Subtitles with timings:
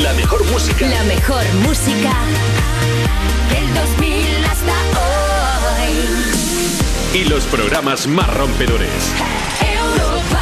[0.00, 0.88] La mejor música.
[0.88, 2.14] La mejor música
[3.50, 5.92] del 2000 hasta hoy.
[7.20, 9.12] Y los programas más rompedores.
[9.60, 10.40] Europa.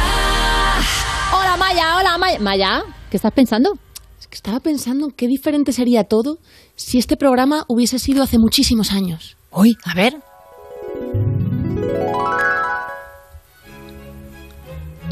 [1.33, 2.39] Hola Maya, hola Maya.
[2.39, 3.73] Maya, ¿qué estás pensando?
[4.21, 6.37] Es que estaba pensando qué diferente sería todo
[6.77, 9.35] si este programa hubiese sido hace muchísimos años.
[9.51, 10.15] Uy, a ver.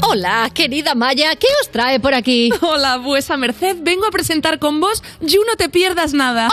[0.02, 2.50] Hola, querida Maya, ¿qué os trae por aquí?
[2.62, 3.76] Hola, vuesa merced.
[3.80, 6.48] Vengo a presentar con vos You No Te Pierdas Nada.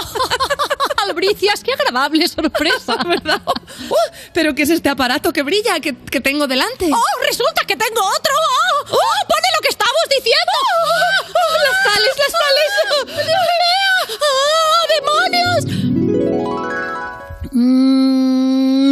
[1.04, 2.98] Albricias, qué agradable sorpresa.
[3.08, 3.42] ¿Verdad?
[3.46, 3.96] Uh,
[4.34, 6.90] ¿Pero qué es este aparato que brilla que, que tengo delante?
[6.92, 8.34] ¡Oh, resulta que tengo otro!
[8.34, 10.52] ¡Oh, oh pone lo que estamos diciendo!
[10.64, 13.26] ¡Oh, oh, las sales, las sales!
[13.26, 14.18] ¡Dios mío!
[14.22, 16.67] ¡Oh, demonios!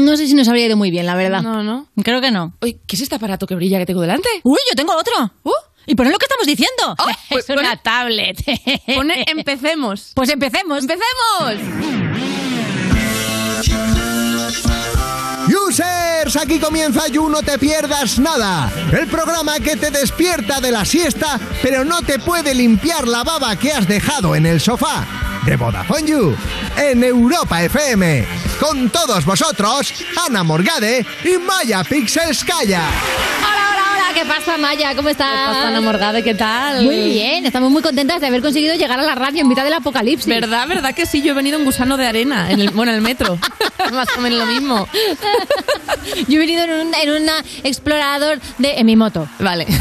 [0.05, 1.41] No sé si nos habría ido muy bien, la verdad.
[1.41, 1.87] No, no.
[2.03, 2.53] Creo que no.
[2.61, 4.29] Uy, ¿qué es este aparato que brilla que tengo delante?
[4.43, 5.31] ¡Uy, yo tengo otro!
[5.43, 5.51] Uh,
[5.87, 6.95] ¿Y ponen lo que estamos diciendo?
[6.97, 8.37] Oh, pues es una pone- tablet.
[8.95, 10.11] pone empecemos.
[10.15, 10.81] Pues empecemos.
[10.83, 11.75] ¡Empecemos!
[15.67, 20.85] Users, aquí comienza You No Te Pierdas Nada, el programa que te despierta de la
[20.85, 25.05] siesta, pero no te puede limpiar la baba que has dejado en el sofá.
[25.45, 26.35] De Vodafone You,
[26.75, 28.25] en Europa FM.
[28.59, 29.93] Con todos vosotros,
[30.27, 32.83] Ana Morgade y Maya Pixelskaya.
[34.05, 34.13] Hola.
[34.13, 34.95] ¿Qué pasa, Maya?
[34.95, 35.29] ¿Cómo estás?
[35.29, 36.23] ¿Qué pasa, Ana Morgade?
[36.23, 36.83] ¿Qué tal?
[36.83, 37.45] Muy bien.
[37.45, 40.27] Estamos muy contentas de haber conseguido llegar a la radio en mitad del apocalipsis.
[40.27, 41.21] ¿Verdad, verdad que sí?
[41.21, 43.37] Yo he venido en gusano de arena, en el, bueno, en el metro.
[43.93, 44.87] Más o menos lo mismo.
[46.27, 47.29] Yo he venido en un, en un
[47.63, 48.75] explorador de...
[48.79, 49.27] en mi moto.
[49.39, 49.65] Vale.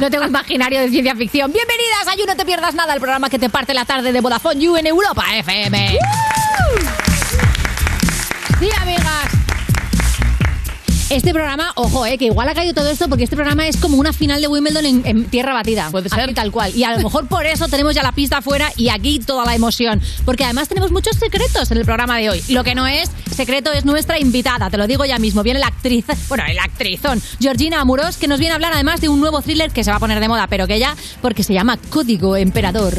[0.00, 1.52] No tengo imaginario de ciencia ficción.
[1.52, 4.20] Bienvenidas a You No Te Pierdas Nada, el programa que te parte la tarde de
[4.20, 5.98] Vodafone You en Europa FM.
[8.58, 9.45] Sí, amigas.
[11.08, 13.96] Este programa, ojo, eh, que igual ha caído todo esto porque este programa es como
[13.96, 15.88] una final de Wimbledon en, en tierra batida.
[15.92, 16.34] Puede ser.
[16.34, 16.74] tal cual.
[16.74, 19.54] Y a lo mejor por eso tenemos ya la pista afuera y aquí toda la
[19.54, 20.02] emoción.
[20.24, 22.42] Porque además tenemos muchos secretos en el programa de hoy.
[22.48, 25.44] Lo que no es secreto es nuestra invitada, te lo digo ya mismo.
[25.44, 29.08] Viene la actriz, bueno, el actrizón, Georgina Amuros, que nos viene a hablar además de
[29.08, 31.54] un nuevo thriller que se va a poner de moda, pero que ya, porque se
[31.54, 32.94] llama Código Emperador.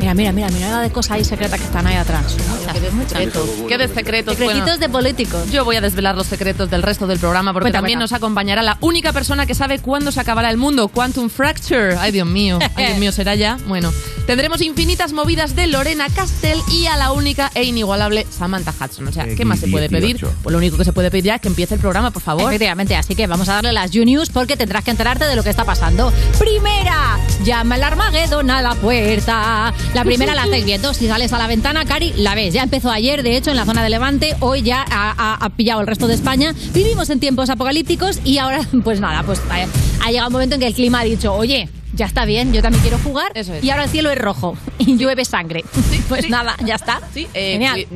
[0.00, 2.34] Mira, mira, mira, mira la de cosas ahí secretas que están ahí atrás.
[2.72, 3.48] ¿Qué de secretos?
[3.68, 4.34] ¿Qué de secretos?
[4.36, 5.50] Secretitos Bueno, de políticos.
[5.50, 8.12] yo voy a desvelar los secretos del resto del programa porque Cuenta, también cuenta.
[8.14, 11.96] nos acompañará la única persona que sabe cuándo se acabará el mundo, Quantum Fracture.
[11.98, 12.58] Ay, Dios mío.
[12.76, 13.58] Ay, Dios mío, ¿será ya?
[13.68, 13.92] Bueno,
[14.26, 19.06] tendremos infinitas movidas de Lorena Castell y a la única e inigualable Samantha Hudson.
[19.08, 20.18] O sea, ¿qué más se puede pedir?
[20.42, 22.50] Pues lo único que se puede pedir ya es que empiece el programa, por favor.
[22.50, 25.50] Efectivamente, así que vamos a darle las You-News porque tendrás que enterarte de lo que
[25.50, 26.10] está pasando.
[26.38, 29.74] Primera, llama el Armagedón a la puerta.
[29.94, 30.94] La primera la estáis viendo.
[30.94, 32.54] Si sales a la ventana, Cari, la ves.
[32.54, 34.36] Ya empezó ayer, de hecho, en la zona de Levante.
[34.40, 36.54] Hoy ya ha, ha- ha pillado el resto de España.
[36.72, 39.66] Vivimos en tiempos apocalípticos y ahora, pues nada, pues ha,
[40.06, 41.68] ha llegado un momento en que el clima ha dicho, oye.
[41.92, 43.32] Ya está bien, yo también quiero jugar.
[43.34, 43.64] Eso es.
[43.64, 45.64] Y ahora el cielo es rojo y llueve sangre.
[46.08, 46.30] pues sí.
[46.30, 47.00] nada, ya está.
[47.12, 47.86] Sí, eh, Genial.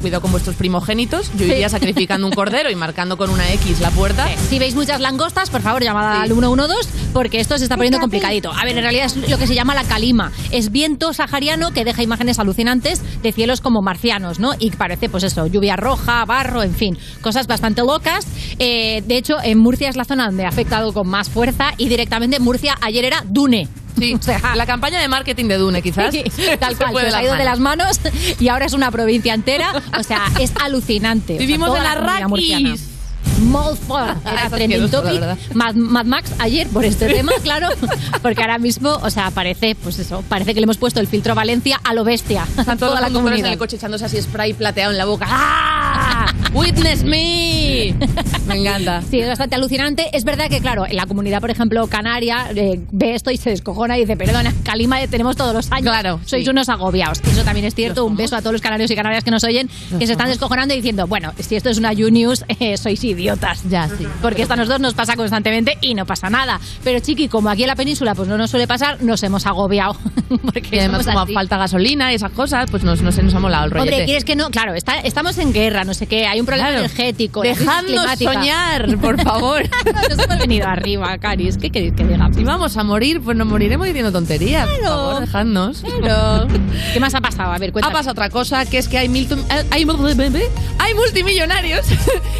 [0.00, 1.30] cuidado con vuestros primogénitos.
[1.36, 4.28] Yo iría sacrificando un cordero y marcando con una X la puerta.
[4.48, 8.52] Si veis muchas langostas, por favor, llamad al 112 porque esto se está poniendo complicadito.
[8.52, 10.32] A ver, en realidad es lo que se llama la calima.
[10.50, 14.52] Es viento sahariano que deja imágenes alucinantes de cielos como marcianos, ¿no?
[14.58, 18.26] Y parece, pues eso, lluvia roja, barro, en fin, cosas bastante locas.
[18.58, 21.88] Eh, de hecho, en Murcia es la zona donde ha afectado con más fuerza y
[21.88, 23.68] directamente Murcia ayer era Dune.
[23.98, 26.12] Sí, O sea, la campaña de marketing de Dune, quizás.
[26.12, 26.22] Sí,
[26.60, 28.00] tal Se cual, se os ha ido de las manos
[28.38, 29.72] y ahora es una provincia entera.
[29.98, 31.34] O sea, es alucinante.
[31.34, 32.28] O sea, Vivimos en la la
[33.42, 33.62] comunidad.
[33.62, 34.26] Molt fort.
[34.26, 35.20] Era trending topic.
[35.54, 37.68] Mad, Mad Max ayer por este tema, claro.
[38.22, 41.34] Porque ahora mismo, o sea, parece, pues eso, parece que le hemos puesto el filtro
[41.34, 42.44] Valencia a lo bestia.
[42.56, 43.52] Están todos toda los la conductores en comunidad.
[43.52, 45.26] el coche echándose así spray plateado en la boca.
[45.28, 46.32] ¡Ah!
[46.52, 47.94] ¡Witness me!
[48.46, 49.02] Me encanta.
[49.10, 50.10] Sí, es bastante alucinante.
[50.12, 53.50] Es verdad que, claro, en la comunidad, por ejemplo, canaria, eh, ve esto y se
[53.50, 55.84] descojona y dice, perdona, Calima eh, tenemos todos los años.
[55.84, 56.50] Claro, Sois sí.
[56.50, 57.20] unos agobiados.
[57.26, 58.02] Eso también es cierto.
[58.02, 60.28] ¿Lo Un beso a todos los canarios y canarias que nos oyen, que se están
[60.28, 63.31] descojonando y diciendo, bueno, si esto es una You-News, eh, sois idiotas.
[63.68, 64.06] Ya, sí.
[64.20, 66.60] Porque esto a nosotros nos pasa constantemente y no pasa nada.
[66.84, 69.96] Pero, chiqui, como aquí en la península pues no nos suele pasar, nos hemos agobiado.
[70.52, 71.34] Porque Y además, como así.
[71.34, 73.92] falta gasolina y esas cosas, pues nos, nos, nos ha molado el rollete.
[73.92, 74.50] Hombre, ¿quieres que no?
[74.50, 76.84] Claro, está- estamos en guerra, no sé qué, hay un problema Claro.
[76.84, 77.42] energético.
[77.42, 79.62] Dejadnos soñar, por favor.
[80.08, 81.56] Nos hemos venido arriba, Caris.
[81.58, 82.28] ¿Qué queréis que diga?
[82.34, 84.66] Si vamos a morir, pues nos moriremos diciendo tonterías.
[84.68, 84.94] Por Claro.
[84.94, 85.82] favor, dejadnos.
[86.00, 86.46] Pero,
[86.92, 87.52] ¿qué más ha pasado?
[87.52, 87.92] A ver, Ha cuéntame.
[87.94, 89.86] pasado otra cosa, que es que hay, miltum- eh, hay,
[90.78, 91.86] hay multimillonarios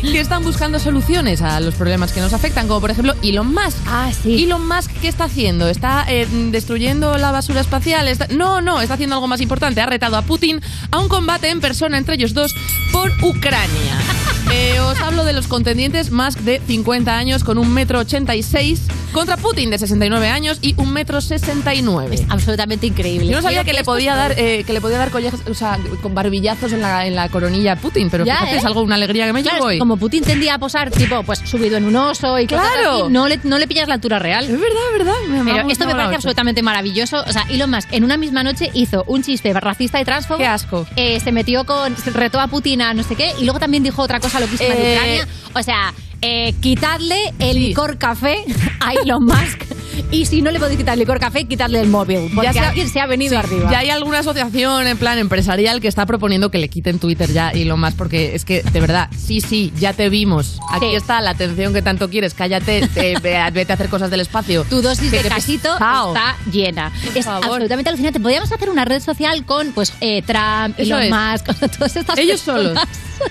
[0.02, 3.76] que están buscando soluciones a los problemas que nos afectan, como por ejemplo Elon Musk.
[3.86, 4.44] Ah, sí.
[4.44, 5.68] Elon Musk, ¿qué está haciendo?
[5.68, 8.08] ¿Está eh, destruyendo la basura espacial?
[8.08, 9.80] Está- No, no, está haciendo algo más importante.
[9.80, 12.54] Ha retado a Putin a un combate en persona entre ellos dos
[12.92, 13.96] por Ucrania.
[14.52, 18.82] Eh, os hablo de los contendientes Musk de 50 años con un metro 86
[19.12, 22.14] contra Putin, de 69 años y 1,69 m.
[22.14, 23.30] Es absolutamente increíble.
[23.30, 25.78] Yo no sabía que le podía dar, eh, que le podía dar collejas, o sea,
[26.02, 28.58] con barbillazos en la, en la coronilla a Putin, pero Ya, fíjate, ¿eh?
[28.58, 29.78] es algo, una alegría que me Claro, llevo hoy.
[29.78, 33.04] como Putin tendía a posar tipo pues subido en un oso y Claro.
[33.04, 34.44] así, no le, no le pillas la altura real.
[34.44, 35.14] Es verdad, es verdad.
[35.28, 37.22] Me- Pero esto me parece absolutamente maravilloso.
[37.26, 40.38] O sea, Elon Musk en una misma noche hizo un chiste racista y transfobo.
[40.38, 40.86] Qué asco.
[40.96, 41.96] Eh, se metió con.
[41.98, 43.32] se retó a Putin a no sé qué.
[43.38, 45.28] Y luego también dijo otra cosa loquísima Eh, de Ucrania.
[45.54, 48.44] O sea, eh, quitadle el licor café
[48.80, 49.62] a Elon Musk.
[50.10, 52.30] Y si no le podéis quitar licor café, quitadle el móvil.
[52.34, 53.70] Porque se ha- alguien se ha venido arriba.
[53.70, 57.54] Ya hay alguna asociación en plan empresarial que está proponiendo que le quiten Twitter ya
[57.54, 60.58] y lo más porque es que de verdad, sí, sí, ya te vimos.
[60.70, 60.94] Aquí Sí.
[60.96, 62.34] está la atención que tanto quieres.
[62.34, 64.64] Cállate, te- ve- vete a hacer cosas del espacio.
[64.64, 66.14] Tu dosis Que de casito pesado.
[66.14, 66.92] está llena.
[67.14, 67.44] Es favor.
[67.46, 68.20] absolutamente alucinante.
[68.20, 71.10] Podríamos hacer una red social con pues eh, Trump, Eso Elon.
[71.32, 72.72] Musk, con todas estas Ellos personas.
[72.74, 72.88] solos.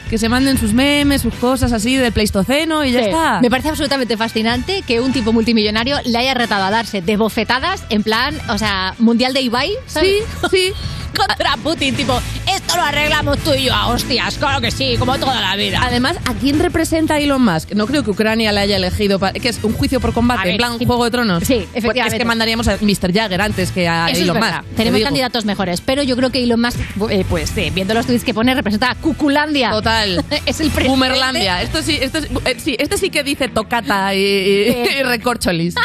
[0.09, 3.05] Que se manden sus memes, sus cosas así del Pleistoceno y ya Sí.
[3.05, 3.41] está.
[3.41, 8.03] Me parece absolutamente fascinante que un tipo multimillonario le haya a darse de bofetadas en
[8.03, 9.71] plan, o sea, mundial de Ibai.
[9.88, 10.24] ¿sabes?
[10.50, 10.74] Sí, sí.
[11.15, 15.17] Contra Putin, tipo, esto lo arreglamos tú y yo a hostias, claro que sí, como
[15.17, 15.79] toda la vida.
[15.83, 17.73] Además, ¿a quién representa Elon Musk?
[17.73, 20.51] No creo que Ucrania le haya elegido, para, que es un juicio por combate, ver,
[20.51, 20.85] en plan sí.
[20.85, 21.43] Juego de Tronos.
[21.43, 22.15] Sí, Pues efectivamente.
[22.17, 23.13] es que mandaríamos a Mr.
[23.13, 24.37] Jagger antes que a Eso Elon.
[24.39, 24.63] Musk.
[24.69, 26.79] te Tenemos candidatos mejores, pero yo creo que Elon Musk,
[27.09, 29.69] eh, pues eh, viendo los tweets que pone, representa a Cuculandia.
[29.71, 30.23] Total.
[30.45, 30.87] es el presidente.
[30.89, 31.61] Boomerlandia.
[31.61, 35.75] Esto sí, esto, es- eh, sí, este sí que dice tocata y, y, recorcholis.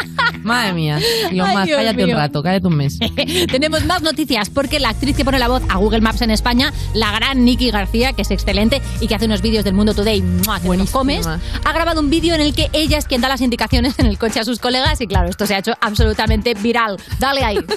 [0.43, 0.99] Madre mía.
[1.31, 2.15] Elon Musk, cállate mío.
[2.15, 2.97] un rato, cállate un mes.
[3.51, 6.71] Tenemos más noticias porque la actriz que pone la voz a Google Maps en España,
[6.93, 10.21] la gran Nikki García, que es excelente y que hace unos vídeos del Mundo Today,
[10.21, 10.59] ¡mua!
[10.59, 10.97] que Buenísima.
[10.97, 14.05] comes, ha grabado un vídeo en el que ella es quien da las indicaciones en
[14.05, 16.97] el coche a sus colegas y claro, esto se ha hecho absolutamente viral.
[17.19, 17.57] Dale ahí.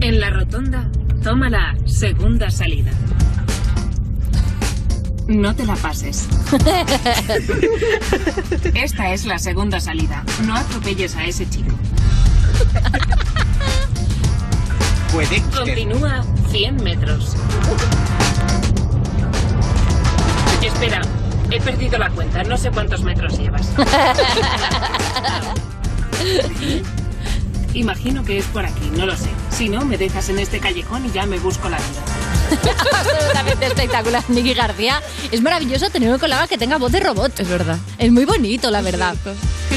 [0.00, 0.90] En la rotonda,
[1.22, 2.90] toma la segunda salida.
[5.28, 6.28] No te la pases.
[8.74, 10.22] Esta es la segunda salida.
[10.44, 11.74] No atropelles a ese chico.
[15.14, 15.40] Puede.
[15.56, 17.36] Continúa 100 metros.
[20.60, 21.02] Espera,
[21.52, 22.42] he perdido la cuenta.
[22.42, 23.68] No sé cuántos metros llevas.
[27.74, 29.28] Imagino que es por aquí, no lo sé.
[29.56, 32.02] Si no, me dejas en este callejón y ya me busco la vida.
[32.92, 35.00] absolutamente espectacular, Nikki García.
[35.30, 37.38] Es maravilloso tener un colega que tenga voz de robot.
[37.38, 37.78] Es verdad.
[37.98, 39.14] Es muy bonito, la verdad.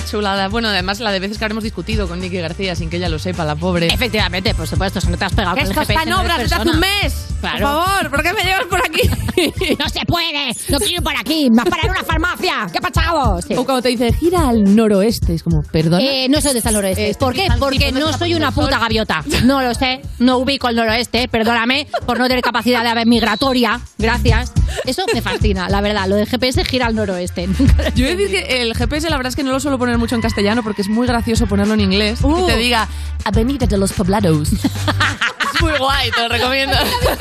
[0.07, 0.48] Chulada.
[0.48, 3.19] Bueno, además la de veces que habremos discutido con Nicky García sin que ella lo
[3.19, 3.88] sepa, la pobre.
[3.88, 6.39] Efectivamente, por supuesto, si no te has pegado Que con el esto está en obras
[6.39, 7.27] desde hace un mes.
[7.39, 7.60] Claro.
[7.60, 9.01] Por favor, ¿por qué me llevas por aquí?
[9.80, 10.48] ¡No se puede!
[10.69, 11.50] ¡No quiero ir por aquí!
[11.51, 12.68] ¡Me has parado en una farmacia!
[12.72, 13.39] ¿Qué ha pasado?
[13.42, 13.54] Sí.
[13.56, 16.01] O cuando te dice gira al noroeste, es como, perdón.
[16.01, 17.12] Eh, no sé dónde está el noroeste.
[17.12, 17.48] Eh, ¿Por qué?
[17.60, 19.24] Porque tipo, ¿dónde no soy una puta gaviota.
[19.44, 20.01] No lo sé.
[20.19, 21.28] No ubico el noroeste.
[21.28, 23.80] Perdóname por no tener capacidad de ave migratoria.
[23.98, 24.51] Gracias.
[24.86, 26.07] Eso me fascina, la verdad.
[26.07, 27.48] Lo del GPS gira al noroeste.
[27.95, 29.98] Yo he de decir que el GPS la verdad es que no lo suelo poner
[29.98, 32.44] mucho en castellano porque es muy gracioso ponerlo en inglés Uh.
[32.44, 32.88] y te diga
[33.24, 34.50] Avenida de los Poblados.
[34.51, 36.75] es muy guay, te lo recomiendo.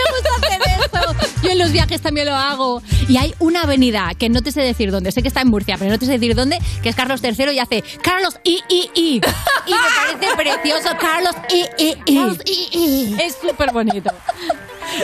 [0.06, 1.42] Me gusta hacer eso.
[1.42, 2.82] Yo en los viajes también lo hago.
[3.08, 5.76] Y hay una avenida que no te sé decir dónde, sé que está en Murcia,
[5.78, 8.90] pero no te sé decir dónde, que es Carlos III y hace Carlos I I
[8.94, 9.20] I.
[9.66, 13.16] Y me parece precioso Carlos I I I.
[13.22, 14.10] Es súper bonito.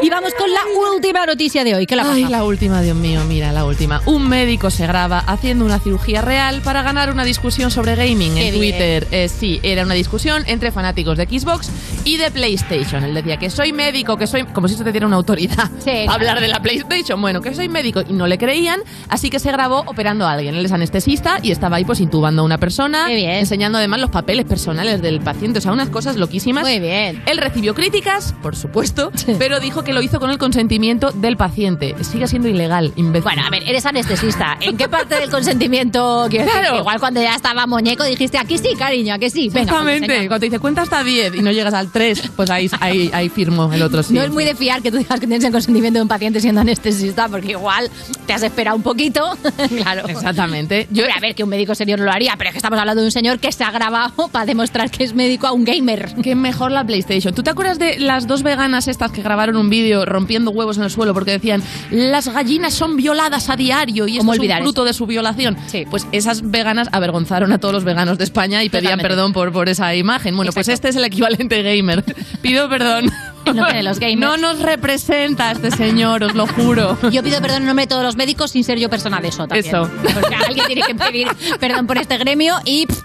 [0.02, 0.61] Y vamos con la
[0.93, 1.87] última noticia de hoy.
[1.87, 2.11] ¿Qué la?
[2.12, 4.00] Ay, la última, Dios mío, mira, la última.
[4.06, 8.49] Un médico se graba haciendo una cirugía real para ganar una discusión sobre gaming Qué
[8.49, 8.73] en bien.
[8.73, 9.09] Twitter.
[9.11, 11.71] Eh, sí, era una discusión entre fanáticos de Xbox
[12.04, 13.04] y de PlayStation.
[13.04, 14.45] Él decía que soy médico, que soy...
[14.45, 17.21] Como si esto te diera una autoridad Sí, hablar de la PlayStation.
[17.21, 20.54] Bueno, que soy médico y no le creían, así que se grabó operando a alguien.
[20.54, 23.30] Él es anestesista y estaba ahí pues intubando a una persona, Qué bien.
[23.30, 25.59] enseñando además los papeles personales del paciente.
[25.59, 26.62] O sea, unas cosas loquísimas.
[26.64, 27.23] Muy bien.
[27.26, 31.95] Él recibió críticas, por supuesto, pero dijo que lo hizo con el consentimiento del paciente.
[32.02, 33.25] Sigue siendo ilegal, imbécil.
[33.25, 34.59] Bueno, a ver, eres anestesista.
[34.61, 36.61] ¿En qué parte del consentimiento quiero decir?
[36.61, 36.79] Claro.
[36.79, 39.49] Igual cuando ya estaba muñeco dijiste, aquí sí, cariño, aquí sí.
[39.49, 40.29] Venga, pues, Exactamente.
[40.29, 43.29] Cuando te dice cuenta hasta 10 y no llegas al 3, pues ahí, ahí, ahí
[43.29, 44.14] firmo el otro sí.
[44.14, 46.41] no es muy de fiar que tú digas que tienes el consentimiento de un paciente
[46.41, 47.91] siendo anestesista, porque igual
[48.26, 49.37] te has esperado un poquito.
[49.76, 50.09] claro.
[50.09, 50.87] Exactamente.
[50.91, 53.00] Yo, a ver, que un médico serio no lo haría, pero es que estamos hablando
[53.00, 56.14] de un señor que se ha grabado para demostrar que es médico a un gamer.
[56.23, 57.35] Qué mejor la PlayStation.
[57.35, 60.85] ¿Tú te acuerdas de las dos veganas estas que grabaron un vídeo rompiendo huevos en
[60.85, 64.57] el suelo porque decían las gallinas son violadas a diario y esto ¿Cómo es un
[64.59, 65.57] fruto de su violación?
[65.66, 65.87] Sí.
[65.88, 69.69] Pues esas veganas avergonzaron a todos los veganos de España y pedían perdón por, por
[69.69, 70.37] esa imagen.
[70.37, 70.88] Bueno, pues Exacto.
[70.88, 72.04] este es el equivalente gamer.
[72.42, 73.11] Pido perdón.
[73.45, 74.21] En nombre de los gamers.
[74.21, 76.97] No nos representa este señor, os lo juro.
[77.11, 79.47] Yo pido perdón en nombre de todos los médicos sin ser yo persona de eso
[79.49, 79.66] también.
[79.66, 79.90] Eso.
[80.14, 81.28] Porque alguien tiene que pedir
[81.59, 82.87] perdón por este gremio y...
[82.87, 83.00] pff,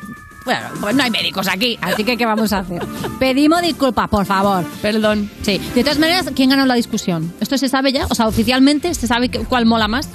[0.48, 2.82] bueno, pues no hay médicos aquí, así que ¿qué vamos a hacer?
[3.20, 4.63] Pedimos disculpas, por favor.
[4.82, 5.30] Perdón.
[5.42, 5.60] Sí.
[5.75, 7.34] De todas maneras, ¿quién ganó la discusión?
[7.42, 8.06] ¿Esto se sabe ya?
[8.10, 10.08] O sea, oficialmente se sabe cuál mola más.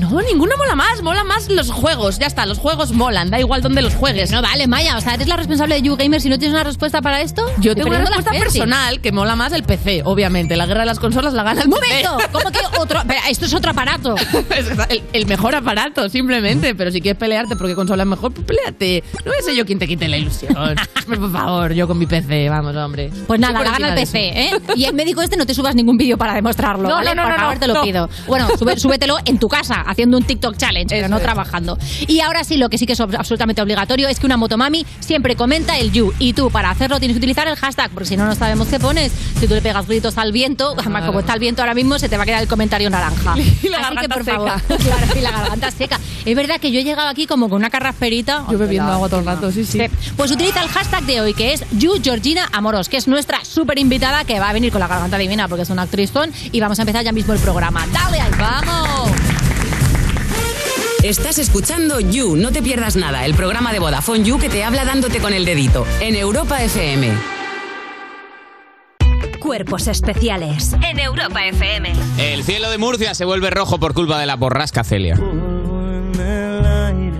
[0.00, 1.02] No No, ninguna mola más.
[1.02, 2.18] Mola más los juegos.
[2.18, 3.30] Ya está, los juegos molan.
[3.30, 4.30] Da igual dónde los juegues.
[4.30, 6.20] No vale, Maya, o sea, eres la responsable de YouGamer.
[6.20, 9.52] Si no tienes una respuesta para esto, Yo tengo una respuesta personal que mola más
[9.52, 10.56] el PC, obviamente.
[10.56, 12.04] La guerra de las consolas la gana el ¡Un PC.
[12.08, 12.18] momento!
[12.32, 12.98] ¿Cómo que otro?
[13.02, 14.14] Espera, esto es otro aparato.
[14.50, 16.74] Es el, el mejor aparato, simplemente.
[16.74, 19.02] Pero si quieres pelearte porque consola es mejor, pues peleate.
[19.24, 20.54] No ser yo quien te quite la ilusión.
[21.06, 23.10] Por favor, yo con mi PC, vamos, hombre.
[23.26, 24.18] Pues nada, la gana el PC.
[24.28, 24.60] ¿eh?
[24.76, 27.14] Y el médico este no te subas ningún vídeo para demostrarlo, No, ¿vale?
[27.14, 27.82] no, no, Por no, favor, no, te lo no.
[27.82, 28.08] pido.
[28.26, 31.22] Bueno, sube- súbetelo en tu casa, haciendo un TikTok challenge, pero Eso no es.
[31.22, 31.78] trabajando.
[32.06, 35.36] Y ahora sí, lo que sí que es absolutamente obligatorio es que una motomami siempre
[35.36, 36.12] comenta el you.
[36.18, 38.78] Y tú, para hacerlo, tienes que utilizar el hashtag, porque si no, no sabemos qué
[38.78, 39.12] pones.
[39.40, 42.08] Si tú le pegas gritos al viento, además, como está el viento ahora mismo, se
[42.08, 43.34] te va a quedar el comentario naranja.
[43.62, 44.36] Y la Así que, por seca.
[44.58, 46.00] favor, claro, y la garganta seca.
[46.24, 48.44] Es verdad que yo he llegado aquí como con una carrasperita.
[48.50, 49.80] Yo bebiendo agua todo el rato, sí, sí.
[50.16, 53.78] Pues utiliza el hashtag de hoy, que es You Georgina Amoros, que es nuestra súper
[53.78, 56.32] invitada que va a venir con la garganta divina porque es una actrizón.
[56.52, 57.86] Y vamos a empezar ya mismo el programa.
[57.92, 59.01] ¡Dale ahí, vamos!
[61.02, 64.84] Estás escuchando You, no te pierdas nada, el programa de Vodafone You que te habla
[64.84, 67.10] dándote con el dedito en Europa FM.
[69.40, 71.92] Cuerpos especiales en Europa FM.
[72.18, 75.16] El cielo de Murcia se vuelve rojo por culpa de la borrasca Celia.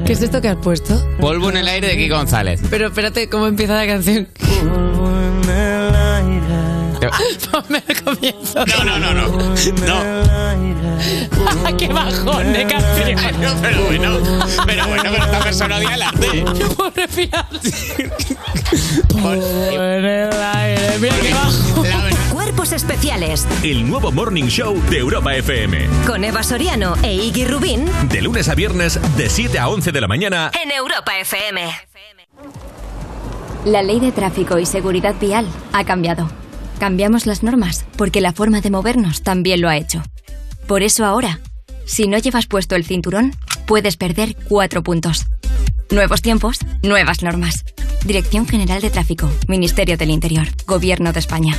[0.07, 1.05] ¿Qué es esto que has puesto?
[1.21, 2.61] Polvo en el aire de Kiko González.
[2.71, 4.29] Pero espérate, ¿cómo empieza la canción?
[7.51, 8.65] Ponme el comienzo.
[8.67, 9.29] No, no, no, no.
[9.29, 10.33] No.
[11.79, 13.19] ¡Qué bajón de canción!
[13.63, 14.19] Pero bueno,
[14.67, 16.45] pero bueno, pero esta persona odia el arte.
[16.77, 17.47] Pobre Pilar.
[19.15, 20.99] En el aire.
[21.01, 21.85] Mira qué bajo.
[22.33, 25.87] Cuerpos especiales El nuevo Morning Show de Europa FM.
[26.07, 30.01] con Eva Soriano e Iggy Rubín De lunes a viernes, de 7 a 11 de
[30.01, 30.51] la mañana.
[30.63, 31.71] en Europa FM.
[33.67, 36.29] La ley de tráfico y seguridad vial ha cambiado.
[36.83, 40.03] Cambiamos las normas porque la forma de movernos también lo ha hecho.
[40.67, 41.39] Por eso ahora,
[41.85, 43.37] si no llevas puesto el cinturón,
[43.69, 45.27] puedes perder cuatro puntos.
[45.93, 47.65] Nuevos tiempos, nuevas normas.
[48.05, 51.57] Dirección General de Tráfico, Ministerio del Interior, Gobierno de España.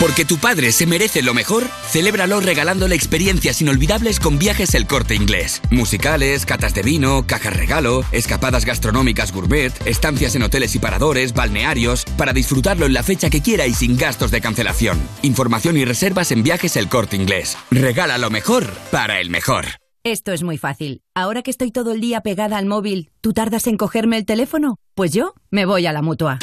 [0.00, 5.14] Porque tu padre se merece lo mejor, celébralo regalándole experiencias inolvidables con viajes El Corte
[5.14, 5.60] Inglés.
[5.70, 12.06] Musicales, catas de vino, cajas regalo, escapadas gastronómicas gourmet, estancias en hoteles y paradores, balnearios,
[12.16, 14.98] para disfrutarlo en la fecha que quiera y sin gastos de cancelación.
[15.20, 17.58] Información y reservas en viajes El Corte Inglés.
[17.70, 19.66] Regala lo mejor para el mejor.
[20.02, 21.02] Esto es muy fácil.
[21.14, 24.78] Ahora que estoy todo el día pegada al móvil, ¿tú tardas en cogerme el teléfono?
[24.94, 26.38] Pues yo me voy a la mutua.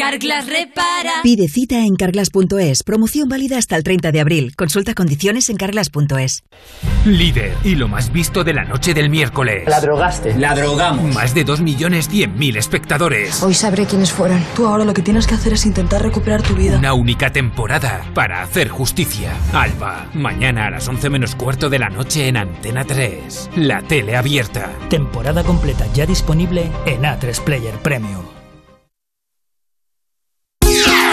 [0.00, 1.20] Carglass repara.
[1.22, 2.84] Pide cita en carglass.es.
[2.84, 4.56] Promoción válida hasta el 30 de abril.
[4.56, 6.42] Consulta condiciones en carglass.es.
[7.04, 9.64] Líder y lo más visto de la noche del miércoles.
[9.68, 10.38] La drogaste.
[10.38, 11.14] La drogamos.
[11.14, 13.42] Más de 2.100.000 espectadores.
[13.42, 14.42] Hoy sabré quiénes fueron.
[14.56, 16.78] Tú ahora lo que tienes que hacer es intentar recuperar tu vida.
[16.78, 19.34] Una única temporada para hacer justicia.
[19.52, 23.50] Alba, mañana a las 11 menos cuarto de la noche en Antena 3.
[23.56, 24.72] La tele abierta.
[24.88, 28.39] Temporada completa ya disponible en A3 Player Premium.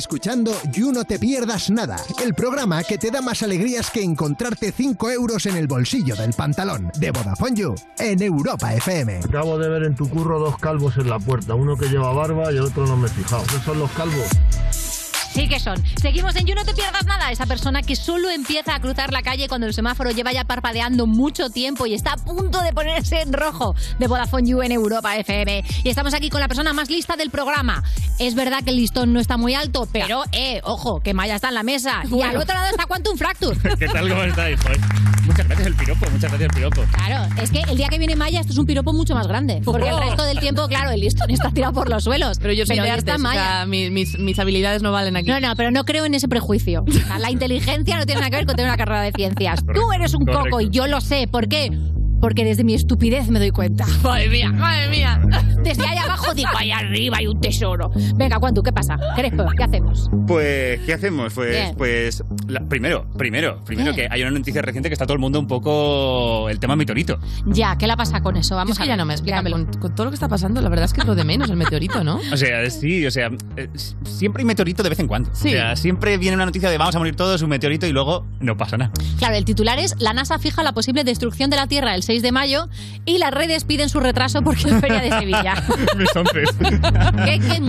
[0.00, 4.72] Escuchando You No Te Pierdas Nada, el programa que te da más alegrías que encontrarte
[4.72, 9.18] 5 euros en el bolsillo del pantalón de Vodafone You en Europa FM.
[9.18, 12.50] Acabo de ver en tu curro dos calvos en la puerta, uno que lleva barba
[12.50, 13.42] y otro no me he fijado.
[13.44, 14.26] ¿Qué son los calvos?
[15.40, 15.82] Sí que son.
[16.00, 17.30] Seguimos en You, no te pierdas nada.
[17.30, 21.06] Esa persona que solo empieza a cruzar la calle cuando el semáforo lleva ya parpadeando
[21.06, 25.16] mucho tiempo y está a punto de ponerse en rojo de Vodafone You en Europa
[25.16, 25.64] FM.
[25.82, 27.82] Y estamos aquí con la persona más lista del programa.
[28.18, 31.48] Es verdad que el listón no está muy alto, pero, eh, ojo, que Maya está
[31.48, 32.02] en la mesa.
[32.10, 33.56] Y al otro lado está Quantum Fracture.
[33.78, 34.10] ¿Qué tal?
[34.10, 34.60] ¿Cómo estáis?
[34.60, 34.78] Joder,
[35.24, 36.82] Muchas gracias el piropo, muchas gracias el piropo.
[36.92, 39.60] Claro, es que el día que viene Maya esto es un piropo mucho más grande.
[39.64, 42.38] Porque el resto del tiempo, claro, el listón está tirado por los suelos.
[42.40, 43.40] Pero yo soy de artes, está o Maya.
[43.42, 45.29] sea, mi- mis, mis habilidades no valen aquí.
[45.30, 46.84] No, no, pero no creo en ese prejuicio.
[46.86, 49.64] O sea, la inteligencia no tiene nada que ver con tener una carrera de ciencias.
[49.64, 50.44] Tú eres un correcto.
[50.50, 51.28] coco y yo lo sé.
[51.30, 51.70] ¿Por qué?
[52.20, 53.86] Porque desde mi estupidez me doy cuenta.
[54.02, 55.20] Madre mía, madre mía.
[55.62, 57.90] Desde ahí abajo digo, ahí arriba hay un tesoro.
[58.16, 58.96] Venga, Cuantu, ¿qué pasa?
[59.16, 60.10] Crespo, ¿qué hacemos?
[60.26, 61.32] Pues, ¿qué hacemos?
[61.34, 61.74] Pues, Bien.
[61.76, 64.02] pues la- primero, primero, primero ¿Qué?
[64.02, 67.18] que hay una noticia reciente que está todo el mundo un poco el tema meteorito.
[67.46, 68.54] Ya, ¿qué le pasa con eso?
[68.56, 69.42] Vamos Es que a ya ver, no me explica.
[69.42, 71.50] Con, con todo lo que está pasando, la verdad es que es lo de menos,
[71.50, 72.20] el meteorito, ¿no?
[72.32, 75.30] O sea, sí, o sea, eh, s- siempre hay meteorito de vez en cuando.
[75.34, 75.48] Sí.
[75.48, 78.26] O sea, siempre viene una noticia de vamos a morir todos, un meteorito y luego
[78.40, 78.92] no pasa nada.
[79.18, 82.22] Claro, el titular es La NASA fija la posible destrucción de la Tierra el 6
[82.22, 82.68] de mayo
[83.06, 85.54] y las redes piden su retraso porque es Feria de Sevilla.
[85.96, 86.50] Mis hombres.
[87.24, 87.60] que, que,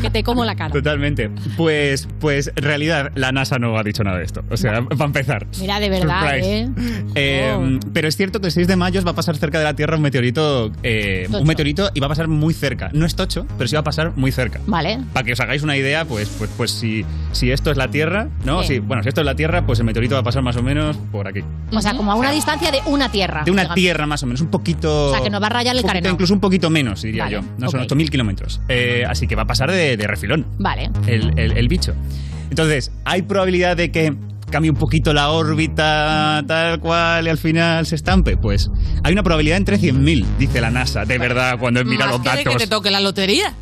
[0.00, 0.72] que te como la cara.
[0.72, 1.30] Totalmente.
[1.58, 4.42] Pues, pues, en realidad, la NASA no ha dicho nada de esto.
[4.50, 5.46] O sea, para empezar.
[5.60, 6.38] Mira, de verdad.
[6.38, 6.70] ¿eh?
[7.14, 7.78] Eh, Oh.
[7.92, 9.96] Pero es cierto que el 6 de mayo va a pasar cerca de la Tierra
[9.96, 12.90] un meteorito, eh, un meteorito y va a pasar muy cerca.
[12.92, 14.60] No es tocho, pero sí va a pasar muy cerca.
[14.66, 15.00] Vale.
[15.12, 18.28] Para que os hagáis una idea, pues, pues, pues si, si esto es la Tierra,
[18.44, 18.62] ¿no?
[18.62, 18.68] Sí.
[18.74, 20.62] Si- bueno, si esto es la Tierra, pues el meteorito va a pasar más o
[20.62, 21.40] menos por aquí.
[21.72, 23.42] O sea, como a una distancia de una Tierra.
[23.44, 23.74] De una digamos.
[23.74, 25.08] Tierra más o menos, un poquito...
[25.08, 26.12] O sea, que nos va a rayar el poquito, carenao.
[26.12, 27.42] Incluso un poquito menos, diría Vale, yo.
[27.58, 27.86] No son ok.
[27.90, 28.60] 8.000 kilómetros.
[28.68, 30.90] Eh, así que va a pasar de, de refilón Vale.
[31.06, 31.94] el, el- el bicho.
[32.50, 34.14] Entonces, ¿hay probabilidad de que
[34.50, 38.36] cambie un poquito la órbita tal cual y al final se estampe?
[38.36, 38.70] Pues
[39.04, 42.30] hay una probabilidad entre 100.000, dice la NASA, de verdad, cuando mira Más los de
[42.30, 42.56] que datos.
[42.62, 43.52] te toque la lotería.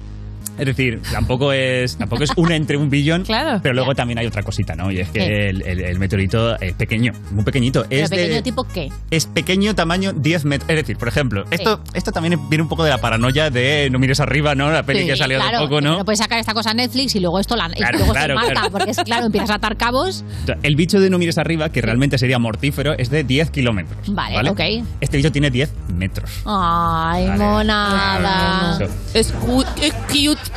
[0.59, 3.61] Es decir, tampoco es, tampoco es una entre un billón, Claro.
[3.63, 4.91] pero luego también hay otra cosita, ¿no?
[4.91, 7.85] Y es que el, el- el meteorito es pequeño, muy pequeñito.
[7.89, 8.91] ¿Pero Es de- pequeño tipo qué?
[9.11, 10.69] es pequeño, tamaño 10 metros.
[10.71, 13.99] Es decir, por ejemplo, esto, esto también viene un poco de la paranoia de no
[13.99, 14.71] mires arriba, ¿no?
[14.71, 15.99] La peli Sí, que salió hace claro, poco, ¿no?
[15.99, 18.35] No puedes sacar esta cosa a Netflix y luego esto la, y Claro, luego claro,
[18.35, 18.71] se mata, claro.
[18.71, 20.25] porque es claro, empiezas a atar cabos.
[20.63, 24.13] El bicho de no mires arriba, que realmente sería mortífero, es de 10 kilómetros.
[24.15, 24.61] Vale, ok.
[25.01, 26.31] Este bicho tiene 10 metros.
[26.45, 27.39] Ay, Vale.
[27.39, 28.79] monada.
[28.81, 28.93] Eso.
[29.15, 30.48] Es, cu- es cute.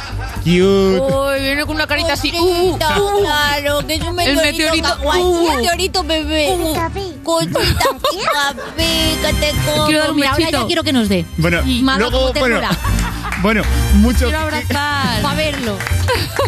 [0.43, 0.99] Cute.
[0.99, 2.31] Uy, viene con una carita así.
[2.35, 2.77] Uh, uh.
[2.77, 4.97] claro, que es un El meteorito.
[5.03, 5.19] uh.
[5.19, 6.47] un meteorito bebé.
[7.23, 8.81] Cosita, papi,
[9.21, 9.85] que te como.
[9.85, 10.61] Quiero dar un Mira, ahora besito.
[10.61, 11.25] ya quiero que nos dé.
[11.37, 12.39] Bueno, Mala luego, como te
[13.41, 13.63] bueno,
[13.95, 14.25] mucho.
[14.25, 15.21] Quiero abrazar.
[15.23, 15.75] Para verlo.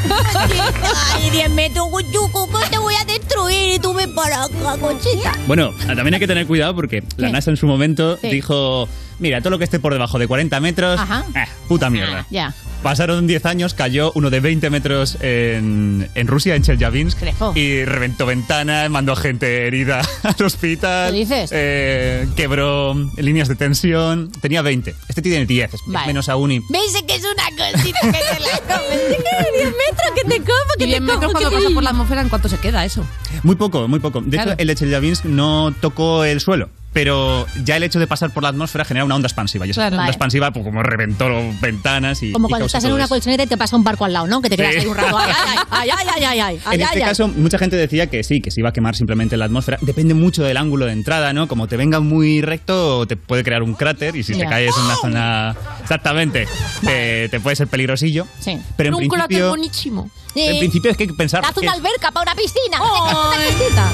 [1.15, 5.33] Ay, 10 metros, Guchuco, que te voy a destruir y tú ven para acá, cochita.
[5.47, 8.29] Bueno, también hay que tener cuidado porque la NASA en su momento Sí.
[8.29, 8.87] dijo:
[9.19, 11.23] Mira, todo lo que esté por debajo de 40 metros, Ajá.
[11.35, 12.25] eh, puta mierda.
[12.29, 12.53] Ya.
[12.81, 17.53] Pasaron 10 años, cayó uno de 20 metros en, en Rusia, en Chelyabinsk, Crefo.
[17.55, 21.13] y reventó ventanas, mandó gente herida al hospital.
[21.13, 21.49] ¿Qué dices?
[21.53, 24.29] eh, quebró líneas de tensión.
[24.41, 24.93] Tenía 20.
[25.07, 26.07] Este tiene 10, es Vale.
[26.07, 26.51] menos aún.
[26.51, 28.99] Y ¿Veis que es una cosita que te la comes?
[29.07, 29.57] ¿Qué?
[29.57, 31.83] 10 metros que te como, que Y 10 te metros como, cuando que pasa por
[31.83, 33.05] la atmósfera, ¿en cuánto se queda eso?
[33.43, 34.21] Muy poco, muy poco.
[34.21, 34.51] De Claro.
[34.51, 36.69] hecho, el de Chelyabinsk no tocó el suelo.
[36.93, 39.65] Pero ya el hecho de pasar por la atmósfera genera una onda expansiva.
[39.65, 39.93] Y esa Claro.
[39.95, 40.11] onda Vale.
[40.11, 41.27] expansiva, pues como reventó
[41.59, 42.31] ventanas y.
[42.31, 44.41] Como y cuando estás en una colchoneta y te pasa un barco al lado, ¿no?
[44.41, 44.79] Que te quedas Sí.
[44.81, 45.17] ahí un rato.
[45.17, 45.27] Ay,
[45.71, 47.07] ay, ay, ay, ay, ay, ay, ay, En este ay, ay.
[47.09, 49.77] caso, mucha gente decía que sí, que se iba a quemar simplemente en la atmósfera.
[49.81, 51.47] Depende mucho del ángulo de entrada, ¿no?
[51.47, 54.83] Como te venga muy recto, te puede crear un cráter y si te caes en
[54.85, 55.55] una zona.
[55.81, 56.47] Exactamente,
[56.85, 58.27] te, te puede ser peligrosillo.
[58.39, 58.57] Sí.
[58.77, 60.11] Pero en un cráter principio, buenísimo.
[60.35, 61.43] en principio es que hay que pensar.
[61.43, 62.81] Haz una alberca para una piscina.
[62.81, 63.91] Una cosita.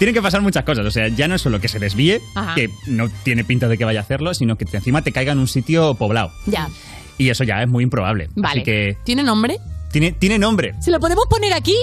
[0.00, 0.86] Tienen que pasar muchas cosas.
[0.86, 2.54] O sea, ya no es solo que se desvíe, Ajá.
[2.54, 5.38] que no tiene pinta de que vaya a hacerlo, sino que encima te caiga en
[5.38, 6.32] un sitio poblado.
[6.46, 6.70] Ya.
[7.18, 8.30] Y eso ya es muy improbable.
[8.34, 8.60] Vale.
[8.60, 8.96] Así que.
[9.04, 9.58] ¿Tiene nombre?
[9.90, 10.74] Tiene, tiene nombre.
[10.80, 11.74] ¿Se lo podemos poner aquí?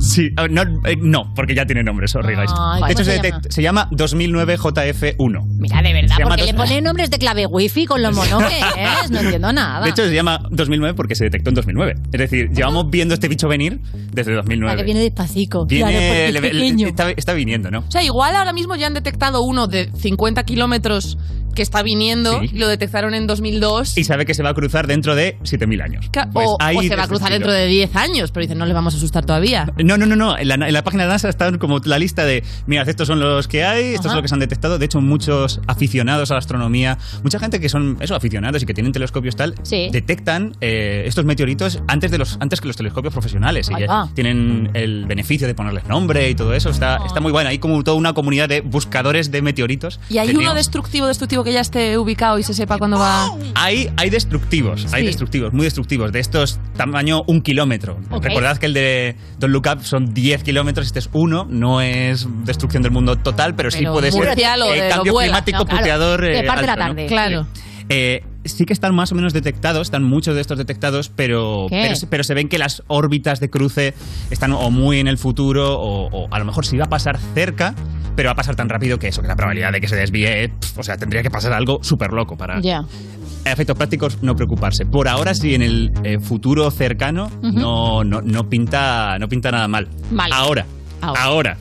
[0.00, 2.50] Sí, eh, no, eh, no, porque ya tiene nombre, sorry, guys.
[2.56, 3.40] Ay, de hecho, ¿cómo se, se llama?
[3.50, 5.44] se llama 2009 JF1.
[5.58, 8.58] Mira, de verdad, porque le dos- ponen nombres de clave wifi con lo mono que
[8.58, 9.10] es.
[9.10, 9.82] No entiendo nada.
[9.84, 11.94] De hecho, se llama 2009 porque se detectó en 2009.
[12.12, 13.80] Es decir, llevamos viendo este bicho venir
[14.12, 14.76] desde La 2009.
[14.76, 15.66] que viene despacito.
[15.66, 16.88] Viene- claro, porque es le- le- pequeño.
[16.88, 17.80] está, está viniendo, ¿no?
[17.80, 21.18] O sea, igual ahora mismo ya han detectado uno de 50 kilómetros
[21.56, 22.50] que está viniendo, Sí.
[22.56, 23.98] lo detectaron en 2002.
[23.98, 26.08] Y sabe que se va a cruzar dentro de 7.000 años.
[26.32, 28.94] Pues o, se va a cruzar dentro de 10 años, pero dicen, no le vamos
[28.94, 29.72] a asustar todavía.
[29.82, 30.38] No, no, no, no.
[30.38, 33.18] En la, en la página de NASA está como la lista de, mira, estos son
[33.18, 34.10] los que hay, estos Ajá.
[34.10, 34.78] son los que se han detectado.
[34.78, 38.74] De hecho, muchos aficionados a la astronomía, mucha gente que son, eso, aficionados y que
[38.74, 39.88] tienen telescopios tal, Sí.
[39.90, 43.70] detectan eh, estos meteoritos antes de los antes que los telescopios profesionales.
[43.70, 43.74] Y
[44.14, 46.68] tienen el beneficio de ponerles nombre y todo eso.
[46.70, 47.48] Está, está muy bueno.
[47.48, 49.98] Hay como toda una comunidad de buscadores de meteoritos.
[50.10, 53.30] ¿Y hay uno destructivo, destructivo que ya esté ubicado y se sepa cuándo va?
[53.54, 57.98] Hay, hay destructivos, hay destructivos, muy destructivos, de estos tamaño un kilómetro.
[58.20, 62.26] Recordad que el de Don't Look Up son 10 kilómetros, este es uno, no es
[62.44, 65.78] destrucción del mundo total, pero, sí puede ser eh, de cambio climático No, claro.
[65.78, 66.20] puteador.
[66.20, 67.06] De eh, parte de la tarde.
[67.06, 67.46] Claro.
[67.88, 71.96] Eh, sí que están más o menos detectados, están muchos de estos detectados, pero, pero,
[71.96, 73.94] se- pero se ven que las órbitas de cruce
[74.30, 77.18] están o muy en el futuro o, o a lo mejor sí va a pasar
[77.34, 77.74] cerca,
[78.14, 80.48] pero va a pasar tan rápido que eso, que la probabilidad de que se desvíe,
[80.48, 82.84] pf, o sea, tendría que pasar algo súper loco para, Ya.
[83.44, 84.86] a efectos prácticos, no preocuparse.
[84.86, 89.68] Por ahora sí, en el eh, futuro cercano, no, no, no, pinta, no pinta nada
[89.68, 89.88] mal.
[90.10, 90.34] Vale.
[90.34, 90.66] Ahora,
[91.02, 91.22] Ahora.
[91.22, 91.56] ahora,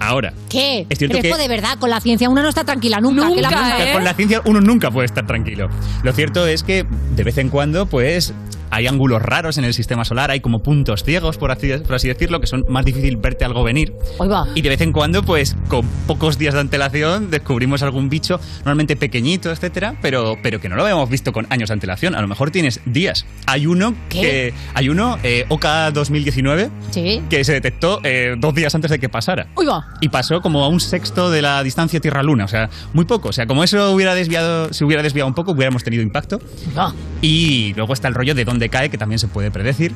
[0.00, 0.32] ahora.
[0.48, 0.86] ¿Qué?
[0.88, 3.28] Es cierto Crespo, que- de verdad, con la ciencia uno no está tranquila nunca.
[3.34, 3.90] ¿Qué la?
[3.90, 3.92] ¿eh?
[3.92, 5.68] Con la ciencia uno nunca puede estar tranquilo.
[6.02, 6.84] Lo cierto es que
[7.16, 8.32] de vez en cuando, pues,
[8.70, 12.08] hay ángulos raros en el sistema solar, hay como puntos ciegos, por así, por así
[12.08, 13.94] decirlo, que son más difícil verte algo venir.
[14.20, 14.46] Va.
[14.54, 18.96] Y de vez en cuando, pues, con pocos días de antelación, descubrimos algún bicho, normalmente
[18.96, 22.14] pequeñito, etcétera, pero, pero que no lo habíamos visto con años de antelación.
[22.14, 23.26] A lo mejor tienes días.
[23.46, 24.20] Hay uno ¿Qué?
[24.20, 24.54] que.
[24.74, 27.22] Hay uno, eh, OCA 2019, Sí.
[27.30, 29.46] que se detectó eh, dos días antes de que pasara.
[29.58, 29.86] Va.
[30.00, 33.28] Y pasó como a un sexto de la distancia Tierra-Luna, o sea, muy poco.
[33.30, 36.40] O sea, como eso hubiera desviado, se hubiera desviado un poco, hubiéramos tenido impacto.
[36.76, 36.92] Va.
[37.22, 39.92] Y luego está el rollo de dónde cae, que también se puede predecir.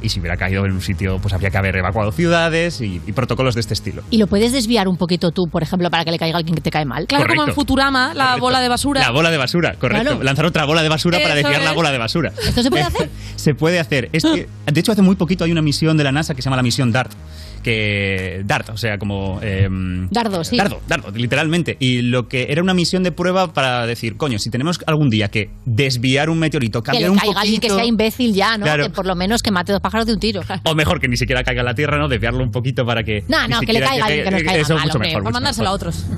[0.00, 3.12] Y si hubiera caído en un sitio, pues habría que haber evacuado ciudades y, y
[3.12, 4.02] protocolos de este estilo.
[4.10, 6.54] ¿Y lo puedes desviar un poquito tú, por ejemplo, para que le caiga a alguien
[6.54, 7.08] que te cae mal?
[7.08, 7.60] Claro, como en Correcto.
[7.60, 8.40] Futurama, la Correcto.
[8.40, 9.00] bola de basura.
[9.00, 10.04] La bola de basura, correcto.
[10.04, 10.22] Claro.
[10.22, 12.32] Lanzar otra bola de basura para desviar la bola de basura.
[12.46, 13.10] ¿Esto se puede hacer?
[13.34, 14.08] Se puede hacer.
[14.12, 16.46] Es que, de hecho, hace muy poquito hay una misión de la NASA que se
[16.46, 17.10] llama la misión DART.
[17.62, 18.42] Que.
[18.44, 19.40] DART, o sea, como.
[19.42, 20.56] em, Dardo, sí.
[20.56, 21.76] Dardo, dardo, literalmente.
[21.80, 25.28] Y lo que era una misión de prueba para decir, coño, si tenemos algún día
[25.28, 28.64] que desviar un meteorito, Que cambiar le un caiga alguien que sea imbécil ya, ¿no?
[28.64, 28.84] Claro.
[28.84, 30.40] Que por lo menos que mate dos pájaros de un tiro.
[30.64, 32.08] O mejor que ni siquiera caiga a la Tierra, ¿no?
[32.08, 33.24] Desviarlo un poquito para que.
[33.28, 35.22] No, no, que le caiga a alguien que nos caiga Eso mal, mucho hombre, mejor.
[35.22, 36.04] Por mucho mandárselo a otros.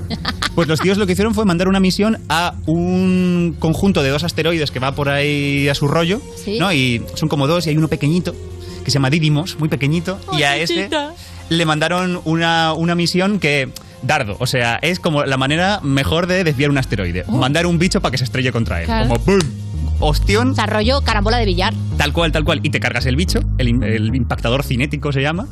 [0.53, 4.25] Pues los tíos lo que hicieron fue mandar una misión a un conjunto de dos
[4.25, 6.59] asteroides que va por ahí a su rollo, Sí.
[6.59, 6.73] ¿no?
[6.73, 8.35] Y son como dos y hay uno pequeñito
[8.83, 10.89] que se llama Didymos, muy pequeñito, y a ese
[11.51, 13.69] le mandaron una, una misión que
[14.03, 17.99] dardo, o sea, es como la manera mejor de desviar un asteroide, mandar un bicho
[18.01, 19.09] para que se estrelle contra él, Claro.
[19.09, 19.39] como ¡pum!
[19.99, 21.73] Ostión, Desarrollo carambola de billar.
[21.97, 25.21] tal cual, tal cual, y te cargas el bicho, el, im- el impactador cinético se
[25.21, 25.47] llama.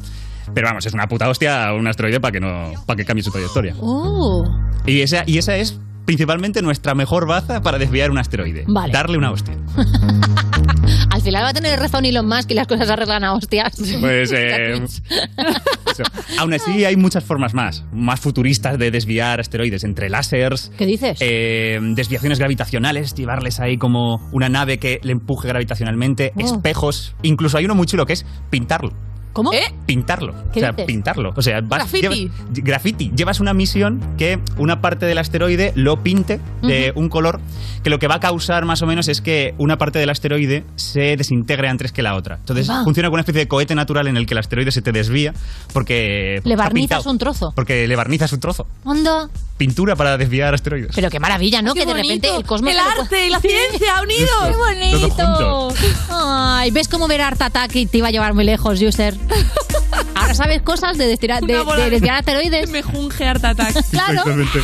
[0.55, 3.29] Pero vamos, es una puta hostia un asteroide para que no para que cambie su
[3.29, 3.75] trayectoria.
[3.77, 4.43] Uh,
[4.87, 8.63] Y esa, y esa es principalmente nuestra mejor baza para desviar un asteroide.
[8.67, 8.91] Vale.
[8.91, 9.53] Darle una hostia.
[11.11, 13.79] al final va a tener razón Elon Musk y las cosas se arreglan a hostias.
[13.99, 14.81] Pues eh.
[16.39, 21.19] Aún así hay muchas formas más, más futuristas de desviar asteroides, entre láseres, ¿Qué dices?
[21.21, 26.39] eh, desviaciones gravitacionales, llevarles ahí como una nave que le empuje gravitacionalmente, Oh.
[26.41, 28.93] espejos, incluso hay uno muy chulo que es pintarlo.
[29.39, 29.53] ¿Cómo?
[29.53, 29.73] ¿Eh?
[29.85, 30.33] Pintarlo.
[30.51, 30.85] ¿Qué o sea, dices?
[30.85, 31.33] pintarlo.
[31.35, 32.01] O sea, vas, Graffiti.
[32.29, 32.31] llevas-
[32.63, 33.11] graffiti.
[33.15, 37.39] Llevas una misión que una parte del asteroide lo pinte de un color
[37.83, 40.65] que lo que va a causar más o menos es que una parte del asteroide
[40.75, 42.35] se desintegre antes que la otra.
[42.35, 42.83] Entonces va.
[42.83, 45.33] funciona como una especie de cohete natural en el que el asteroide se te desvía
[45.73, 46.41] porque...
[46.43, 47.53] Le barnizas un trozo.
[47.55, 48.67] Porque le barnizas un trozo.
[48.83, 49.29] Onda.
[49.57, 50.91] Pintura para desviar asteroides.
[50.95, 51.73] Pero qué maravilla, ¿no?
[51.73, 52.37] Qué que de repente bonito.
[52.39, 52.71] el cosmos...
[52.71, 53.49] El arte y la Sí.
[53.49, 54.29] ciencia unidos.
[54.49, 55.73] ¡Qué bonito!
[56.09, 59.15] Ay, ¿ves cómo ver Art Attack y te iba a llevar muy lejos, user?
[60.15, 62.69] Ahora sabes cosas de, destira- de, de asteroides.
[62.69, 63.75] Me junge Art Attack.
[63.91, 64.13] Claro.
[64.19, 64.59] Exactamente.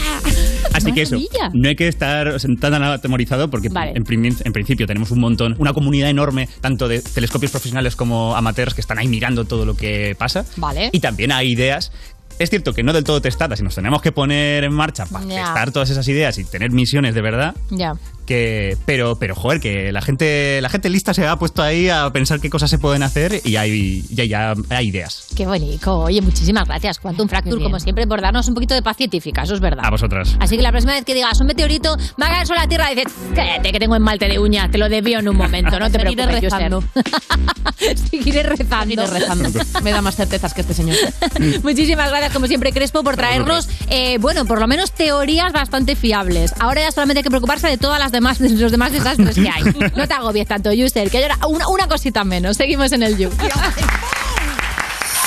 [0.74, 1.18] Así que eso,
[1.54, 3.94] no hay que estar tan atemorizado porque Vale.
[3.96, 8.36] en, prim- en principio tenemos un montón, una comunidad enorme, tanto de telescopios profesionales como
[8.36, 10.46] amateurs que están ahí mirando todo lo que pasa.
[10.58, 10.90] Vale.
[10.92, 11.92] Y también hay ideas.
[12.38, 15.26] Es cierto que no del todo testadas y nos tenemos que poner en marcha para
[15.26, 15.46] Ya.
[15.46, 17.56] testar todas esas ideas y tener misiones de verdad.
[17.70, 17.94] Ya.
[18.26, 22.10] Que, pero, pero joder, que la gente, la gente lista se ha puesto ahí a
[22.12, 25.28] pensar qué cosas se pueden hacer y hay, ya, ya hay ideas.
[25.36, 26.00] Qué bonito.
[26.00, 29.54] Oye, muchísimas gracias, Quantum Fracture, como siempre, por darnos un poquito de paz científica, eso
[29.54, 29.86] es verdad.
[29.86, 30.36] A vosotras.
[30.40, 32.90] Así que la próxima vez que digas un meteorito va a caer sobre la Tierra,
[32.90, 36.00] dices, cállate que tengo esmalte de uña, te lo desvío en un momento, no te
[36.00, 36.84] Seguiré preocupes, rezando.
[38.10, 39.06] Seguiré rezando.
[39.08, 39.50] Seguiré rezando.
[39.84, 40.98] Me da más certezas que este señor.
[41.64, 46.54] Muchísimas gracias, como siempre, Crespo, por traernos, eh, bueno, por lo menos teorías bastante fiables.
[46.60, 49.50] Ahora ya solamente hay que preocuparse de todas las demás, de los demás desastres que
[49.50, 49.64] hay.
[49.96, 52.58] No te agobies tanto, User, que hay ahora una, una cosita menos.
[52.58, 53.30] Seguimos en el You.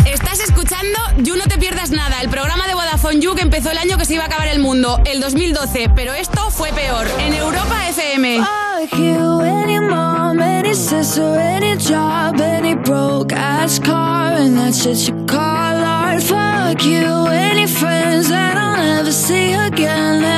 [0.07, 3.79] Estás escuchando You No Te Pierdas Nada, el programa de Vodafone You que empezó el
[3.79, 7.35] año que se iba a acabar el mundo, el 2012, pero esto fue peor, en
[7.35, 8.39] Europa FM.
[8.39, 15.09] Fuck you, any mom, any sister, any job, any broke ass car, and that shit
[15.09, 16.23] you call art.
[16.23, 20.38] Fuck you, any friends that I'll never see again.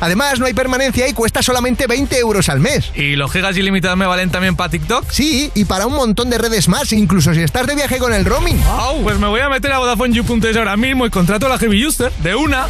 [0.00, 2.90] Además, no hay permanencia y cuesta solamente 20 euros al mes.
[2.94, 5.10] ¿Y los gigas ilimitados me valen también para TikTok?
[5.10, 8.24] Sí, y para un montón de redes más, incluso si estás de viaje con el
[8.24, 8.58] roaming.
[8.64, 12.12] Wow, pues me voy a meter a VodafoneYou.es ahora mismo y contrato la Heavy User
[12.22, 12.66] de una.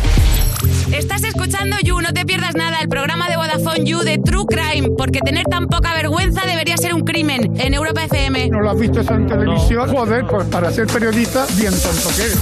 [0.93, 4.91] Estás escuchando You, no te pierdas nada, el programa de Vodafone You de True Crime,
[4.97, 8.49] porque tener tan poca vergüenza debería ser un crimen en Europa FM.
[8.49, 9.89] ¿No lo has visto eso en televisión?
[9.89, 12.39] Joder, pues para ser periodista, bien tonto que eres.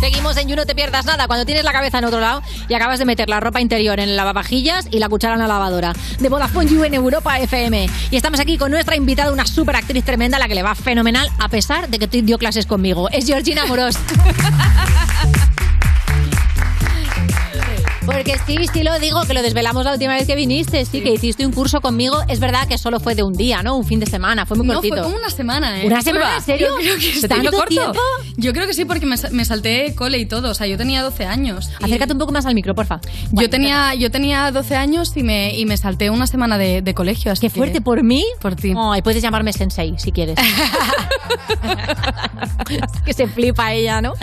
[0.00, 1.26] Seguimos en You, no te pierdas nada.
[1.26, 4.10] Cuando tienes la cabeza en otro lado y acabas de meter la ropa interior en
[4.10, 5.92] el lavavajillas y la cuchara en la lavadora.
[6.18, 7.88] De Vodafone You en Europa FM.
[8.10, 10.74] Y estamos aquí con nuestra invitada, una super actriz tremenda, a la que le va
[10.74, 13.08] fenomenal, a pesar de que dio clases conmigo.
[13.10, 13.96] Es Georgina Moros.
[18.16, 21.10] Porque sí, sí lo digo, que lo desvelamos la última vez que viniste, sí, que
[21.12, 22.16] hiciste un curso conmigo.
[22.28, 23.76] Es verdad que solo fue de un día, ¿no?
[23.76, 24.94] Un fin de semana, fue muy No, cortito.
[24.96, 25.86] fue como una semana, ¿eh?
[25.86, 26.36] ¿Una semana?
[26.36, 26.68] ¿En serio?
[26.68, 27.28] Yo creo que sí.
[27.28, 27.68] ¿Tanto ¿Lo corto?
[27.68, 28.00] tiempo?
[28.38, 30.50] Yo creo que sí, porque me, sa- me salté cole y todo.
[30.50, 31.70] O sea, yo tenía 12 años.
[31.80, 33.00] y- Acércate un poco más al micro, porfa.
[33.32, 36.94] Yo tenía, yo tenía 12 años y me, y me salté una semana de, de
[36.94, 37.32] colegio.
[37.32, 38.24] Así Qué fuerte, ¿por mí?
[38.40, 38.72] Por ti.
[38.76, 40.38] Ay, puedes llamarme Sensei si quieres.
[42.68, 44.14] Es que se flipa ella, ¿no?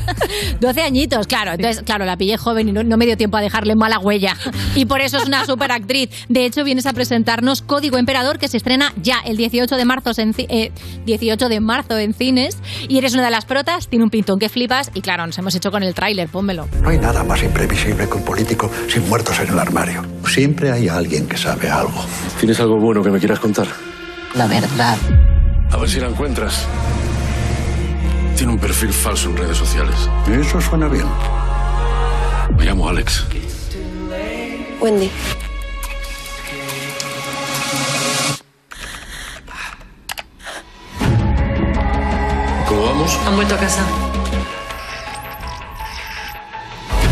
[0.60, 1.52] 12 añitos, claro.
[1.52, 4.36] Entonces, claro, la pillé joven y no, no me dio tiempo a dejarle mala huella.
[4.74, 6.10] Y por eso es una super actriz.
[6.28, 10.10] De hecho, vienes a presentarnos Código Emperador, que se estrena ya el 18 de marzo
[10.16, 10.72] en, ci- eh,
[11.04, 12.58] 18 de marzo en cines.
[12.88, 14.90] Y eres una de las protas, tiene un pintón que flipas.
[14.94, 16.68] Y claro, nos hemos hecho con el tráiler, pónmelo.
[16.82, 20.04] No hay nada más imprevisible que un político sin muertos en el armario.
[20.28, 22.04] Siempre hay alguien que sabe algo.
[22.40, 23.66] ¿Tienes algo bueno que me quieras contar?
[24.34, 24.96] La verdad.
[25.70, 26.66] A ver si la encuentras.
[28.36, 29.96] Tiene un perfil falso en redes sociales.
[30.30, 31.06] Eso suena bien.
[32.54, 33.24] Me llamo Alex.
[34.80, 35.10] Wendy.
[42.68, 43.18] ¿Cómo vamos?
[43.26, 43.82] Han vuelto a casa.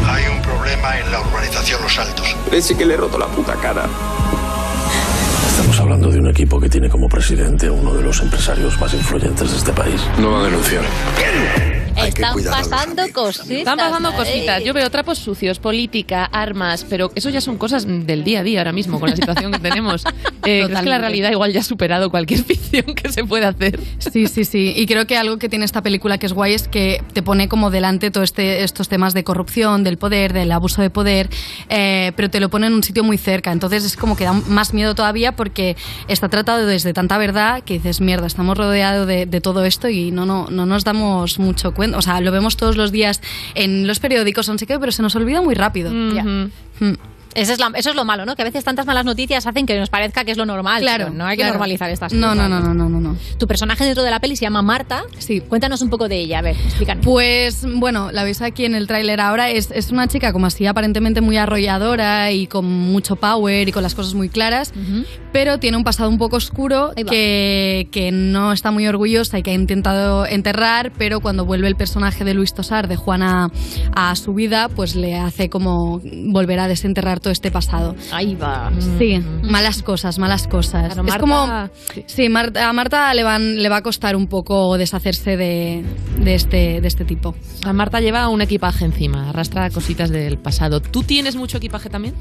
[0.07, 2.37] Hay un problema en la urbanización Los Altos.
[2.47, 3.87] Parece que le he roto la puta cara.
[5.49, 8.93] Estamos hablando de un equipo que tiene como presidente a uno de los empresarios más
[8.93, 10.01] influyentes de este país.
[10.19, 10.85] No va a denunciar.
[11.97, 13.51] Están pasando cositas.
[13.51, 14.17] Están pasando ahí.
[14.17, 14.65] cositas.
[14.65, 18.61] Yo veo trapos sucios, política, armas, pero eso ya son cosas del día a día
[18.61, 20.05] ahora mismo con la situación que tenemos.
[20.47, 23.81] Eh, ¿Crees que la realidad igual ya ha superado cualquier ficción que se pueda hacer?
[23.99, 24.75] Sí, sí, sí.
[24.77, 27.49] Y creo que algo que tiene esta película que es guay es que te pone
[27.49, 31.31] como delante todos este, estos temas de corrupción, del poder, del abuso de poder,
[31.69, 33.53] eh, pero te lo pone en un sitio muy cerca.
[33.53, 35.77] Entonces es como que da más miedo todavía porque
[36.09, 40.11] está tratado desde tanta verdad que dices, mierda, estamos rodeados de, de todo esto y
[40.11, 41.84] no, no, no nos damos mucho cuenta.
[41.93, 43.21] O sea, lo vemos todos los días
[43.55, 45.93] en los periódicos, no sé qué, pero se nos olvida muy rápido.
[46.15, 46.25] Ya.
[46.25, 46.51] Mm.
[47.35, 48.37] Ese es la- eso es lo malo, ¿no?
[48.37, 50.81] Que a veces tantas malas noticias hacen que nos parezca que es lo normal.
[50.83, 51.55] Claro, no hay que claro.
[51.55, 52.37] normalizar estas No, cosas.
[52.37, 53.17] no, no, no, no, no, no.
[53.39, 55.03] Tu personaje dentro de la peli se llama Marta.
[55.19, 55.41] Sí.
[55.41, 57.05] Cuéntanos un poco de ella, a ver, explícanos.
[57.05, 60.67] Pues bueno, la veis aquí en el tráiler ahora, es, es una chica como así
[60.67, 64.73] aparentemente muy arrolladora y con mucho power y con las cosas muy claras,
[65.33, 69.51] pero tiene un pasado un poco oscuro que, que no está muy orgullosa y que
[69.51, 73.51] ha intentado enterrar, pero cuando vuelve el personaje de Luis Tosar, de Juana,
[73.95, 77.97] a su vida, pues le hace como volver a desenterrar todo este pasado.
[78.13, 78.71] Ahí va.
[78.99, 80.93] Sí, malas cosas, malas cosas.
[80.93, 81.71] Claro, es como...
[82.07, 85.83] Sí, Marta, a Marta le, van, le va a costar un poco deshacerse de,
[86.19, 87.35] de, este, de este tipo.
[87.65, 90.81] A Marta lleva un equipaje encima, arrastra cositas del pasado.
[90.81, 92.15] ¿Tú tienes mucho equipaje también?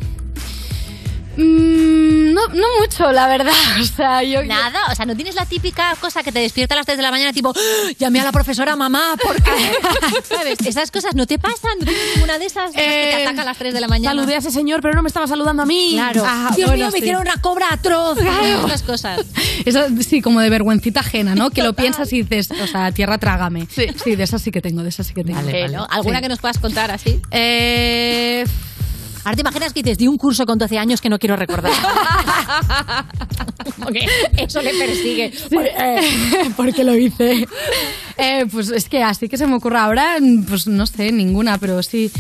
[1.35, 3.53] Mm, no, no mucho, la verdad.
[3.83, 4.43] O sea, yo...
[4.43, 7.03] Nada, o sea, no tienes la típica cosa que te despierta a las 3 de
[7.03, 7.91] la mañana, tipo, ¡Ah!
[7.97, 9.51] llamé a la profesora mamá, porque.
[10.23, 10.59] ¿Sabes?
[10.65, 13.57] Esas cosas no te pasan, no tienes ninguna de esas que te ataca a las
[13.57, 14.15] 3 de la mañana.
[14.15, 15.91] Saludé a ese señor, pero no me estaba saludando a mí.
[15.93, 16.23] Claro.
[16.25, 18.17] Ah, Dios bueno, mío, me hicieron una cobra atroz.
[18.17, 18.67] Claro.
[18.67, 19.25] Esas cosas.
[19.65, 21.51] Eso sí, como de vergüencita ajena, ¿no?
[21.51, 23.67] Que lo piensas y dices, o sea, tierra trágame.
[23.69, 25.41] Sí, de esas sí que tengo, de esas sí que tengo.
[25.49, 25.87] Eh, ¿no?
[25.89, 27.19] ¿Alguna que nos puedas contar así?
[27.31, 28.45] Eh...
[29.23, 31.71] Ahora te imaginas que dices, di un curso con 12 años que no quiero recordar.
[33.83, 34.05] Porque
[34.37, 35.31] eso le persigue.
[36.55, 37.47] porque lo hice.
[38.17, 41.81] Eh, pues es que así que se me ocurre ahora, pues no sé, ninguna, pero
[41.81, 42.11] sí.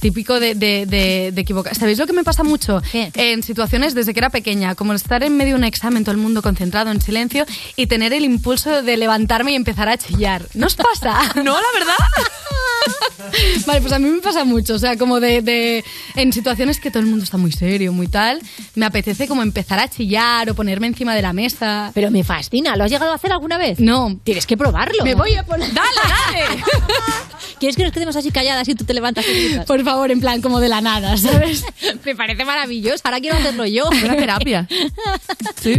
[0.00, 1.74] Típico de, de, de, de equivocar.
[1.74, 2.80] ¿Sabéis lo que me pasa mucho?
[2.92, 6.18] En situaciones desde que era pequeña, como estar en medio de un examen, todo el
[6.20, 7.44] mundo concentrado en silencio
[7.76, 10.42] y tener el impulso de levantarme y empezar a chillar.
[10.54, 11.18] ¿No os pasa?
[11.36, 11.94] No, la verdad.
[13.66, 15.84] Vale, pues a mí me pasa mucho, o sea, como de, de-
[16.14, 18.40] en situaciones que todo el mundo está muy serio, muy tal,
[18.74, 21.90] me apetece como empezar a chillar o ponerme encima de la mesa.
[21.94, 23.80] Pero me fascina, ¿lo has llegado a hacer alguna vez?
[23.80, 24.18] No.
[24.24, 25.04] Tienes que probarlo.
[25.04, 25.72] Me voy a poner...
[25.72, 26.62] ¡Dale, dale!
[27.58, 29.58] ¿Quieres que nos quedemos así calladas y tú te levantas y?
[29.66, 31.64] Por favor, en plan como de la nada, ¿sabes?
[32.04, 33.00] Me parece maravilloso.
[33.04, 33.84] Ahora quiero hacerlo yo.
[33.90, 34.68] Buena terapia.
[35.60, 35.74] Sí.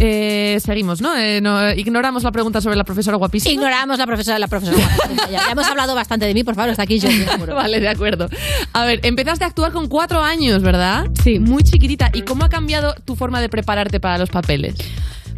[0.00, 1.14] Eh, seguimos, ¿no?
[1.14, 3.52] Eh, no, Ignoramos la pregunta sobre la profesora guapísima.
[3.52, 4.78] Ignoramos la profesora, la profesora.
[4.78, 5.30] guapísima.
[5.30, 7.10] Ya, ya hemos hablado bastante de mí, por favor, está aquí yo.
[7.54, 8.28] Vale, de acuerdo.
[8.72, 11.06] A ver, empezaste a actuar con cuatro años, ¿verdad?
[11.22, 11.38] Sí.
[11.38, 12.10] Muy chiquitita.
[12.14, 14.76] ¿Y cómo ha cambiado tu forma de prepararte para los papeles?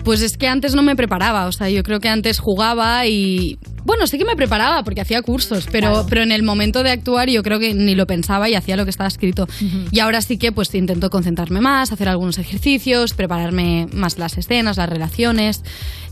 [0.04, 3.58] Pues es que antes no me preparaba, o sea, yo creo que antes jugaba y...
[3.84, 6.06] Bueno, sí que me preparaba porque hacía cursos, pero, Claro.
[6.08, 8.84] pero en el momento de actuar yo creo que ni lo pensaba y hacía lo
[8.84, 9.48] que estaba escrito.
[9.90, 14.76] Y ahora sí que pues intento concentrarme más, hacer algunos ejercicios, prepararme más las escenas,
[14.76, 15.62] las relaciones.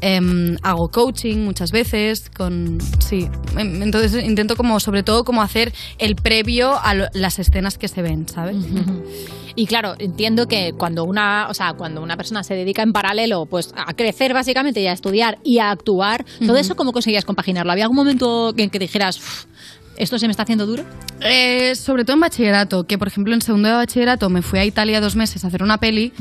[0.00, 2.78] Em, hago coaching muchas veces con...
[2.98, 7.78] Sí, Em, entonces intento como sobre todo como hacer el previo a lo- las escenas
[7.78, 8.56] que se ven, ¿sabes?
[9.54, 13.46] Y claro, entiendo que cuando una, o sea, cuando una persona se dedica en paralelo,
[13.46, 17.72] pues a crecer básicamente y a estudiar y a actuar, todo eso cómo conseguías compaginarlo.
[17.72, 19.44] ¿Había algún momento en que dijeras, "Uf,
[20.00, 20.84] esto se me está haciendo duro?
[21.20, 24.64] Eh, sobre todo en bachillerato, que por ejemplo en segundo de bachillerato me fui a
[24.64, 26.12] Italia dos meses a hacer una peli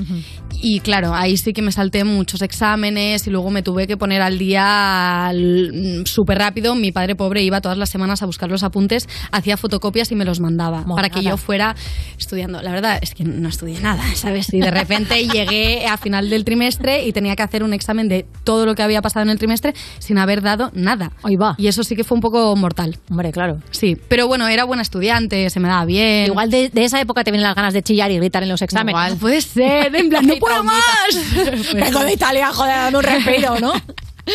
[0.62, 4.22] y claro, ahí sí que me salté muchos exámenes y luego me tuve que poner
[4.22, 6.76] al día al- súper rápido.
[6.76, 10.26] Mi padre pobre iba todas las semanas a buscar los apuntes, hacía fotocopias y me
[10.26, 11.76] los mandaba para que yo fuera
[12.18, 12.62] estudiando.
[12.62, 14.54] La verdad es que no estudié nada, ¿sabes?
[14.54, 18.26] Y de repente llegué a final del trimestre y tenía que hacer un examen de
[18.44, 21.12] todo lo que había pasado en el trimestre sin haber dado nada.
[21.24, 21.56] Ahí va.
[21.58, 22.98] Y eso sí que fue un poco mortal.
[23.10, 23.60] Hombre, claro.
[23.72, 26.26] Sí, pero bueno, era buena estudiante, se me daba bien.
[26.26, 28.62] Igual de, de esa época te vienen las ganas de chillar y gritar en los
[28.62, 28.92] exámenes.
[28.92, 29.18] Igual.
[29.18, 30.84] Puede ser, en plan, no puedo más.
[31.74, 33.74] Vengo de Italia, joder, dame un respiro, ¿no?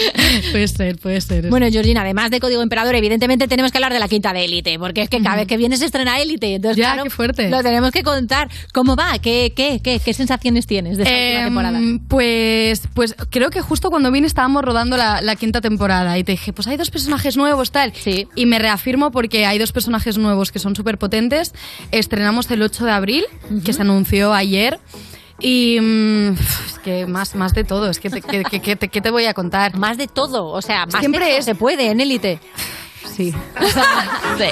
[0.52, 1.48] puede ser, puede ser.
[1.48, 4.78] Bueno, Georgina, además de Código Emperador, evidentemente tenemos que hablar de la quinta de Élite,
[4.78, 6.54] porque es que cada vez que viene se estrena Élite.
[6.54, 7.50] Entonces, Ya, claro, qué fuerte.
[7.50, 8.48] Lo tenemos que contar.
[8.72, 9.18] ¿Cómo va?
[9.18, 11.80] ¿Qué, qué, qué, qué sensaciones tienes de esta última Em, temporada?
[12.08, 16.32] Pues, pues creo que justo cuando vine estábamos rodando la, la quinta temporada y te
[16.32, 17.92] dije, pues hay dos personajes nuevos, tal.
[18.34, 21.52] Y me reafirmo porque hay dos personajes nuevos que son súper potentes.
[21.90, 23.24] Estrenamos el 8 de abril,
[23.64, 24.78] que se anunció ayer.
[25.46, 28.88] Y mm, es que más, más de todo, es que te, que- que- que te-
[28.88, 29.76] ¿qué te voy a contar?
[29.76, 32.40] Más de todo, o sea, más Siempre sexo es- se puede en Élite.
[33.16, 33.32] Sí.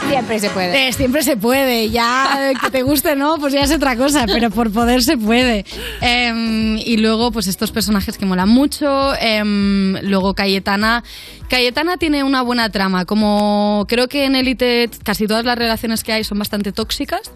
[0.09, 0.89] Siempre se puede.
[0.89, 3.37] Eh, siempre se puede, ya eh, que te guste, ¿no?
[3.39, 5.65] Pues ya es otra cosa, pero por poder se puede.
[6.01, 9.15] Em, y luego, pues estos personajes que molan mucho.
[9.21, 11.03] em, luego Cayetana.
[11.49, 13.05] Cayetana tiene una buena trama.
[13.05, 17.33] Como creo que en Elite casi todas las relaciones que hay son bastante tóxicas.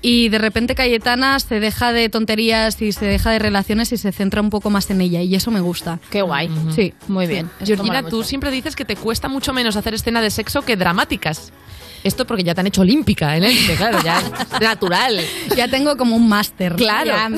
[0.00, 4.10] Y de repente Cayetana se deja de tonterías y se deja de relaciones y se
[4.10, 5.20] centra un poco más en ella.
[5.22, 6.00] Y eso me gusta.
[6.10, 6.50] Qué guay.
[6.74, 6.92] Sí.
[7.06, 7.50] Muy bien.
[7.64, 11.52] Georgina, tú siempre dices que te cuesta mucho menos hacer escena de sexo que dramáticas.
[12.04, 15.20] Esto porque ya te han hecho olímpica en élite, claro, ya es natural.
[15.56, 16.74] Ya tengo como un máster.
[16.74, 17.10] Claro.
[17.10, 17.30] Ya,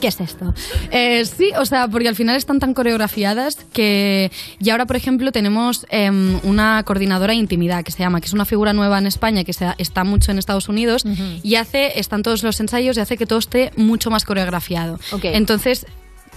[0.00, 0.54] ¿Qué es esto?
[0.90, 4.30] Eh, sí, o sea, porque al final están tan coreografiadas que.
[4.60, 8.32] Y ahora, por ejemplo, tenemos em, una coordinadora de intimidad que se llama, que es
[8.32, 11.04] una figura nueva en España que se, está mucho en Estados Unidos
[11.42, 14.98] y hace, están todos los ensayos y hace que todo esté mucho más coreografiado.
[15.22, 15.86] Entonces.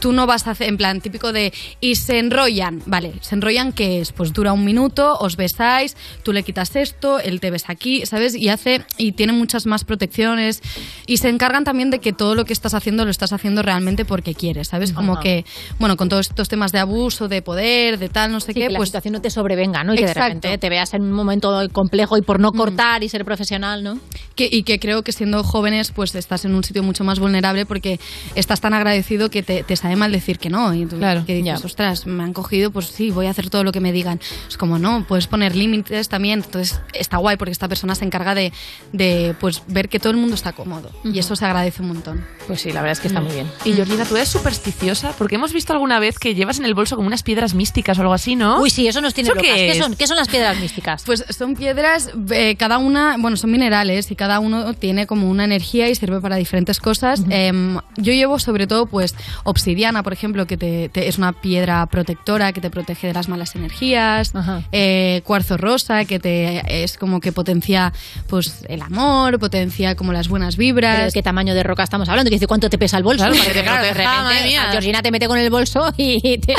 [0.02, 1.54] Tú no vas a hacer, en plan, típico de.
[1.80, 2.82] Y se enrollan.
[2.88, 4.12] Vale, se enrollan, que es?
[4.12, 8.36] Pues dura un minuto, os besáis, tú le quitas esto, él te besa aquí, ¿sabes?
[8.36, 8.84] Y hace.
[8.98, 10.62] Y tiene muchas más protecciones.
[11.06, 14.04] Y se encargan también de que todo lo que estás haciendo lo estás haciendo realmente
[14.04, 14.92] porque quieres, ¿sabes?
[14.92, 15.22] Como Ajá.
[15.22, 15.46] que,
[15.80, 18.70] bueno, con todos estos temas de abuso, de poder, de tal, no sé qué, que
[18.70, 18.90] la pues.
[18.90, 19.94] situación no te sobrevenga, ¿no?
[19.94, 20.28] Y que de Exacto.
[20.36, 24.00] repente te veas en un momento complejo y por no cortar y ser profesional, ¿no?
[24.36, 27.66] Que, y que creo que siendo jóvenes, pues estás en un sitio mucho más vulnerable
[27.66, 28.00] porque
[28.36, 30.74] estás tan agradecido que te, te sabe mal decir que no.
[30.74, 33.72] Y tú que dices, ostras, me han cogido, pues sí, voy a hacer todo lo
[33.72, 34.20] que me digan.
[34.48, 36.44] Es como, no, puedes poner límites también.
[36.46, 38.54] Entonces está guay porque esta persona se encarga de,
[38.94, 40.90] de pues, ver que todo el mundo está cómodo.
[41.04, 42.26] Y eso se agradece un montón.
[42.52, 43.50] Pues sí, la verdad es que está muy bien.
[43.64, 46.98] Y Georgina, tú eres supersticiosa porque hemos visto alguna vez que llevas en el bolso
[46.98, 48.60] como unas piedras místicas o algo así, ¿no?
[48.60, 49.52] Uy, sí, eso nos tiene ¿Eso locas.
[49.56, 51.04] qué son, ¿Qué son las piedras místicas?
[51.06, 55.46] Pues son piedras, eh, cada una, bueno, son minerales y cada uno tiene como una
[55.46, 57.24] energía y sirve para diferentes cosas.
[57.30, 61.86] Em, yo llevo sobre todo, pues, obsidiana, por ejemplo, que te, te- es una piedra
[61.86, 64.34] protectora que te protege de las malas energías.
[64.74, 67.94] Eh, cuarzo rosa, que te es como que potencia,
[68.28, 70.96] pues, el amor, potencia como las buenas vibras.
[70.96, 72.30] ¿Pero de qué tamaño de roca estamos hablando?
[72.42, 73.24] Dice, ¿cuánto te pesa el bolso?
[73.24, 76.56] Claro, Porque, claro, de proteja, repente, sea, Georgina te mete con el bolso y te,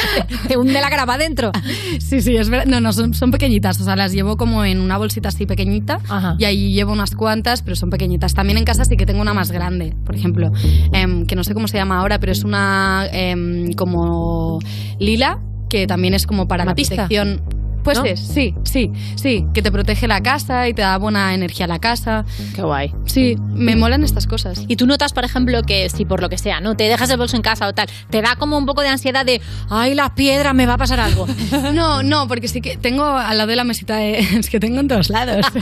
[0.47, 1.51] te hunde la grapa adentro.
[1.99, 2.67] Sí, sí, es verdad.
[2.67, 3.81] No, no, son, son pequeñitas.
[3.81, 5.99] O sea, las llevo como en una bolsita así pequeñita.
[6.39, 8.33] Y ahí llevo unas cuantas, pero son pequeñitas.
[8.33, 10.53] También en casa sí que tengo una más grande, por ejemplo.
[10.93, 14.61] em, que no sé cómo se llama ahora, pero es una em, como
[15.01, 17.43] lila, que también es como para la protección.
[17.83, 18.05] Pues ¿No?
[18.05, 21.69] es, sí, sí, sí, que te protege la casa y te da buena energía a
[21.69, 22.25] la casa.
[22.55, 22.93] Qué guay.
[23.07, 24.65] Sí, me molan estas cosas.
[24.69, 26.77] Y tú notas, por ejemplo, que si por lo que sea, ¿no?
[26.77, 29.27] Te dejas el bolso en casa o tal, te da como un poco de ansiedad
[29.27, 31.27] de, ay, la piedra, me va a pasar algo.
[31.73, 34.19] No, no, porque sí que tengo al lado de la mesita de...
[34.39, 35.47] Es que tengo en todos lados.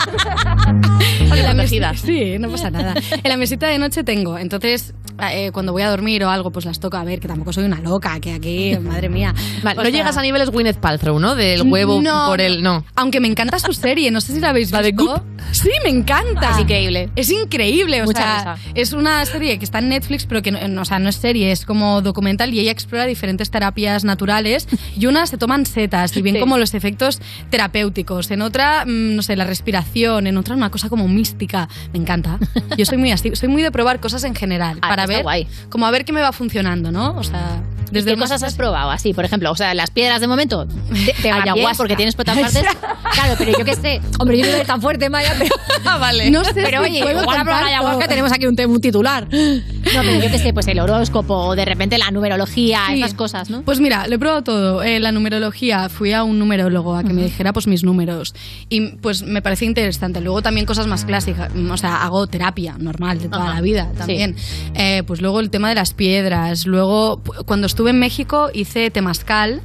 [1.21, 1.93] En la protegida.
[1.93, 2.95] mesi- Sí, no pasa nada.
[3.23, 4.95] En la mesita de noche tengo, entonces
[5.33, 7.65] eh, cuando voy a dormir o algo, pues las toco a ver, que tampoco soy
[7.65, 9.35] una loca, que aquí, madre mía.
[9.63, 11.35] Vale, O no sea, llegas a niveles Gwyneth Paltrow, ¿no?
[11.35, 12.63] Del huevo no, por el...
[12.63, 12.85] No.
[12.97, 14.77] Aunque me encanta su serie, no sé si la habéis visto.
[14.77, 15.23] ¿La de Goop?
[15.53, 16.51] Sí, me encanta.
[16.53, 17.11] Es increíble.
[17.17, 18.71] Es increíble, o Mucha sea, risa.
[18.75, 21.17] es una serie que está en Netflix, pero que no, no, o sea, no es
[21.17, 26.17] serie, es como documental y ella explora diferentes terapias naturales y una se toman setas
[26.17, 26.41] y ven Sí.
[26.41, 30.89] como los efectos terapéuticos, en otra, mm, no sé, la respiración, en otra una cosa
[30.89, 31.69] como mística.
[31.93, 32.39] Me encanta.
[32.79, 35.47] Yo soy muy así, soy muy de probar cosas en general Ah, para ver guay.
[35.69, 37.15] como a ver qué me va funcionando, ¿no?
[37.17, 39.13] O sea, desde ¿Qué cosas has probado así?
[39.15, 41.77] Por ejemplo, o sea, las piedras de momento te, te Ayahuasca.
[41.77, 42.37] porque tienes partes.
[43.13, 44.01] Claro, pero yo qué sé.
[44.21, 45.55] Hombre, yo no soy tan fuerte, Maya, pero...
[45.99, 46.31] vale.
[46.31, 49.25] No sé Pero si oye, igual a probar ayahuasca tenemos aquí un, un titular.
[49.25, 53.01] No, pero yo qué sé, pues el horóscopo o de repente la numerología, Sí.
[53.01, 53.63] esas cosas, ¿no?
[53.63, 54.83] Pues mira, lo he probado todo.
[54.85, 58.33] Eh, la numerología, fui a un numerólogo a que me dijera pues mis números.
[58.69, 60.21] Y pues me parecía interesante.
[60.21, 61.51] Luego también cosas más clásicas.
[61.71, 63.55] O sea, hago terapia normal de toda Ajá.
[63.55, 64.37] la vida también.
[64.75, 66.65] Eh, pues luego el tema de las piedras.
[66.67, 69.61] Luego, cuando estuve en México, hice temazcal.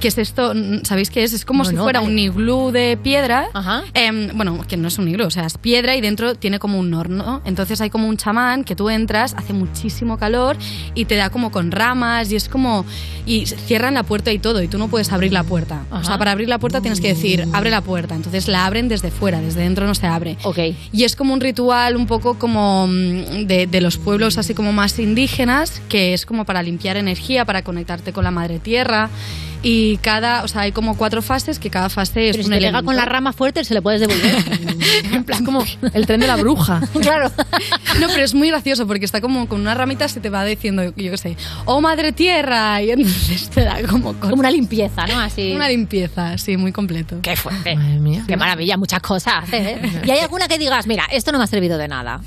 [0.00, 0.52] Que es esto?
[0.82, 1.32] ¿Sabéis qué es?
[1.32, 3.48] Es como No, si no, fuera un iglú de piedra.
[3.94, 6.78] Em, bueno, que no es un iglú, o sea, es piedra y dentro tiene como
[6.78, 7.42] un horno.
[7.44, 10.56] Entonces hay como un chamán que tú entras, hace muchísimo calor
[10.94, 12.84] y te da como con ramas y es como.
[13.26, 15.84] Y cierran la puerta y todo, y tú no puedes abrir la puerta.
[15.92, 18.14] O sea, para abrir la puerta tienes que decir, abre la puerta.
[18.14, 20.36] Entonces la abren desde fuera, desde dentro no se abre.
[20.92, 24.72] Y es como un ritual un poco como mm, de, de los pueblos así como
[24.72, 29.10] más indígenas, que es como para limpiar energía, para conectarte con la madre tierra.
[29.62, 32.60] Y cada, o sea, hay como cuatro fases que cada fase es Pero un si
[32.60, 34.36] te con la rama fuerte, se le puedes devolver.
[35.12, 36.80] en plan como el tren de la bruja.
[37.00, 37.30] claro.
[38.00, 40.84] No, pero es muy gracioso porque está como con una ramita se te va diciendo,
[40.84, 41.36] yo qué sé,
[41.66, 45.20] oh madre tierra, y entonces te da como Como una limpieza, ¿no?
[45.20, 45.52] Así.
[45.52, 47.18] Una limpieza, sí, muy completo.
[47.22, 47.78] Qué fuerte.
[48.26, 49.80] Qué maravilla, muchas cosas ¿eh?
[50.04, 52.20] ¿Y hay alguna que digas, mira, esto no me ha servido de nada?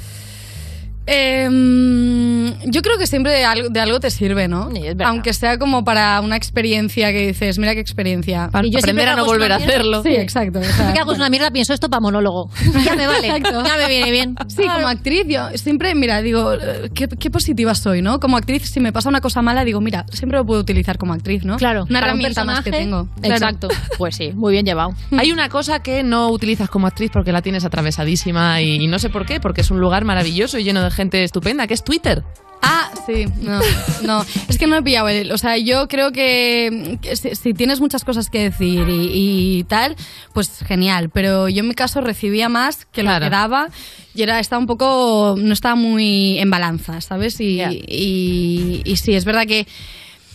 [1.05, 4.69] Em, yo creo que siempre de algo, de algo te sirve, ¿no?
[5.05, 8.49] Aunque sea como para una experiencia que dices, mira qué experiencia.
[8.51, 10.01] Para aprender a no volver a hacerlo.
[10.03, 10.59] Sí, exacto.
[10.59, 12.49] o sea, Siempre que hago una mierda, pienso esto para monólogo.
[12.83, 13.27] Ya me vale.
[13.27, 13.63] Exacto.
[13.65, 14.35] Ya me viene bien.
[14.47, 16.51] Sí, como actriz, yo siempre, mira, digo,
[16.93, 18.19] qué, qué positiva soy, ¿no?
[18.19, 21.13] Como actriz, si me pasa una cosa mala, digo, mira, siempre lo puedo utilizar como
[21.13, 21.57] actriz, ¿no?
[21.57, 21.85] Claro.
[21.89, 23.07] Una para un herramienta más que tengo.
[23.21, 23.35] Claro.
[23.35, 23.67] Exacto.
[23.97, 24.93] Pues sí, muy bien llevado.
[25.17, 28.97] Hay una cosa que no utilizas como actriz porque la tienes atravesadísima y, y no
[28.99, 31.83] sé por qué, porque es un lugar maravilloso y lleno de gente estupenda, que es
[31.83, 32.23] Twitter.
[32.65, 33.59] Ah, sí, no,
[34.03, 37.53] no, es que no he pillado el, o sea, yo creo que, que si, si
[37.53, 39.97] tienes muchas cosas que decir y, y tal,
[40.33, 43.25] pues genial, pero yo en mi caso recibía más que Claro.
[43.25, 43.67] lo que daba
[44.15, 47.41] y era, estaba un poco, no estaba muy en balanza, ¿sabes?
[47.41, 49.67] Y, y, y sí, es verdad que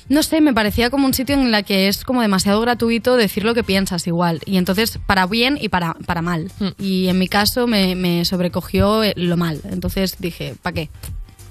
[0.09, 3.45] no sé, me parecía como un sitio en el que es como demasiado gratuito decir
[3.45, 4.41] lo que piensas igual.
[4.47, 6.51] Y entonces, para bien y para, para mal.
[6.79, 9.61] Y en mi caso me, me sobrecogió eh, lo mal.
[9.71, 10.91] Entonces dije, ¿para qué?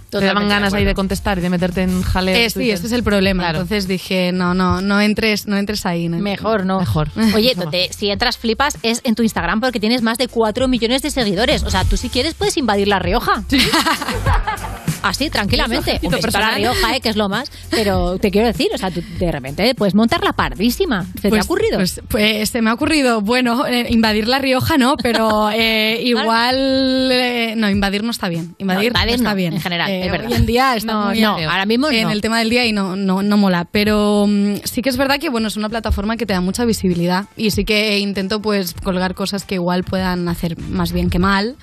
[0.10, 2.36] Te daban ganas ahí de contestar y de meterte en jaleo.
[2.36, 3.50] Eh, sí, ese es el problema.
[3.50, 6.08] Entonces dije, no, no, no entres, no entres ahí.
[6.08, 6.18] no.
[6.18, 6.80] Mejor, ¿no?
[6.80, 7.10] Mejor.
[7.36, 7.56] Oye,
[7.92, 11.64] si entras flipas es en tu Instagram porque tienes más de 4 millones de seguidores.
[11.64, 13.44] O sea, tú si quieres puedes invadir La Rioja.
[15.08, 16.00] Así, tranquilamente.
[16.04, 16.56] Un besito a La personal.
[16.56, 17.02] Rioja, ¿eh?
[17.02, 17.52] que es lo más.
[17.70, 21.06] Pero te quiero decir, o sea, tú de repente puedes montar la pardísima.
[21.16, 21.78] ¿Se te Pues- ha ocurrido?
[21.78, 27.10] Pues, pues se me ha ocurrido, bueno, eh, invadir La Rioja no, pero eh, igual...
[27.12, 28.56] eh, no, invadir no está bien.
[28.58, 29.54] Invadir No, no, invadir está no, bien.
[29.54, 30.28] en general, Eh, es verdad.
[30.32, 32.74] Hoy en día está No, muy no, ahora mismo en el tema del día y
[32.74, 33.66] no, no, no mola.
[33.72, 36.66] Pero mm, sí que es verdad que, bueno, es una plataforma que te da mucha
[36.66, 41.20] visibilidad y sí que intento pues colgar cosas que igual puedan hacer más bien que
[41.20, 41.56] mal,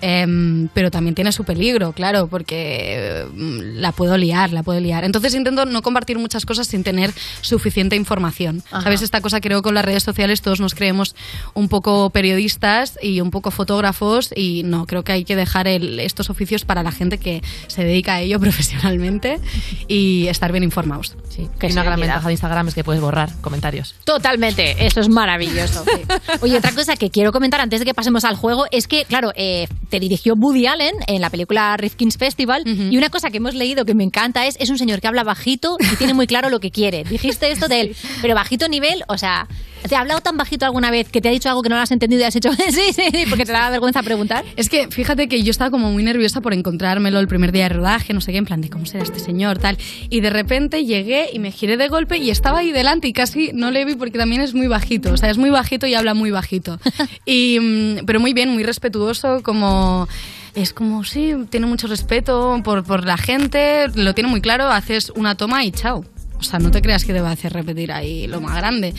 [0.00, 2.85] Em, pero también tiene su peligro, claro, porque
[3.34, 5.04] mm, la puedo liar, la puedo liar.
[5.04, 8.62] Entonces intento no compartir muchas cosas sin tener suficiente información.
[8.70, 8.82] Ajá.
[8.82, 9.02] ¿Sabes?
[9.02, 11.14] Esta cosa creo que con las redes sociales todos nos creemos
[11.54, 16.00] un poco periodistas y un poco fotógrafos y no, creo que hay que dejar el-
[16.00, 19.40] estos oficios para la gente que se dedica a ello profesionalmente
[19.88, 21.16] y estar bien informados.
[21.28, 23.94] Sí, Que y una gran ventaja de Instagram es que puedes borrar comentarios.
[24.04, 25.84] Totalmente, eso es maravilloso.
[26.40, 29.32] Oye, otra cosa que quiero comentar antes de que pasemos al juego es que, claro,
[29.36, 33.54] eh, te dirigió Woody Allen en la película Rifkin's Festival y una cosa que hemos
[33.54, 36.50] leído que me encanta es es un señor que habla bajito y tiene muy claro
[36.50, 37.04] lo que quiere.
[37.04, 39.46] Dijiste esto de él, pero bajito nivel, o sea,
[39.88, 41.82] ¿te ha hablado tan bajito alguna vez que te ha dicho algo que no lo
[41.82, 44.44] has entendido y has hecho sí, sí, sí, porque te da vergüenza preguntar?
[44.56, 47.70] Es que fíjate que yo estaba como muy nerviosa por encontrármelo el primer día de
[47.70, 49.78] rodaje, no sé qué, en plan de cómo será este señor, tal.
[50.10, 53.50] Y de repente llegué y me giré de golpe y estaba ahí delante y casi
[53.52, 56.14] no le vi porque también es muy bajito, o sea, es muy bajito y habla
[56.14, 56.78] muy bajito.
[57.24, 60.08] Y, mm, pero muy bien, muy respetuoso, como...
[60.56, 65.12] Es como, sí, tiene mucho respeto por, por la gente, lo tiene muy claro, haces
[65.14, 66.04] una toma y chao.
[66.38, 68.94] O sea, no te creas que te va a hacer repetir ahí lo más grande.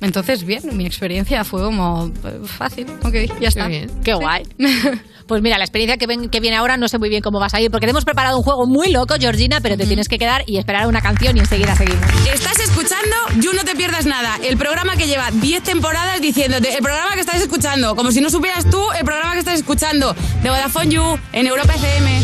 [0.00, 3.68] Entonces, bien, mi experiencia fue como eh, fácil, ok, ya está.
[4.04, 4.44] Qué guay.
[5.26, 7.54] Pues mira, la experiencia que, ven- que viene ahora no sé muy bien cómo vas
[7.54, 10.18] a ir, porque te hemos preparado un juego muy loco, Georgina, pero te tienes que
[10.18, 12.04] quedar y esperar una canción y enseguida seguimos.
[12.32, 16.82] Estás escuchando You No Te Pierdas Nada, el programa que lleva 10 temporadas diciéndote, el
[16.82, 20.50] programa que estás escuchando, como si no supieras tú el programa que estás escuchando, de
[20.50, 22.22] Vodafone You, en Europa FM.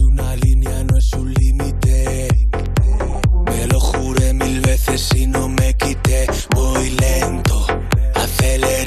[0.00, 2.28] Una línea no es un límite.
[3.50, 6.26] Me lo juré mil veces y no me quité.
[6.54, 7.66] Voy lento,
[8.14, 8.85] acelerando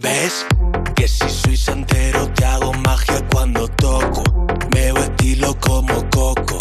[0.00, 0.46] ¿Ves?
[0.94, 4.22] Que si soy santero te hago magia cuando toco.
[4.70, 6.58] Veo estilo como coco,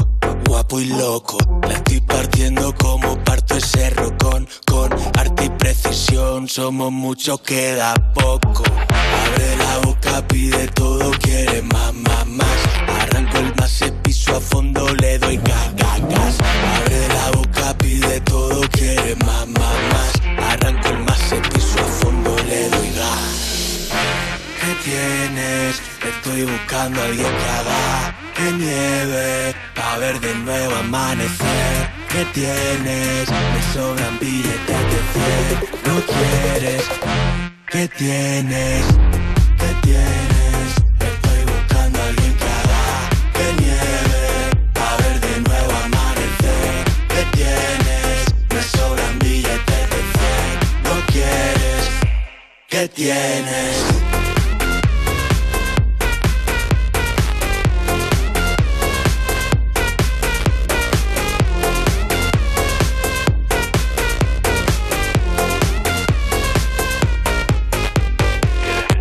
[0.48, 1.38] guapo y loco.
[1.62, 4.48] La estoy partiendo como parto ese rocón.
[4.66, 8.64] Con arte y precisión somos muchos, queda poco.
[8.90, 12.58] Abre la boca, pide todo, quiere más, más, más.
[13.02, 16.38] Arranco el más, piso a fondo, le doy gas, gas, gas.
[16.78, 20.54] Abre la boca, pide todo, quiere más, más, más.
[20.54, 21.07] Arranco el
[24.60, 25.82] ¿Qué tienes?
[26.16, 33.30] Estoy buscando a alguien que haga que nieve Pa' ver de nuevo amanecer ¿Qué tienes?
[33.30, 36.84] Me sobran billetes de cien ¿No quieres?
[37.68, 38.86] ¿Qué tienes?
[39.58, 40.37] ¿Qué tienes?
[52.68, 53.86] que tienes.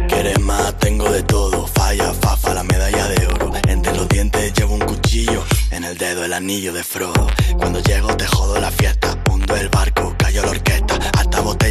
[0.08, 1.66] Quieres más, tengo de todo.
[1.66, 3.52] Falla, fafa, la medalla de oro.
[3.68, 5.44] Entre los dientes llevo un cuchillo.
[5.72, 7.26] En el dedo el anillo de Frodo.
[7.58, 9.18] Cuando llego te jodo la fiesta.
[9.28, 10.42] Hundo el barco, callo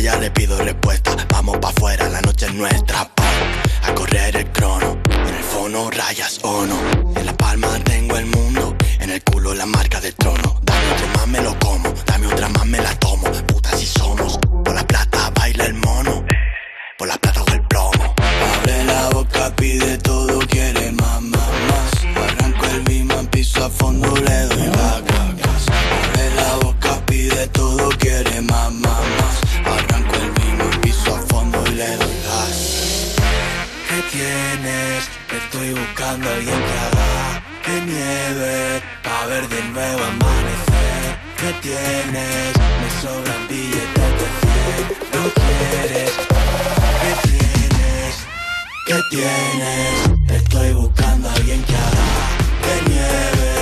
[0.06, 1.16] Botella le pido respuesta.
[1.30, 3.10] Vamos pa' afuera, la noche es nuestra.
[3.16, 3.24] Pa,
[3.82, 5.00] a correr el crono.
[5.10, 6.78] En el fono rayas o no.
[7.16, 8.76] En la palma tengo el mundo.
[9.00, 10.60] En el culo la marca del trono.
[10.62, 11.92] Dame otro más me lo como.
[12.06, 13.32] Dame otra más me la tomo.
[13.48, 14.38] Puta si somos.
[14.64, 16.24] Por la plata baila el mono.
[17.00, 18.14] Por la plata o el plomo.
[18.60, 22.30] Abre la boca, pide todo, quiere más, más, más.
[22.30, 24.75] Arranco el beam, piso a fondo, le doy
[36.06, 41.04] buscando a alguien que haga que nieve pa' ver de nuevo amanecer.
[41.38, 42.54] ¿Qué tienes?
[42.82, 44.82] Me sobran billetes de cien.
[45.14, 46.12] ¿Lo quieres?
[47.02, 48.16] ¿Qué tienes?
[48.88, 50.42] ¿Qué tienes?
[50.44, 52.08] Estoy buscando a alguien que haga
[52.64, 53.54] que nieve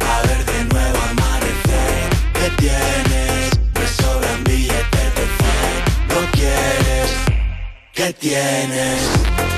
[0.00, 2.10] a ver de nuevo amanecer.
[2.34, 3.50] ¿Qué tienes?
[3.78, 5.74] Me sobran billetes de cien.
[6.08, 7.10] ¿Lo quieres?
[7.92, 9.51] ¿Qué tienes?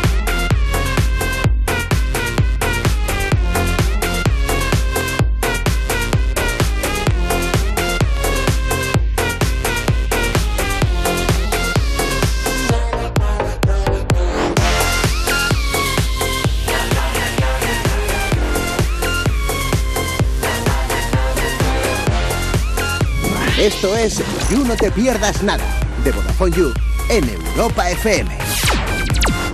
[23.64, 25.64] Esto es You No Te Pierdas Nada,
[26.04, 26.74] de Vodafone You,
[27.08, 28.30] en Europa FM.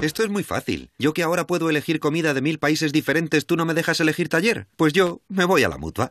[0.02, 0.90] Esto es muy fácil.
[0.98, 4.28] Yo que ahora puedo elegir comida de mil países diferentes, ¿tú no me dejas elegir
[4.28, 4.66] taller?
[4.76, 6.08] Pues yo me voy a la mutua.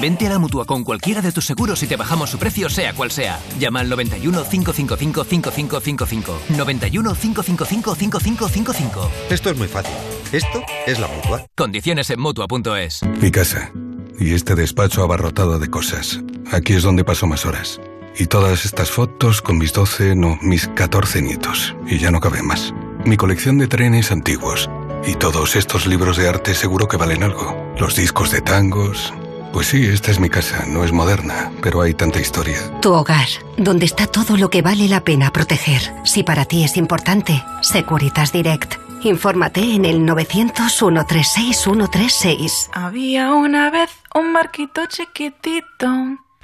[0.00, 2.94] Vente a la mutua con cualquiera de tus seguros y te bajamos su precio, sea
[2.94, 3.38] cual sea.
[3.58, 6.40] Llama al 91 555 5555.
[6.56, 9.10] 91 555 5555.
[9.28, 9.94] Esto es muy fácil.
[10.32, 11.44] Esto es la mutua.
[11.54, 13.02] Condiciones en mutua.es.
[13.20, 13.70] Mi casa.
[14.18, 16.20] Y este despacho abarrotado de cosas.
[16.50, 17.80] Aquí es donde paso más horas.
[18.18, 21.74] Y todas estas fotos con mis 12, no, mis 14 nietos.
[21.86, 22.72] Y ya no cabe más.
[23.04, 24.70] Mi colección de trenes antiguos.
[25.06, 27.54] Y todos estos libros de arte seguro que valen algo.
[27.78, 29.12] Los discos de tangos.
[29.52, 30.64] Pues sí, esta es mi casa.
[30.66, 32.58] No es moderna, pero hay tanta historia.
[32.80, 35.82] Tu hogar, donde está todo lo que vale la pena proteger.
[36.04, 38.85] Si para ti es importante, Securitas Direct.
[39.02, 42.70] Infórmate en el 900-136-136.
[42.72, 46.16] Había una vez un barquito chiquitito.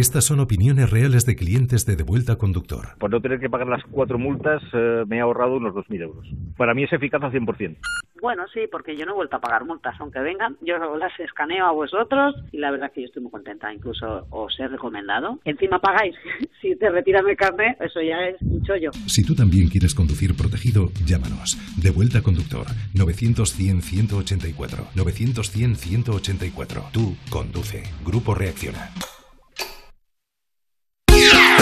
[0.00, 2.96] Estas son opiniones reales de clientes de Devuelta Conductor.
[2.98, 6.26] Por no tener que pagar las cuatro multas, eh, me he ahorrado unos 2.000 euros.
[6.56, 7.76] Para mí es eficaz al 100%.
[8.22, 11.66] Bueno, sí, porque yo no he vuelto a pagar multas, aunque vengan, yo las escaneo
[11.66, 15.38] a vosotros y la verdad que yo estoy muy contenta, incluso os he recomendado.
[15.44, 16.16] Encima pagáis,
[16.62, 18.92] si te retiran el carnet, eso ya es un chollo.
[19.04, 21.58] Si tú también quieres conducir protegido, llámanos.
[21.76, 22.64] Devuelta Conductor.
[22.94, 24.94] 900-100-184.
[24.96, 26.90] 900-100-184.
[26.90, 27.82] Tú conduce.
[28.02, 28.88] Grupo Reacciona.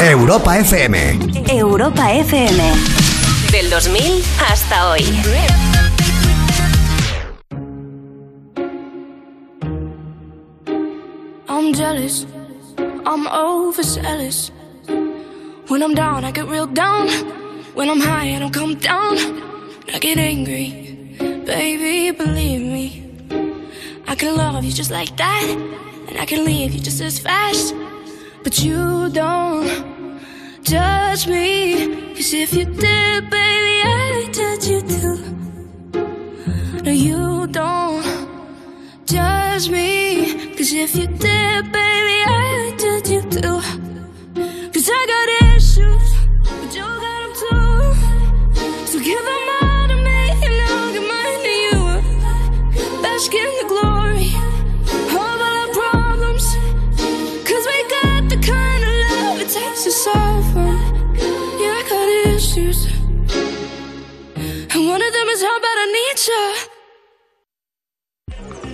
[0.01, 1.19] Europa FM.
[1.51, 2.63] Europa FM.
[3.51, 5.03] Del 2000 hasta hoy.
[11.49, 12.27] I'm jealous.
[13.05, 14.53] I'm overzealous.
[15.67, 17.09] When I'm down, I get real down.
[17.75, 19.19] When I'm high, I don't come down.
[19.93, 21.17] I get angry.
[21.45, 23.03] Baby, believe me.
[24.07, 25.43] I can love you just like that.
[26.09, 27.75] And I can leave you just as fast.
[28.49, 29.69] But you don't
[30.63, 32.15] judge me.
[32.15, 35.19] Cause if you did, baby, I judge you too.
[36.83, 38.03] No, you don't
[39.05, 40.55] judge me.
[40.57, 43.61] Cause if you did, baby, I judge you too.
[44.73, 46.09] Cause I got issues,
[46.43, 47.77] but you got them too.
[48.87, 51.81] So give them all to me, and I'll give mine to you.
[53.03, 53.88] Bask in the glory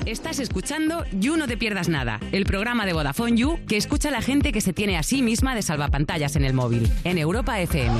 [0.06, 4.12] Estás escuchando You No Te Pierdas Nada, el programa de Vodafone You que escucha a
[4.12, 7.60] la gente que se tiene a sí misma de salvapantallas en el móvil, en Europa
[7.60, 7.94] FM.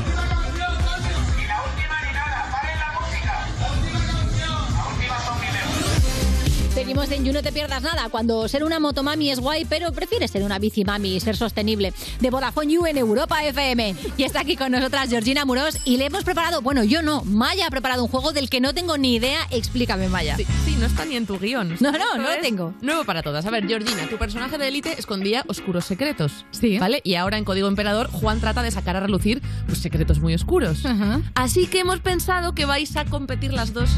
[6.85, 10.31] Seguimos en You No Te Pierdas Nada, cuando ser una motomami es guay, pero prefieres
[10.31, 11.95] ser una bicimami y ser sostenible.
[12.21, 13.95] De Vodafone You en Europa FM.
[14.19, 17.69] Y está aquí con nosotras Georgina Muros y le hemos preparado, bueno, yo no, Maya
[17.69, 19.39] ha preparado un juego del que no tengo ni idea.
[19.51, 20.37] Explícame, Maya.
[20.37, 21.75] Sí, sí, no está ni en tu guion.
[21.81, 22.75] No, no, no lo tengo.
[22.83, 23.47] Nuevo para todas.
[23.47, 26.45] A ver, Georgina, tu personaje de élite escondía oscuros secretos.
[26.51, 26.77] Sí.
[26.79, 27.01] ¿Vale?
[27.03, 30.83] Y ahora en Código Emperador, Juan trata de sacar a relucir pues, secretos muy oscuros.
[31.35, 33.89] Así que hemos pensado que vais a competir las dos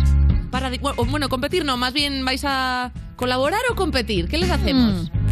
[0.50, 0.70] para.
[1.08, 4.28] Bueno, competir no, más bien vais a colaborar o competir.
[4.28, 5.08] ¿Qué les hacemos?
[5.08, 5.25] ¿Eh?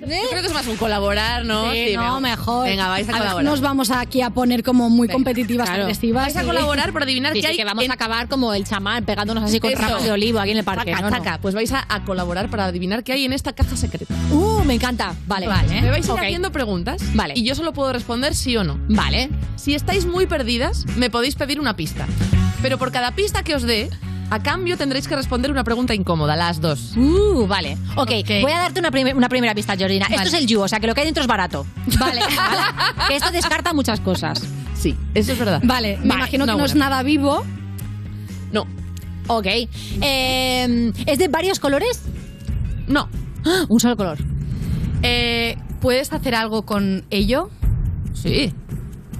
[0.00, 1.70] Yo creo que es más un colaborar, ¿no?
[1.72, 2.66] Sí, no, mejor.
[2.66, 3.44] Venga, vais a, ver, colaborar.
[3.44, 5.82] nos vamos aquí a poner como muy competitivas, Claro.
[5.84, 6.24] agresivas.
[6.24, 8.54] Vais a colaborar por adivinar Sí, qué sí, hay que vamos en- a acabar como
[8.54, 9.82] el chamán pegándonos así con Eso.
[9.82, 10.92] ramas de olivo aquí en el parque.
[10.92, 11.40] Taca, No.
[11.42, 14.14] Pues vais a, a colaborar para adivinar qué hay en esta caja secreta.
[14.30, 15.14] Uh, me encanta.
[15.26, 15.46] Vale.
[15.46, 17.02] Me vais a ir haciendo preguntas.
[17.14, 17.34] Vale.
[17.36, 18.78] Y yo solo puedo responder sí o no.
[18.88, 19.28] Vale.
[19.56, 22.06] Si estáis muy perdidas, me podéis pedir una pista.
[22.62, 23.90] Pero por cada pista que os dé,
[24.30, 26.96] a cambio tendréis que responder una pregunta incómoda, las dos.
[26.96, 27.76] Uh, vale.
[27.96, 28.10] Ok,
[28.42, 30.06] voy a darte una, una primera pista, Georgina.
[30.08, 30.16] Vale.
[30.16, 31.66] Esto es el You, o sea que lo que hay dentro es barato.
[31.98, 32.22] Vale.
[33.08, 34.42] que esto descarta muchas cosas.
[34.74, 35.60] Sí, eso es verdad.
[35.64, 37.44] Vale, me imagino que no, no es nada vivo.
[38.52, 38.66] No.
[39.26, 39.46] Ok.
[40.00, 42.02] Eh, ¿Es de varios colores?
[42.86, 43.08] No.
[43.44, 43.64] ¡Ah!
[43.68, 44.18] Un solo color.
[45.02, 47.50] Eh, ¿Puedes hacer algo con ello?
[48.14, 48.52] Sí.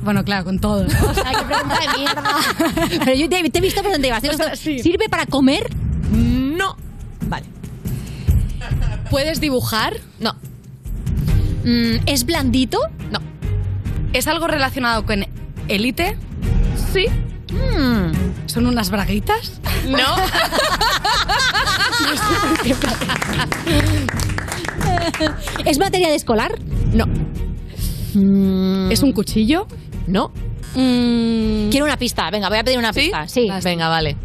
[0.02, 0.84] Bueno, claro, con todo.
[0.84, 0.90] ¿no?
[1.24, 2.22] Ay, qué pregunta de mierda.
[3.04, 4.24] Pero yo te, te he visto por dónde ibas.
[4.24, 5.68] Esto- ¿Sirve para comer?
[6.12, 6.76] No.
[7.26, 7.46] Vale.
[9.10, 9.94] ¿Puedes dibujar?
[10.20, 10.32] No.
[11.64, 12.78] Mm, ¿Es blandito?
[13.10, 13.18] No.
[14.12, 15.26] ¿Es algo relacionado con
[15.68, 16.16] élite?
[16.92, 17.06] Sí.
[17.52, 18.12] Mm.
[18.46, 19.60] ¿Son unas braguitas?
[19.86, 19.98] No.
[25.64, 26.52] ¿Es material escolar?
[26.92, 27.04] No.
[28.90, 29.66] ¿Es un cuchillo?
[30.10, 30.32] No.
[30.74, 32.30] Quiero una pista.
[32.30, 33.00] Venga, voy a pedir una ¿Sí?
[33.00, 33.28] pista.
[33.28, 33.48] Sí.
[33.64, 34.16] Venga, vale.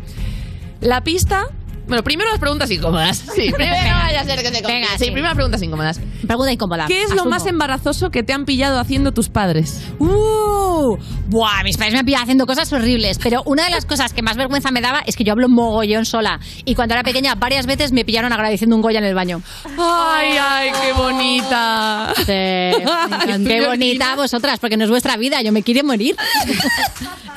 [0.82, 1.48] La pista.
[1.88, 3.18] Bueno, primero las preguntas incómodas.
[3.18, 4.00] Sí, primero Venga.
[4.04, 4.74] vaya a ser que se complique.
[4.74, 5.12] Venga, sí, sí.
[5.12, 6.00] primero preguntas incómodas.
[6.26, 6.86] Pregunta incómoda.
[6.88, 7.30] ¿Qué es lo Asumo.
[7.30, 9.82] más embarazoso que te han pillado haciendo tus padres?
[10.00, 10.98] ¡Uh!
[11.28, 14.22] Buah, mis padres me han pillado haciendo cosas horribles, pero una de las cosas que
[14.22, 16.40] más vergüenza me daba es que yo hablo mogollón sola.
[16.66, 19.42] Y cuando era pequeña, varias veces me pillaron agradeciendo un Goya en el baño.
[19.78, 22.14] ¡Ay, ay, qué bonita!
[22.18, 22.26] Sí.
[23.46, 26.16] Qué bonita vosotras, porque no es vuestra vida, yo me quiero morir.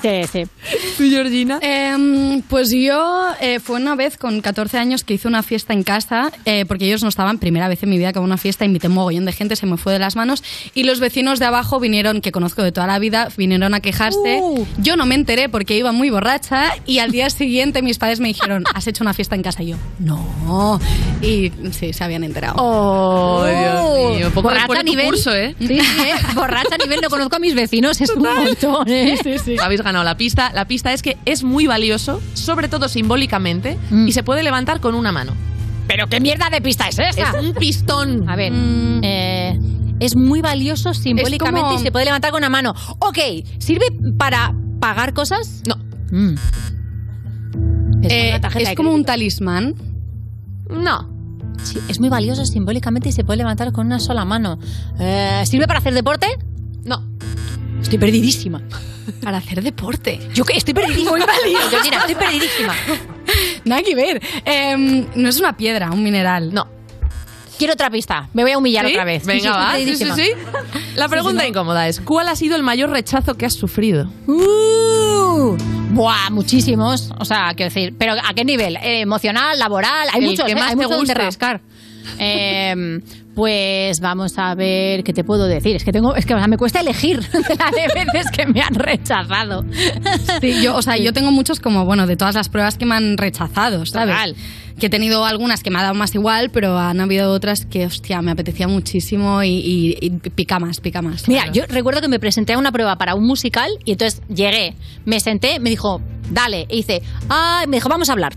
[0.01, 0.43] Sí, sí.
[0.97, 1.59] ¿Tú, Georgina?
[1.61, 5.83] Em, pues yo eh, fue una vez con 14 años que hice una fiesta en
[5.83, 8.65] casa, eh, porque ellos no estaban, primera vez en mi vida que hago una fiesta,
[8.65, 10.43] invité un mogollón de gente, se me fue de las manos,
[10.75, 14.41] y los vecinos de abajo vinieron, que conozco de toda la vida, vinieron a quejarse.
[14.79, 18.29] Yo no me enteré porque iba muy borracha, y al día siguiente mis padres me
[18.29, 19.63] dijeron, ¿has hecho una fiesta en casa?
[19.63, 20.81] Y yo, no.
[21.23, 22.55] Y sí, se habían enterado.
[22.59, 24.31] ¡Oh, Dios mío!
[24.31, 25.07] Poco Borracha a nivel.
[25.07, 25.55] curso, ¿eh?
[25.59, 26.15] Sí, sí, ¿eh?
[26.35, 29.17] Borracha a nivel, no conozco a mis vecinos, es un montón, ¿eh?
[29.63, 30.53] Habéis ganado la pista.
[30.55, 33.77] La pista es que es muy valioso, sobre todo simbólicamente,
[34.07, 35.33] y se puede levantar con una mano.
[35.87, 37.31] ¿Pero qué mierda de pista es esa?
[37.31, 38.29] Es un pistón.
[38.29, 39.59] A ver, eh,
[40.01, 42.75] es muy valioso simbólicamente como- y se puede levantar con una mano.
[42.99, 43.17] Ok,
[43.59, 43.87] ¿sirve
[44.19, 45.63] para pagar cosas?
[45.67, 45.77] No.
[46.11, 46.35] Mm.
[48.03, 49.75] Es, Eh, es como un talismán.
[50.69, 51.09] No.
[51.63, 54.59] Sí, es muy valioso simbólicamente y se puede levantar con una sola mano.
[55.01, 56.27] Eh, ¿Sirve para hacer deporte?
[56.89, 57.05] No.
[57.83, 58.63] Estoy perdidísima.
[59.23, 60.21] Para hacer deporte.
[60.35, 61.11] Yo que estoy perdidísima.
[61.13, 61.21] Muy.
[61.71, 62.75] Georgina, estoy perdidísima.
[63.65, 64.23] Nada que ver.
[64.45, 66.53] Em, no es una piedra, un mineral.
[66.53, 66.67] No.
[67.59, 68.29] Quiero otra pista.
[68.35, 68.93] Me voy a humillar ¿Sí?
[68.93, 69.27] otra vez.
[69.27, 69.77] Venga, va.
[69.77, 70.31] Sí, sí, sí.
[70.95, 74.09] La pregunta incómoda es: ¿Cuál ha sido el mayor rechazo que has sufrido?
[74.27, 75.57] Uh,
[75.91, 77.11] buah, muchísimos.
[77.19, 78.77] O sea, quiero decir, pero ¿a qué nivel?
[78.77, 80.55] Eh, emocional, laboral, hay El muchos, que ¿eh?
[80.55, 81.61] más hay te donde rascar.
[82.19, 83.01] Eh,
[83.39, 85.77] pues vamos a ver qué te puedo decir.
[85.77, 88.47] Es que tengo, es que o sea, me cuesta elegir de las de veces que
[88.47, 89.65] me han rechazado.
[90.41, 92.97] Sí, yo, o sea, yo tengo muchos como, bueno, de todas las pruebas que me
[92.97, 94.13] han rechazado, ¿sabes?
[94.17, 94.35] Total.
[94.81, 97.87] Que he tenido algunas que me ha dado más igual, pero han habido otras que,
[97.87, 101.29] hostia, me apetecía muchísimo y, y- y pica más, pica más.
[101.29, 104.75] Mira, yo recuerdo que me presenté a una prueba para un musical y entonces llegué,
[105.05, 108.33] me senté, me dijo, dale, e hice, ah, me dijo, vamos a hablar.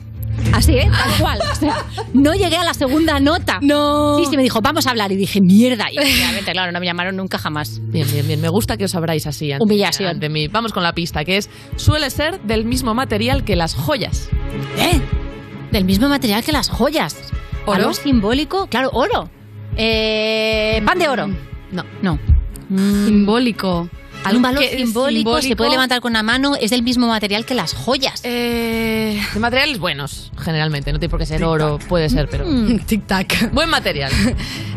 [0.53, 0.89] Así, ¿eh?
[0.91, 1.39] Tal cual.
[1.51, 3.59] O sea, no llegué a la segunda nota.
[3.61, 4.17] No.
[4.17, 5.11] Sí, sí, me dijo, vamos a hablar.
[5.11, 5.87] Y dije, mierda.
[5.91, 7.79] Y obviamente, claro, no me llamaron nunca jamás.
[7.83, 8.41] Bien, bien, bien.
[8.41, 10.09] Me gusta que os abráis así ante, Humillación.
[10.09, 10.47] ante mí.
[10.47, 14.29] Vamos con la pista, que es: suele ser del mismo material que las joyas.
[14.77, 14.99] ¿Eh?
[15.71, 17.15] Del mismo material que las joyas.
[17.65, 17.79] ¿Oro?
[17.79, 18.67] Algo simbólico.
[18.67, 19.29] Claro, oro.
[19.77, 21.27] Eh, pan de oro.
[21.71, 21.85] No.
[22.01, 22.19] No.
[23.05, 23.89] Simbólico.
[24.23, 25.55] Algún valor que- simbólico, se simbólico.
[25.57, 28.21] puede levantar con una mano, es del mismo material que las joyas.
[28.23, 30.91] Eh, de materiales buenos, generalmente.
[30.93, 32.45] No tiene por qué ser oro, puede ser, pero.
[32.45, 32.79] Mm.
[32.87, 33.51] Tic-tac.
[33.51, 34.11] Buen material.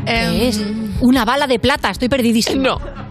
[0.07, 0.61] ¿Qué es?
[1.01, 2.63] Una bala de plata, estoy perdidísima.
[2.63, 3.04] No.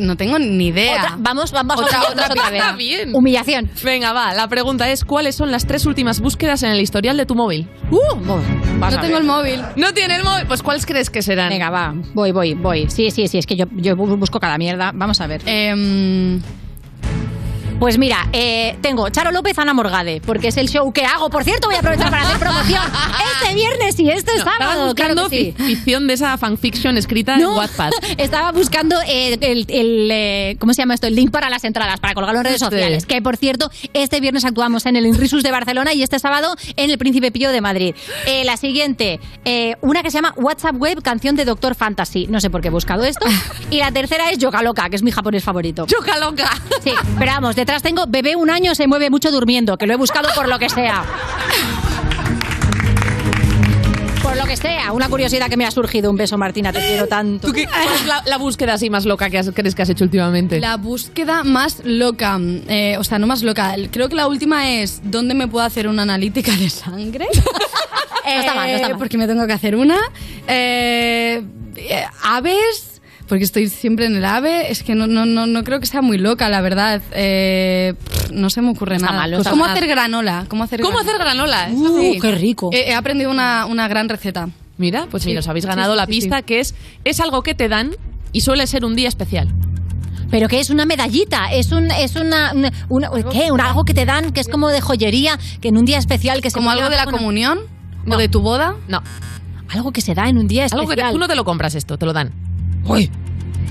[0.00, 0.96] No tengo ni idea.
[1.02, 2.62] Otra- vamos, vamos Otra- a otra otra vez.
[2.76, 3.14] Bien.
[3.14, 3.70] Humillación.
[3.82, 4.32] Venga, va.
[4.34, 7.68] La pregunta es: ¿cuáles son las tres últimas búsquedas en el historial de tu móvil?
[7.90, 7.98] Uh,
[8.78, 9.22] vas no tengo ver.
[9.22, 9.62] el móvil.
[9.76, 10.46] No tiene el móvil.
[10.46, 11.50] Pues ¿cuáles crees que serán?
[11.50, 11.94] Venga, va.
[12.14, 12.88] Voy, voy, voy.
[12.90, 14.92] Sí, sí, sí, es que yo, yo bu- busco cada mierda.
[14.94, 15.42] Vamos a ver.
[15.46, 16.40] Em,
[17.82, 21.30] Pues mira, eh, tengo Charo López, Ana Morgade, porque es el show que hago.
[21.30, 22.80] Por cierto, voy a aprovechar para hacer promoción
[23.42, 24.94] este viernes y este No, sábado.
[24.94, 25.54] claro buscando que sí.
[25.56, 27.90] fi- ficción de esa fanfiction escrita en No, Wattpad.
[28.18, 31.08] estaba buscando eh, el, el, eh, ¿cómo se llama esto?
[31.08, 32.66] El link para las entradas, para colgarlo en redes Sí.
[32.66, 33.04] sociales.
[33.04, 36.88] Que, por cierto, este viernes actuamos en el Inrisus de Barcelona y este sábado en
[36.88, 37.96] el Príncipe Pío de Madrid.
[38.26, 39.18] Eh, la siguiente,
[39.80, 42.28] una que se llama WhatsApp Web, canción de Doctor Fantasy.
[42.28, 43.26] No sé por qué he buscado esto.
[43.72, 45.86] Y la tercera es Yoka Loca, que es mi japonés favorito.
[45.86, 46.50] ¡Choca loca!
[46.84, 49.96] Sí, pero vamos, detrás tengo bebé un año se mueve mucho durmiendo, que lo he
[49.96, 51.04] buscado por lo que sea.
[54.22, 56.08] Por lo que sea, una curiosidad que me ha surgido.
[56.10, 57.48] Un beso, Martina, te quiero tanto.
[57.48, 59.88] ¿Tú qué, cuál es la, la búsqueda así más loca que has- crees que has
[59.90, 60.60] hecho últimamente?
[60.60, 65.00] La búsqueda más loca, eh, o sea, no más loca, creo que la última es
[65.04, 67.26] ¿dónde me puedo hacer una analítica de sangre?
[68.24, 68.98] No está mal, no está Eh, mal.
[68.98, 69.98] Porque me tengo que hacer una.
[70.46, 71.42] Eh,
[71.74, 72.91] eh, aves,
[73.32, 76.02] porque estoy siempre en el ave, es que no, no, no, no creo que sea
[76.02, 77.00] muy loca, la verdad.
[77.12, 79.18] Eh, pff, no se me ocurre Está nada.
[79.20, 80.44] mal, no Pues ¿Cómo hacer granola?
[80.48, 81.62] ¿Cómo hacer ¿Cómo granola?
[81.62, 81.90] hacer granola?
[81.90, 82.18] Uh, Sí.
[82.20, 82.68] qué rico.
[82.74, 84.50] He, he aprendido una, una gran receta.
[84.76, 85.46] Mira, pues mira, Sí.
[85.46, 86.42] os habéis ganado sí, la pista sí.
[86.42, 86.74] que es
[87.04, 87.92] es algo que te dan
[88.32, 89.48] y suele ser un día especial.
[90.30, 93.50] Pero que es una medallita, es un es una, una- una- ¿qué?
[93.50, 96.42] Un- algo que te dan que es como de joyería, que en un día especial
[96.42, 97.60] que se ¿Como algo de la una- comunión?
[98.04, 98.16] No.
[98.16, 98.74] ¿O de tu boda?
[98.88, 99.02] No,
[99.70, 100.80] algo que se da en un día especial.
[100.90, 102.30] algo que tú no te lo compras esto, te lo dan.
[102.84, 103.10] Uy,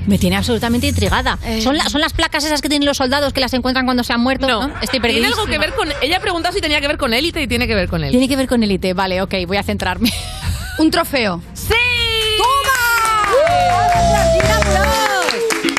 [0.08, 1.38] me tiene absolutamente intrigada.
[1.46, 1.62] Eh.
[1.62, 4.14] ¿Son, la- son las placas esas que tienen los soldados que las encuentran cuando se
[4.14, 4.48] han muerto?
[4.48, 5.36] No, estoy tiene perdidísima.
[5.36, 7.68] algo que ver con ella ha preguntado si tenía que ver con élite y tiene
[7.68, 8.12] que ver con él.
[8.12, 10.12] Tiene que ver con élite, vale, ok, voy a centrarme.
[10.80, 11.42] Un trofeo.
[11.54, 11.74] ¡Sí!
[12.38, 12.72] ¡Toma!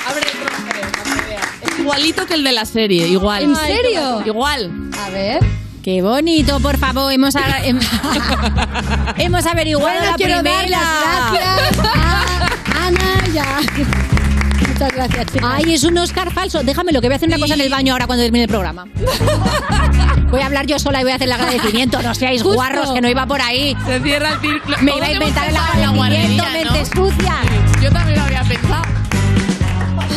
[0.06, 1.72] Abre el trofeo, para que veas.
[1.72, 3.42] Es igualito que el de la serie, igual.
[3.44, 4.22] ¿En serio?
[4.24, 4.70] Igual.
[5.04, 5.40] A ver.
[5.82, 7.80] Qué bonito, por favor, hemos, a- hem-
[9.18, 10.68] hemos averiguado Bueno, la quiero dar primera.
[10.78, 11.88] las gracias
[14.68, 15.50] Muchas gracias, chicas.
[15.52, 16.62] Ay, es un Oscar falso.
[16.62, 18.50] Déjame lo que voy a hacer una cosa en el baño ahora cuando termine el
[18.50, 18.86] programa.
[20.30, 22.00] Voy a hablar yo sola y voy a hacer el agradecimiento.
[22.02, 22.54] No seáis Justo.
[22.56, 23.76] guarros, que no iba por ahí.
[23.84, 24.78] Se cierra el círculo.
[24.80, 27.36] Me iba a inventar el agradecimiento, mentes sucias.
[27.82, 28.82] Yo también lo habría pensado.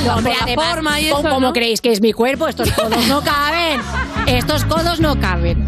[0.05, 1.53] No, hombre, además, forma y ¿cómo- eso, ¿Cómo ¿no?
[1.53, 2.47] creéis que es mi cuerpo?
[2.47, 3.81] Estos codos no caben.
[4.25, 5.67] Estos codos no caben.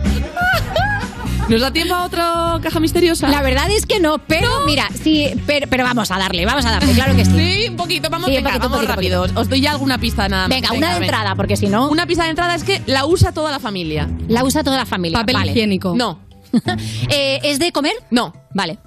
[1.49, 3.29] ¿Nos da tiempo a otra caja misteriosa?
[3.29, 6.71] La verdad es que no, pero mira, sí, pero, pero vamos a darle, vamos a
[6.71, 7.31] darle, claro que sí.
[7.31, 9.21] Sí, un poquito, vamos, Sí, un venga, poquito, vamos poquito, rápido.
[9.21, 9.39] poquito.
[9.41, 10.49] Os doy ya alguna pista nada más.
[10.49, 11.05] Venga, una de venga.
[11.05, 14.09] entrada, porque si no, Una pista de entrada es que la usa toda la familia.
[14.27, 15.19] la usa toda la familia.
[15.19, 15.51] Papel vale.
[15.51, 15.95] higiénico.
[15.95, 16.19] No,
[17.09, 17.93] Eh, ¿Es de comer?
[18.11, 18.33] no.
[18.53, 18.79] Vale.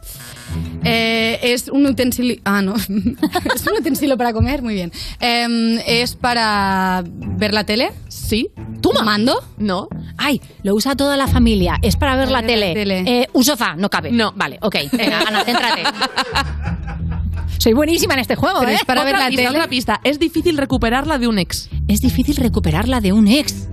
[0.83, 2.37] Eh, es un utensilio.
[2.45, 2.75] Ah, no.
[3.55, 4.91] es un utensilio para comer, muy bien.
[5.21, 7.93] Em, es para ver la tele.
[8.31, 8.49] Sí.
[8.81, 9.03] ¿Toma?
[9.03, 9.43] ¿Mando?
[9.59, 9.89] No.
[10.17, 11.79] Ay, lo usa toda la familia.
[11.83, 12.75] Es para ver la ver tele.
[12.75, 13.03] tele.
[13.05, 14.13] Eh, un sofá, no cabe.
[14.13, 14.33] No.
[14.37, 14.77] Vale, ok.
[14.93, 15.83] Venga, Ana, céntrate.
[17.59, 18.77] Soy buenísima en este juego, Pero ¿eh?
[18.77, 19.57] es para ver otra la pista, tele.
[19.59, 20.01] otra pista.
[20.05, 21.69] Es difícil recuperarla de un ex.
[21.89, 23.67] Es difícil recuperarla de un ex.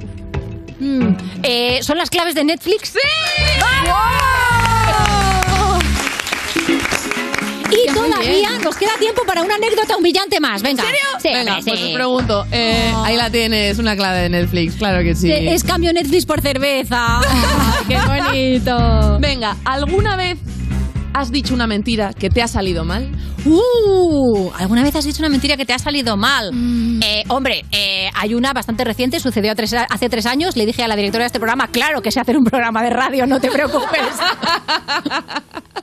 [0.79, 1.09] Mm,
[1.43, 2.89] eh, ¿Son las claves de Netflix?
[2.89, 2.99] ¡Sí!
[3.85, 5.26] Ya,
[7.67, 10.61] muy todavía nos queda tiempo para una anécdota humillante más.
[10.61, 10.83] Venga.
[10.83, 11.05] ¿En serio?
[11.21, 11.85] Sí, Venga, pues sí.
[11.87, 12.45] os pregunto.
[12.51, 15.27] Eh, Ahí la tienes, una clave de Netflix, claro que sí.
[15.27, 17.19] Sí, Es cambio Netflix por cerveza.
[17.27, 19.17] Ay, ¡Qué bonito!
[19.19, 20.37] Venga, ¿alguna vez
[21.19, 23.09] has dicho una mentira que te ha salido mal?
[23.45, 26.51] Uh, ¿Alguna vez has dicho una mentira que te ha salido mal?
[26.53, 27.01] Mm.
[27.03, 30.55] Eh, hombre, eh, hay una bastante reciente, sucedió a tres- hace tres años.
[30.55, 32.89] Le dije a la directora de este programa, claro que sé hacer un programa de
[32.91, 34.01] radio, no te preocupes.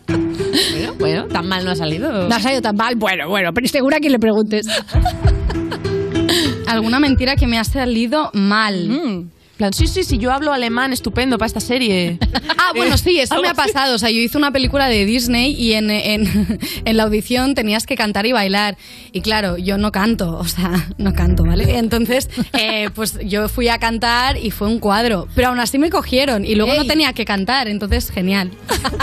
[0.06, 2.28] Bueno, bueno, tan mal no ha salido.
[2.28, 2.94] No ha salido tan mal.
[2.96, 4.66] Bueno, bueno, pero segura que le preguntes.
[6.66, 8.88] Alguna mentira que me ha salido mal.
[8.88, 9.30] Mm.
[9.56, 12.18] Plan, sí, sí, sí, yo hablo alemán estupendo para esta serie.
[12.66, 13.94] Ah, bueno, sí, eso me ha pasado.
[13.94, 17.84] O sea, yo hice una película de Disney y en, en, en la audición tenías
[17.84, 18.78] que cantar y bailar.
[19.12, 21.76] Y claro, yo no canto, o sea, no canto, ¿vale?
[21.76, 25.28] Entonces, eh, pues yo fui a cantar y fue un cuadro.
[25.34, 26.88] Pero aún así me cogieron y luego no Ey.
[26.88, 28.50] tenía que cantar, entonces genial.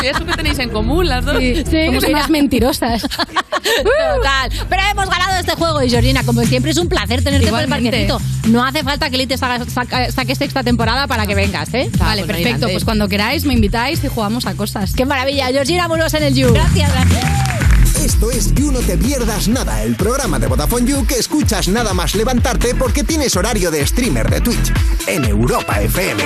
[0.02, 1.38] ¿Y eso que tenéis en común las dos?
[1.38, 2.10] Sí, somos mira.
[2.18, 3.04] unas mentirosas.
[3.04, 4.52] Total.
[4.70, 7.70] Pero hemos ganado este juego y Georgina, como siempre, es un placer tenerte por el
[7.70, 8.20] parquecito.
[8.48, 11.88] No hace falta que Lite saca, saca- saque sexta temporada para que vengas, ¿eh?
[12.00, 12.68] vale, pues perfecto.
[12.68, 14.96] Pues cuando queráis me invitáis y jugamos a cosas.
[14.96, 15.50] ¡Qué maravilla!
[15.50, 16.52] Georgina Mulos en el You.
[16.52, 18.02] Gracias, gracias.
[18.04, 21.94] Esto es You No Te Pierdas Nada, el programa de Vodafone You que escuchas nada
[21.94, 24.74] más levantarte porque tienes horario de streamer de Twitch
[25.06, 26.24] en Europa FM.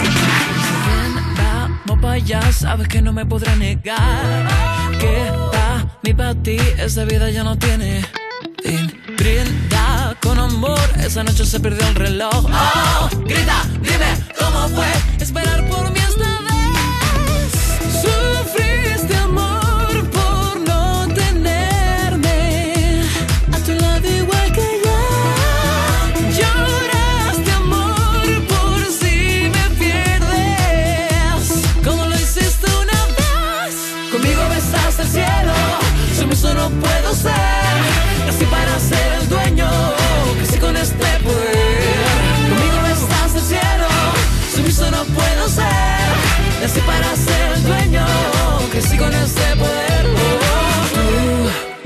[1.85, 4.47] Vamos para allá, sabes que no me podré negar.
[6.01, 8.05] Que para ti, esa vida ya no tiene
[8.63, 9.04] fin.
[9.25, 12.45] Brinda con amor Esa noche se perdió el reloj.
[12.45, 14.85] Oh, grita, dime cómo fue
[15.19, 15.84] esperar por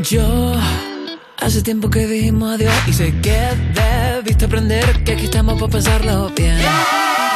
[0.10, 0.54] yo.
[1.38, 3.38] Hace tiempo que dijimos adiós y sé que
[3.74, 6.58] debiste aprender que aquí estamos para pensarlo bien.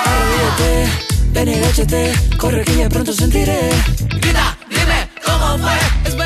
[0.05, 0.89] Arrodíllate,
[1.31, 3.69] ven y agáchate, corre que ya pronto sentiré.
[4.21, 6.22] Grita, dime cómo fue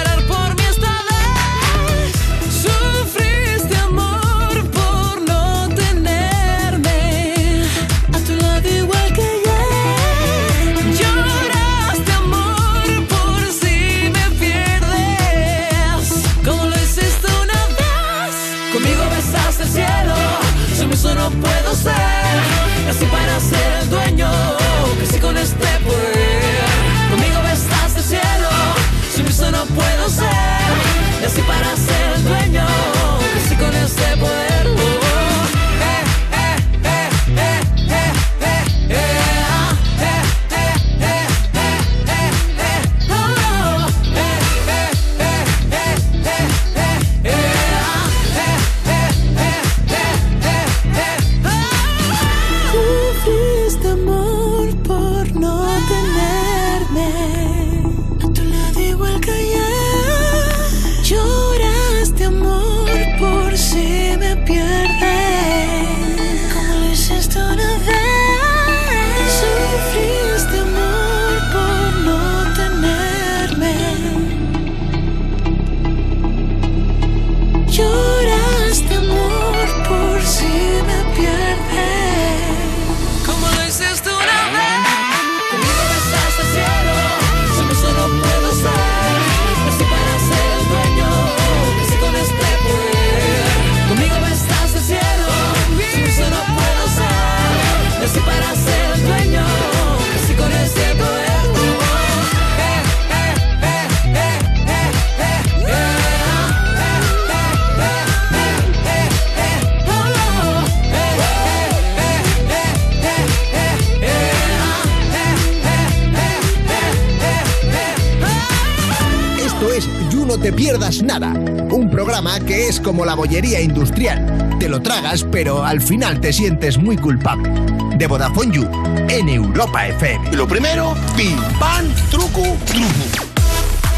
[122.87, 124.55] como la bollería industrial.
[124.61, 127.51] Te lo tragas, pero al final te sientes muy culpable.
[127.97, 128.65] De Vodafone You,
[129.09, 130.31] en Europa FM.
[130.37, 133.27] Lo primero, pim, pam, truco, truco.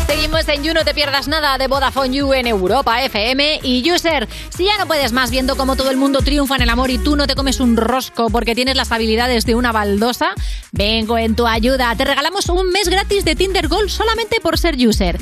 [0.08, 4.28] Seguimos en You, no te pierdas nada de Vodafone You en Europa FM y User.
[4.50, 6.98] Si ya no puedes más viendo cómo todo el mundo triunfa en el amor y
[6.98, 10.30] tú no te comes un rosco porque tienes las habilidades de una baldosa,
[10.72, 11.96] vengo en tu ayuda.
[11.96, 15.20] Te regalamos un mes gratis de Tinder Gold solamente por ser User.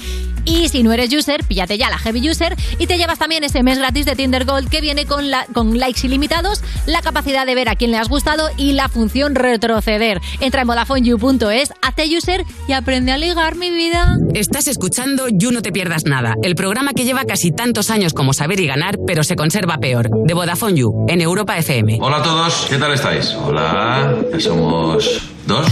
[0.48, 3.64] Y si no eres User, píllate ya la Heavy User y te llevas también ese
[3.64, 7.54] mes gratis de Tinder Gold que viene con, la, con likes ilimitados, la capacidad de
[7.54, 10.22] ver a quién le has gustado y la función retroceder.
[10.40, 14.16] Entra en VodafoneYou.es, hazte User y aprende a ligar mi vida.
[14.34, 18.32] Estás escuchando You No Te Pierdas Nada, el programa que lleva casi tantos años como
[18.32, 20.08] saber y ganar, pero se conserva peor.
[20.26, 21.98] De Vodafone You, en Europa FM.
[22.00, 23.34] Hola a todos, ¿qué tal estáis?
[23.34, 25.68] Hola, ya somos dos.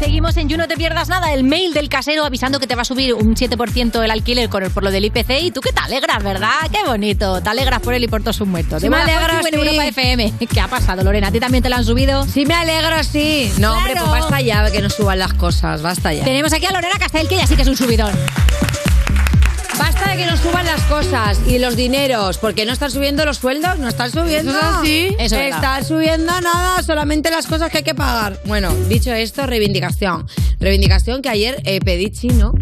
[0.00, 2.82] Seguimos en You No Te Pierdas Nada, el mail del casero avisando que te va
[2.82, 5.72] a subir un 7% el alquiler con el- por lo del IPC y tú que
[5.72, 6.48] te alegras, ¿verdad?
[6.72, 8.80] Qué bonito, te alegras por él y por todos sus muertos.
[8.80, 9.54] Sí, me You en sí.
[9.60, 10.32] Europa FM.
[10.52, 11.28] ¿Qué ha pasado, Lorena?
[11.28, 12.26] ¿A ti también te lo han subido?
[12.26, 13.52] Sí, me alegro, sí.
[13.58, 16.24] No, hombre, pues basta ya que nos suban las cosas, basta ya.
[16.24, 18.12] Tenemos aquí a Lorena Castel, que ya sí que es un subidón.
[19.80, 23.38] Basta de que nos suban las cosas y los dineros, porque no están subiendo los
[23.38, 24.50] sueldos, no están subiendo.
[24.50, 25.16] ¿Eso es así?
[25.18, 28.38] Eso es Están subiendo nada, solamente las cosas que hay que pagar.
[28.44, 30.26] Bueno, dicho esto, reivindicación.
[30.60, 32.52] Reivindicación que ayer eh, pedí chino,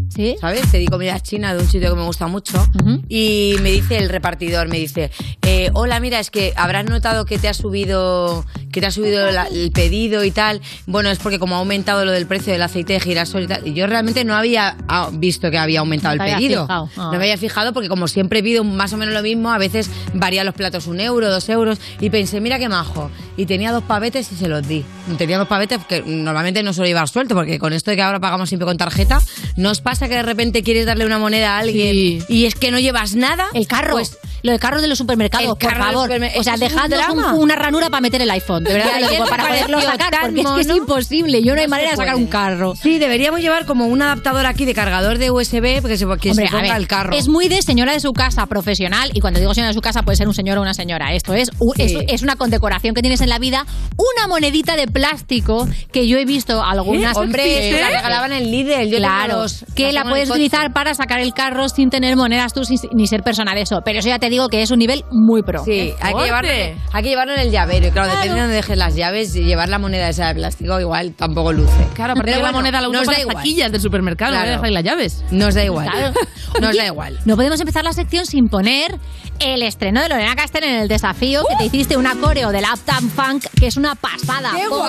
[0.40, 0.66] ¿sabes?
[0.70, 2.64] Pedí comida china de un sitio que me gusta mucho
[3.08, 5.10] y me dice el repartidor, me dice,
[5.58, 9.30] eh, hola, mira, es que habrás notado que te ha subido, que te ha subido
[9.30, 10.60] la- el pedido y tal.
[10.86, 13.66] Bueno, es porque como ha aumentado lo del precio del aceite de girasol y tal.
[13.66, 16.66] Y yo realmente no había ah, visto que había aumentado No el pedido.
[16.68, 16.86] Ah.
[16.96, 19.90] No me había fijado porque como siempre pido más o menos lo mismo, a veces
[20.14, 21.78] varían los platos un euro, dos euros.
[22.00, 23.10] Y pensé, mira qué majo.
[23.36, 24.84] Y tenía dos pavetes y se los di.
[25.16, 28.20] Tenía dos pavetes que normalmente no suelo llevar suelto porque con esto de que ahora
[28.20, 29.20] pagamos siempre con tarjeta,
[29.56, 32.70] ¿no os pasa que de repente quieres darle una moneda a alguien y es que
[32.70, 33.46] no llevas nada?
[33.54, 33.92] El carro.
[33.92, 36.08] Pues Lo de carros de los supermercados, El por favor.
[36.08, 37.34] supermer- O sea, un dejadnos un- drama.
[37.34, 38.64] una ranura para meter el iPhone.
[38.64, 41.42] De verdad, digo, para poderlo sacar, porque es que es imposible.
[41.42, 42.74] Yo no hay No manera se de sacar un carro.
[42.76, 46.32] Sí, deberíamos llevar como un adaptador aquí de cargador de USB que se, que Hombre,
[46.34, 47.12] se a ponga ver, el carro.
[47.16, 50.02] Es muy de señora de su casa, profesional, y cuando digo señora de su casa
[50.02, 51.12] puede ser un señor o una señora.
[51.14, 51.82] Esto es, Sí.
[51.82, 53.66] es, es una condecoración que tienes en la vida,
[53.96, 58.88] una monedita de plástico que yo he visto algunas Hombre, que- la regalaban en Lidl.
[58.90, 62.78] Yo claro, que la puedes utilizar para sacar el carro sin tener monedas tú sin-
[62.92, 63.80] ni ser persona de eso.
[63.84, 65.64] Pero eso ya te digo que es un nivel muy pro.
[65.64, 66.50] Sí, hay que, llevarlo,
[66.92, 67.86] hay que llevarlo en el llavero.
[67.86, 70.78] Y claro, depende de donde dejes las llaves, y llevar la moneda esa de plástico
[70.80, 71.72] igual tampoco luce.
[71.94, 74.36] Claro, aparte Pero de la bueno, moneda la uso para las taquillas del supermercado, no
[74.38, 74.50] Claro.
[74.50, 75.24] dejar ahí las llaves.
[75.30, 75.88] Nos da igual.
[75.90, 76.14] Claro.
[76.60, 77.18] Nos Oye, da igual.
[77.24, 78.98] No podemos empezar la sección sin poner
[79.38, 83.10] el estreno de Lorena Castell en el desafío que te hiciste una coreo del Uptown
[83.10, 84.52] Funk que es una pasada.
[84.56, 84.88] ¡Qué guay!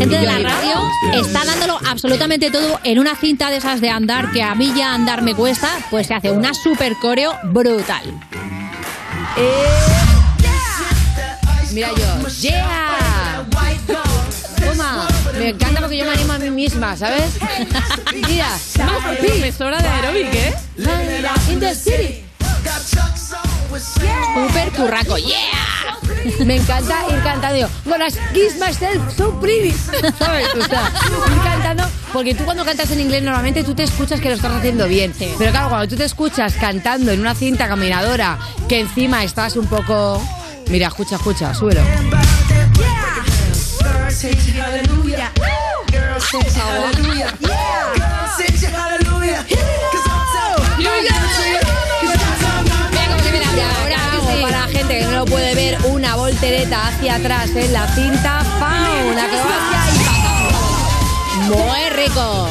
[0.00, 0.76] Gente de la radio,
[1.12, 4.94] está dándolo absolutamente todo en una cinta de esas de andar que a mí ya
[4.94, 8.02] andar me cuesta, pues se hace una super coreo brutal.
[9.36, 9.66] Eh,
[11.72, 13.46] Mira yo, ¡yeah!
[14.64, 15.06] Toma,
[15.38, 17.34] me encanta porque yo me animo a mí misma, ¿sabes?
[18.26, 18.48] Mira,
[19.18, 20.54] Profesora de aeróbic, ¿eh?
[21.50, 22.24] in the city.
[23.80, 25.98] Super curraco, yeah.
[26.44, 27.68] Me encanta ir cantando.
[27.84, 29.72] Gonna kiss myself so pretty.
[30.18, 30.48] ¿Sabes?
[30.54, 30.92] O sea,
[31.30, 31.84] ir cantando.
[32.12, 35.14] Porque tú cuando cantas en inglés normalmente tú te escuchas que lo estás haciendo bien.
[35.38, 39.66] Pero claro, cuando tú te escuchas cantando en una cinta caminadora que encima estás un
[39.66, 40.22] poco.
[40.68, 41.80] Mira, escucha, escucha, súbelo.
[49.48, 49.79] Y
[54.90, 59.06] gente que no lo puede ver una voltereta hacia atrás en la cinta, ¡pam!
[59.12, 59.80] Una acrobacia
[60.16, 60.20] y.
[61.48, 62.48] Muy rico.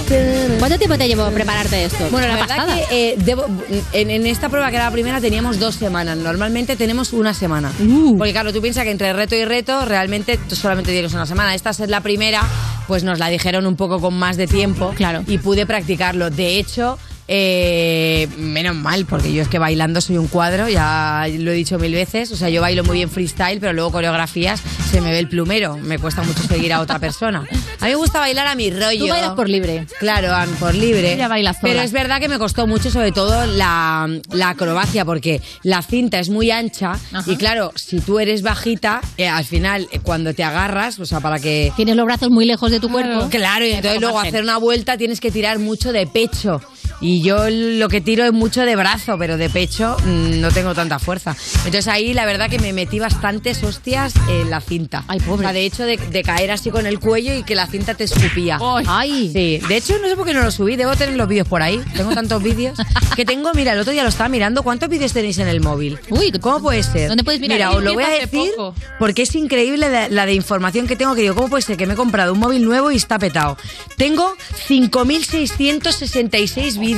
[0.57, 2.07] ¿Cuánto tiempo te llevó prepararte esto?
[2.11, 2.75] Bueno, la verdad pasada.
[2.89, 3.45] que eh, debo-
[3.93, 6.17] en, en esta prueba que era la primera teníamos dos semanas.
[6.17, 7.71] Normalmente tenemos una semana.
[7.79, 8.17] Uh.
[8.17, 11.55] Porque claro, tú piensas que entre reto y reto realmente tú solamente tienes una semana.
[11.55, 12.41] Esta es la primera,
[12.87, 14.93] pues nos la dijeron un poco con más de tiempo.
[14.97, 15.23] Claro.
[15.27, 16.29] Y pude practicarlo.
[16.29, 16.97] De hecho...
[17.31, 21.77] eh, menos mal, porque yo es que bailando soy un cuadro, ya lo he dicho
[21.77, 22.31] mil veces.
[22.31, 25.77] O sea, yo bailo muy bien freestyle, pero luego coreografías se me ve el plumero.
[25.77, 27.45] Me cuesta mucho seguir a otra persona.
[27.79, 29.05] A mí me gusta bailar a mi rollo.
[29.05, 29.85] Tú bailas por libre.
[29.99, 31.13] Claro, Ann, por libre.
[31.13, 31.61] Ella baila sola.
[31.61, 36.19] Pero es verdad que me costó mucho, sobre todo la, la acrobacia, porque la cinta
[36.19, 40.43] es muy ancha y claro, si tú eres bajita, eh, al final, eh, cuando te
[40.43, 41.71] agarras, o sea, para que...
[41.75, 43.29] Tienes los brazos muy lejos de tu cuerpo.
[43.29, 46.61] Claro, y entonces luego hacer una vuelta tienes que tirar mucho de pecho.
[47.01, 50.75] Y yo lo que tiro es mucho de brazo, pero de pecho mm, no tengo
[50.75, 51.35] tanta fuerza.
[51.65, 55.05] Entonces ahí la verdad que me metí bastantes hostias en la cinta.
[55.07, 55.39] Ay, pobre.
[55.39, 57.93] O sea, de hecho, de, de caer así con el cuello y que la cinta
[57.93, 58.59] te escupía.
[58.87, 59.29] Ay.
[59.31, 61.61] Sí, de hecho no sé por qué no lo subí, debo tener los vídeos por
[61.61, 61.79] ahí.
[61.95, 62.77] Tengo tantos vídeos
[63.15, 64.63] que tengo, mira, el otro día lo estaba mirando.
[64.63, 65.97] ¿Cuántos vídeos tenéis en el móvil?
[66.09, 67.07] Uy, ¿cómo puede ser?
[67.07, 67.57] ¿Dónde puedes mirar?
[67.57, 68.75] Mira, os lo voy a decir poco.
[68.99, 71.87] porque es increíble la, la de información que tengo que digo, ¿cómo puede ser que
[71.87, 73.57] me he comprado un móvil nuevo y está petado?
[73.97, 74.33] Tengo
[74.67, 76.88] 5666 vídeos.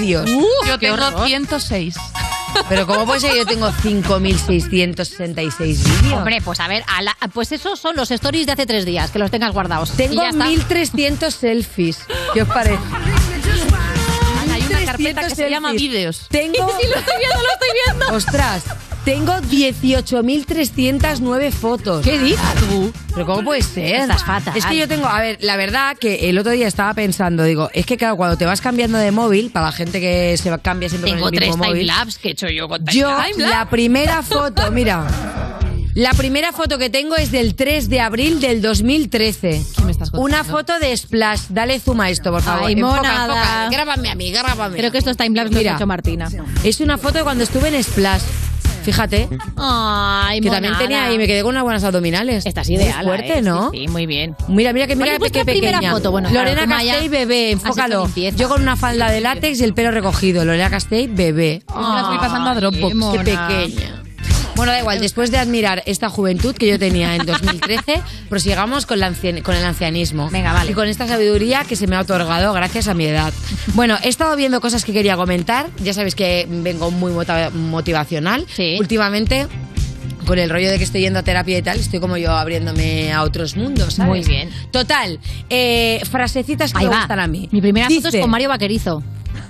[0.67, 1.95] Yo tengo 106.
[2.67, 6.17] Pero ¿cómo puede ser que yo tengo 5666 vídeos?
[6.17, 9.11] Hombre, pues a ver, a la- pues esos son los stories de hace tres días,
[9.11, 9.91] que los tengas guardados.
[9.91, 10.45] Tengo ya está.
[10.45, 11.99] 1300 selfies.
[12.33, 12.77] ¿Qué os parece?
[14.53, 16.27] Hay una carpeta que se llama vídeos.
[16.29, 16.53] Tengo.
[16.81, 18.15] Sí, lo estoy viendo, lo estoy viendo.
[18.15, 18.63] Ostras,
[19.05, 22.03] tengo 18.309 fotos.
[22.03, 22.39] ¿Qué dices
[22.69, 22.91] tú?
[23.13, 24.01] ¿Pero cómo puede ser?
[24.01, 24.55] Estás fatal.
[24.55, 27.69] Es que yo tengo, a ver, la verdad que el otro día estaba pensando, digo,
[27.73, 30.89] es que claro, cuando te vas cambiando de móvil, para la gente que se cambia
[30.89, 31.81] siempre Tengo con el tres mismo móvil.
[31.81, 33.39] timelapse que he hecho yo con Yo, timelapse.
[33.39, 35.07] la primera foto, mira.
[35.93, 39.61] La primera foto que tengo es del 3 de abril del 2013.
[40.13, 41.47] Una foto de Splash.
[41.49, 42.67] Dale zoom a esto, por favor.
[42.67, 43.25] Ay, Enfoca, monada.
[43.25, 43.69] enfoca.
[43.71, 44.77] Grábame a mí, grábame.
[44.77, 45.75] Creo que estos timelapse los ha Mira.
[45.75, 46.29] hecho Martina.
[46.63, 48.21] Es una foto de cuando estuve en Splash.
[48.83, 49.29] Fíjate.
[49.57, 52.45] Ay, que también tenía y me quedé con unas buenas abdominales.
[52.45, 53.03] Estás ideal.
[53.03, 53.41] Fuerte, ¿eh?
[53.41, 53.71] ¿no?
[53.71, 54.35] Sí, sí, muy bien.
[54.47, 55.71] Mira, mira que mira ¿Cuál es qué pequeña.
[55.79, 56.11] primera foto?
[56.11, 58.09] Bueno, claro, Lorena Maya, Castell, bebé, enfócalo.
[58.35, 60.45] Yo con una falda de látex y el pelo recogido.
[60.45, 61.63] Lorena Castell, bebé.
[61.67, 63.17] Yo me la estoy pasando a Dropbox.
[63.17, 64.03] Qué pequeña.
[64.61, 68.99] Bueno, da igual, después de admirar esta juventud que yo tenía en 2013, prosigamos con,
[68.99, 70.29] la ancien- con el ancianismo.
[70.29, 70.69] Venga, vale.
[70.69, 73.33] Y con esta sabiduría que se me ha otorgado gracias a mi edad.
[73.73, 75.67] Bueno, he estado viendo cosas que quería comentar.
[75.83, 77.11] Ya sabéis que vengo muy
[77.53, 78.45] motivacional.
[78.79, 79.47] Últimamente,
[80.27, 83.11] con el rollo de que estoy yendo a terapia y tal, estoy como yo abriéndome
[83.13, 84.09] a otros mundos, ¿sabes?
[84.09, 84.49] Muy bien.
[84.71, 85.19] Total,
[85.49, 86.97] eh, frasecitas que Ahí me va.
[86.99, 87.49] gustan a mí.
[87.51, 89.01] Mi primera foto Dice- es con Mario Vaquerizo.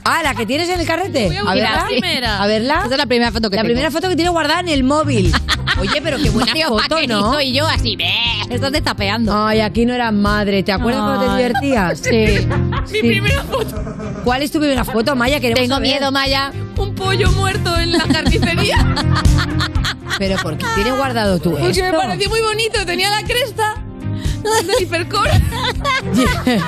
[0.03, 1.27] Ah, la que tienes en el carrete.
[1.27, 1.75] Voy a verla.
[1.75, 2.41] la primera.
[2.43, 2.75] A verla.
[2.83, 3.73] Esta es la primera foto que La tengo.
[3.73, 5.31] primera foto que tiene guardada en el móvil.
[5.79, 7.39] Oye, pero qué buena Mario foto, ¿no?
[7.41, 8.11] y yo así, "Beh,
[8.49, 9.45] estás destapeando.
[9.45, 10.63] Ay, aquí no eras madre.
[10.63, 11.99] ¿Te acuerdas cuando te divertías?
[11.99, 12.47] Sí.
[12.93, 13.75] Mi primera foto.
[14.23, 15.39] ¿Cuál es tu primera foto, Maya?
[15.39, 15.89] Queremos Tengo saber.
[15.89, 16.51] miedo, Maya.
[16.77, 18.77] Un pollo muerto en la carnicería.
[20.19, 21.83] Pero ¿por qué tienes guardado tú Porque esto?
[21.83, 22.85] me pareció muy bonito.
[22.85, 23.75] Tenía la cresta
[24.43, 25.31] del hipercore.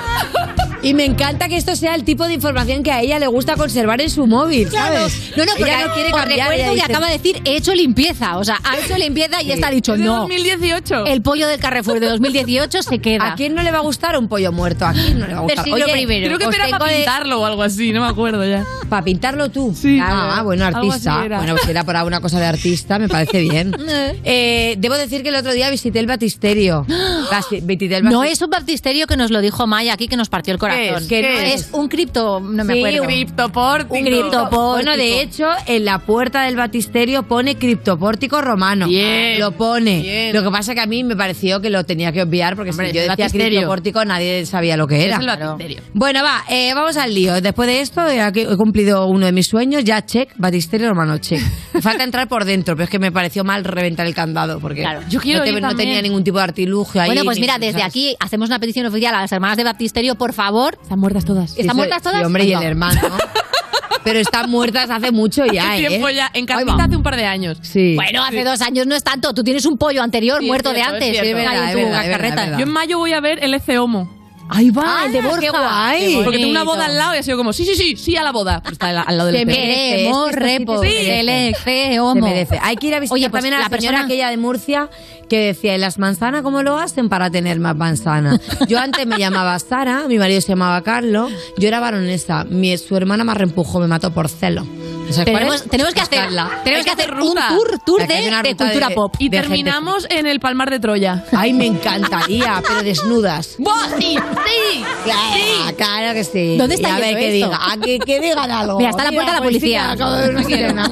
[0.83, 3.55] Y me encanta que esto sea el tipo de información que a ella le gusta
[3.55, 4.95] conservar en su móvil, Claro.
[5.09, 5.31] ¿sabes?
[5.37, 6.49] No, no, porque ella no quiere cambiar.
[6.49, 8.37] recuerdo ella que dice, acaba de decir he hecho limpieza.
[8.37, 9.51] O sea, ha hecho limpieza y Sí.
[9.53, 10.17] está dicho Es de no.
[10.21, 11.05] 2018.
[11.05, 13.31] El pollo del Carrefour de 2018 se queda.
[13.31, 14.85] ¿A quién no le va a gustar un pollo muerto?
[14.85, 15.63] ¿A quién no le va a gustar?
[15.63, 16.25] siglo primero.
[16.37, 18.65] Creo que era para de- pintarlo o algo así, no me acuerdo ya.
[18.89, 19.73] ¿Para pintarlo tú?
[19.79, 19.99] Sí.
[20.01, 21.19] Ah, bueno, artista.
[21.37, 23.73] Bueno, pues era por alguna cosa de artista, me parece bien.
[24.25, 26.85] Eh, debo decir que el otro día visité el batisterio.
[27.29, 30.15] Casi, visité el No bati- es un baptisterio que nos lo dijo Maya aquí que
[30.17, 30.72] nos partió el corazón.
[30.73, 31.07] Es?
[31.07, 31.53] ¿Qué Que no es?
[31.53, 33.01] es un cripto, no me Sí, acuerdo.
[33.01, 33.95] un Criptopórtico.
[33.95, 34.71] Un criptopórtico.
[34.73, 38.87] Bueno, de hecho, en la puerta del batisterio pone criptopórtico romano.
[38.87, 39.39] Bien.
[39.39, 40.01] Lo pone.
[40.01, 40.33] Bien.
[40.35, 42.87] Lo que pasa que a mí me pareció que lo tenía que obviar porque Hombre,
[42.89, 43.59] si yo es decía batisterio.
[43.59, 45.17] criptopórtico nadie sabía lo que era.
[45.59, 45.77] Es.
[45.93, 47.39] Bueno, va, eh, vamos al lío.
[47.41, 51.41] Después de esto, he, cumplido uno de mis sueños, ya check, batisterio romano check.
[51.73, 54.81] Me falta entrar por dentro, pero es que me pareció mal reventar el candado porque
[54.81, 55.01] Claro.
[55.09, 57.09] Yo quiero no, te- tenía ningún tipo de artilugio ahí.
[57.09, 57.85] Bueno, pues mira, desde ¿sabes?
[57.87, 60.62] aquí hacemos una petición oficial a las hermanas de Baptisterio, por favor.
[60.81, 61.51] Están muertas todas.
[61.51, 62.19] Sí, ¿Están muertas todas?
[62.19, 63.01] Sí, hombre, y el hermano.
[64.03, 65.87] Pero están muertas hace mucho ya, ¿eh?
[65.87, 66.29] tiempo ya.
[66.33, 67.57] En Carmita hace un par de años.
[67.61, 67.95] Sí.
[67.95, 69.33] Bueno, hace dos años no es tanto.
[69.33, 71.09] Tú tienes un pollo anterior Sí, es muerto de es antes.
[71.11, 71.29] cierto.
[71.29, 74.22] Es verdad, es verdad, es verdad, Yo en mayo voy a ver el EC Homo.
[74.55, 75.49] Ahí va, Ah, el de qué Borja.
[75.51, 76.15] guay.
[76.17, 78.15] Qué Porque tengo una boda al lado y ha sido como, sí, sí, sí, sí
[78.15, 78.61] a la boda.
[78.63, 79.47] Pero está al, al lado del Se EC.
[79.47, 79.95] merece.
[79.97, 82.15] Queremos es que esto sí repo.
[82.15, 82.59] merece.
[82.61, 84.37] Hay que ir a visitar Oye, pues también a la, la señora persona- aquella de
[84.37, 84.89] Murcia
[85.29, 88.39] que decía, ¿y las manzanas cómo lo hacen para tener más manzanas?
[88.67, 92.95] Yo antes me llamaba Sara, mi marido se llamaba Carlos, yo era baronesa, mi, su
[92.95, 94.67] hermana me reempujó, me mató por celo.
[95.11, 96.27] ¿Sabes cuál Tenemos, tenemos que hacer,
[96.63, 99.15] tenemos que hacer hacer un tour, tour de, de cultura de- pop.
[99.19, 101.23] Y de gente terminamos en el Palmar de Troya.
[101.35, 103.55] Ay, me encantaría, pero desnudas.
[103.59, 104.15] ¡Buah, sí!
[104.17, 104.83] ¡Sí!
[105.03, 106.57] Claro, claro que sí.
[106.57, 108.77] ¿Dónde está Y a ver que diga, a que, que digan algo.
[108.77, 109.91] Mira, está a la puerta de la sí, policía.
[109.91, 110.87] acabo de ver una sirena.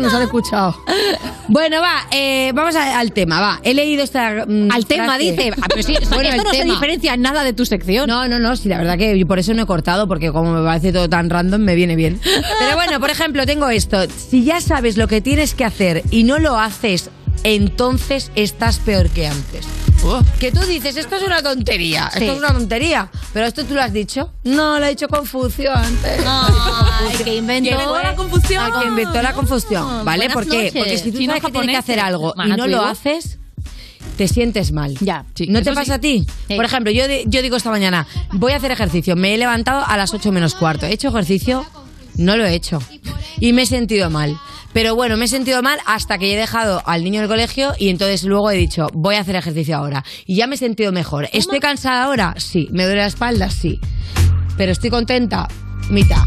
[0.00, 0.76] Nos han escuchado.
[1.48, 3.60] Bueno, va, eh, vamos a- al tema, va.
[3.62, 4.44] He leído esta.
[4.46, 5.18] mm, Al tema frase.
[5.32, 5.52] dice.
[5.60, 6.74] Ah, pero sí, Bueno, esto no se tema.
[6.74, 8.06] diferencia en nada de tu sección.
[8.08, 10.64] No, no, no, sí, la verdad que por eso no he cortado, porque como me
[10.64, 12.20] parece todo tan random, me viene bien.
[12.22, 13.98] Pero bueno, por ejemplo, tengo esto.
[14.10, 17.10] Si ya sabes lo que tienes que hacer y no lo haces,
[17.42, 19.66] entonces estás peor que antes.
[20.38, 22.18] Que tú dices, esto es una tontería, Sí.
[22.20, 24.30] esto es una tontería, pero esto tú lo has dicho.
[24.44, 26.20] No, lo ha dicho Confucio antes.
[26.26, 27.70] Ay, que inventó.
[27.70, 28.64] ¿Quién inventó la confusión?
[28.64, 30.26] A quien inventó la confusión, ¿vale?
[30.28, 30.56] Buenas ¿Por qué?
[30.56, 30.72] noches.
[30.74, 32.14] Porque si tú Chino sabes que tienes que hacer japonés.
[32.34, 33.38] algo y no ¿tú lo haces,
[34.18, 34.94] te sientes mal.
[35.00, 35.24] Ya.
[35.34, 35.92] Sí, ¿No te pasa sí.
[35.92, 36.26] a ti?
[36.48, 36.54] Sí.
[36.56, 39.96] Por ejemplo, yo, yo digo esta mañana, voy a hacer ejercicio, me he levantado a
[39.96, 40.84] las 8 menos cuarto.
[40.84, 41.64] ¿He hecho ejercicio?
[42.16, 42.80] No lo he hecho.
[43.40, 44.38] Y me he sentido mal.
[44.72, 47.74] Pero bueno, me he sentido mal hasta que he dejado al niño en el colegio
[47.78, 50.04] y entonces luego he dicho, voy a hacer ejercicio ahora.
[50.26, 51.28] Y ya me he sentido mejor.
[51.32, 52.34] ¿Estoy cansada ahora?
[52.38, 52.68] Sí.
[52.72, 53.50] ¿Me duele la espalda?
[53.50, 53.78] Sí.
[54.56, 55.46] Pero estoy contenta.
[55.90, 56.24] Mitad.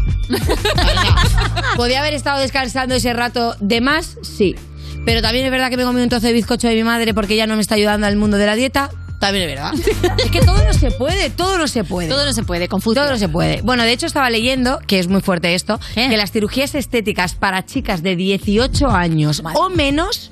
[1.76, 4.16] ¿Podía haber estado descansando ese rato de más?
[4.22, 4.54] Sí.
[5.04, 7.12] Pero también es verdad que me he comido un trozo de bizcocho de mi madre
[7.12, 8.90] porque ella no me está ayudando al mundo de la dieta.
[9.18, 9.74] También es verdad.
[10.24, 12.08] es que todo no se puede, todo no se puede.
[12.08, 13.02] Todo no se puede, Confucio.
[13.02, 13.62] Todo no se puede.
[13.62, 17.64] Bueno, de hecho estaba leyendo, que es muy fuerte esto, que las cirugías estéticas para
[17.64, 20.30] chicas de 18 años o menos,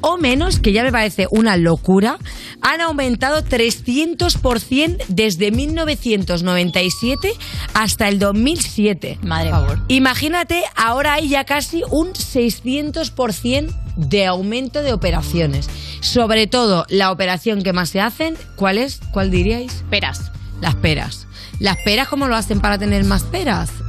[0.00, 2.18] o menos, que ya me parece una locura,
[2.62, 7.32] han aumentado 300% desde 1997
[7.74, 9.18] hasta el 2007.
[9.22, 9.84] Madre mía.
[9.88, 15.68] Imagínate, ahora hay ya casi un 600% de aumento de operaciones.
[16.00, 19.00] Sobre todo, la operación que más se hacen, ¿cuál es?
[19.12, 19.84] ¿Cuál diríais?
[19.90, 20.32] Peras.
[20.60, 21.26] Las peras.
[21.58, 23.70] ¿Las peras cómo lo hacen para tener más peras?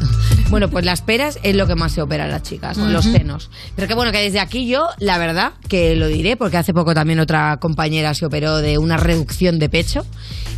[0.52, 3.50] Bueno, pues las peras es lo que más se opera a las chicas, los senos.
[3.74, 6.94] Pero que bueno, que desde aquí yo, la verdad, que lo diré, porque hace poco
[6.94, 10.06] también otra compañera se operó de una reducción de pecho.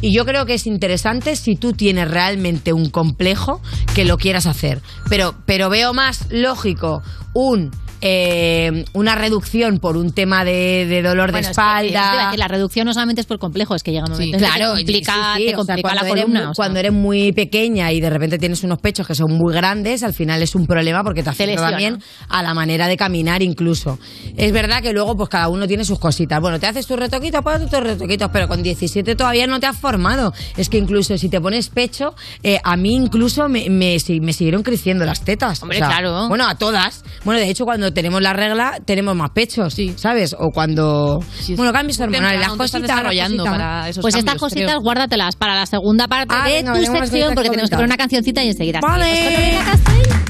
[0.02, 3.62] Y yo creo que es interesante si tú tienes realmente un complejo
[3.94, 4.82] que lo quieras hacer.
[5.10, 7.04] Pero, pero veo más lógico
[7.36, 7.70] un
[8.06, 12.26] eh, una reducción por un tema de, de dolor Bueno, de es que, espalda.
[12.26, 14.50] decir, la reducción no solamente es por complejo, es que llega un momento en que
[14.50, 16.40] Claro, complica, sí, sí, te o sea, complica la eres columna.
[16.42, 16.52] o sea.
[16.56, 20.14] cuando eres muy pequeña y de repente tienes unos pechos que son muy grandes, al
[20.14, 23.98] final es un problema porque te afecta también a la manera de caminar incluso.
[24.36, 26.42] Es verdad que luego pues cada uno tiene sus cositas.
[26.42, 29.78] Bueno, te haces tus retoquitos, pues tus retoquitos, pero con 17 todavía no te has
[29.78, 30.34] formado.
[30.58, 34.34] Es que incluso si te pones pecho, eh, a mí incluso me, me, si- me
[34.34, 35.62] siguieron creciendo las tetas.
[35.64, 36.28] Hombre, claro.
[36.28, 37.04] Bueno, a todas.
[37.24, 40.36] Bueno, de hecho cuando tenemos la regla tenemos más pechos, ¿sabes?
[40.38, 41.20] O cuando...
[41.56, 44.82] bueno, cambios hormonales, las cositas, desarrollando para esos Pues estas cositas creo.
[44.82, 47.88] guárdatelas para la segunda parte Ah, de venga, tu sección porque que tenemos que poner
[47.88, 49.60] una cancioncita y enseguida Vale.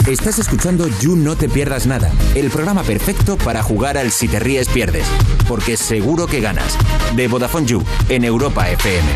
[0.08, 4.40] Estás escuchando You No Te Pierdas Nada, el programa perfecto para jugar al Si Te
[4.40, 5.06] Ríes Pierdes,
[5.48, 6.78] porque seguro que ganas.
[7.16, 9.08] De Vodafone You, en Europa FM.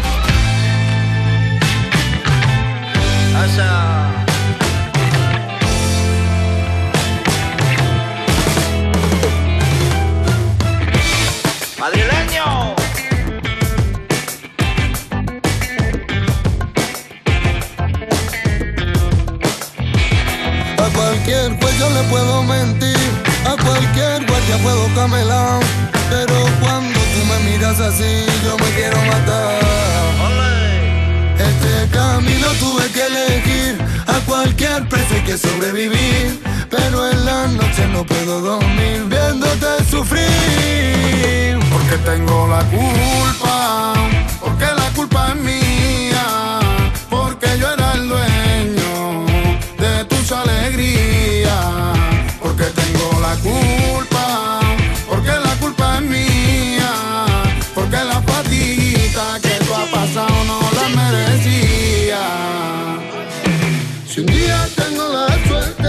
[21.28, 22.98] Cualquier juez yo le puedo mentir,
[23.46, 25.60] a cualquier guardia puedo camelar,
[26.10, 29.60] pero cuando tú me miras así yo me quiero matar.
[31.38, 33.78] Este camino tuve que elegir,
[34.08, 41.60] a cualquier precio hay que sobrevivir, pero en la noche no puedo dormir viéndote sufrir.
[41.72, 43.94] Porque tengo la culpa,
[44.40, 46.60] porque la culpa es mía,
[47.10, 49.26] porque yo era el dueño
[49.78, 51.17] de tus alegrías,
[59.42, 62.20] que tú has pasado no la merecía.
[64.08, 65.88] Si un día tengo la suerte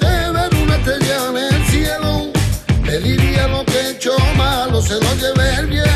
[0.00, 2.32] de ver una estrella en el cielo,
[2.84, 5.93] le diría lo que he hecho malo, se lo llevé el viento.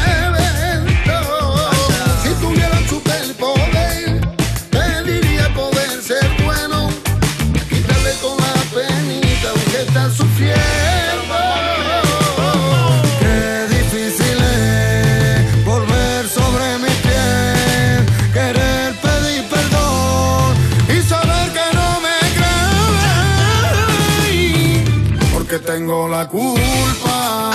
[25.78, 27.52] Tengo la culpa,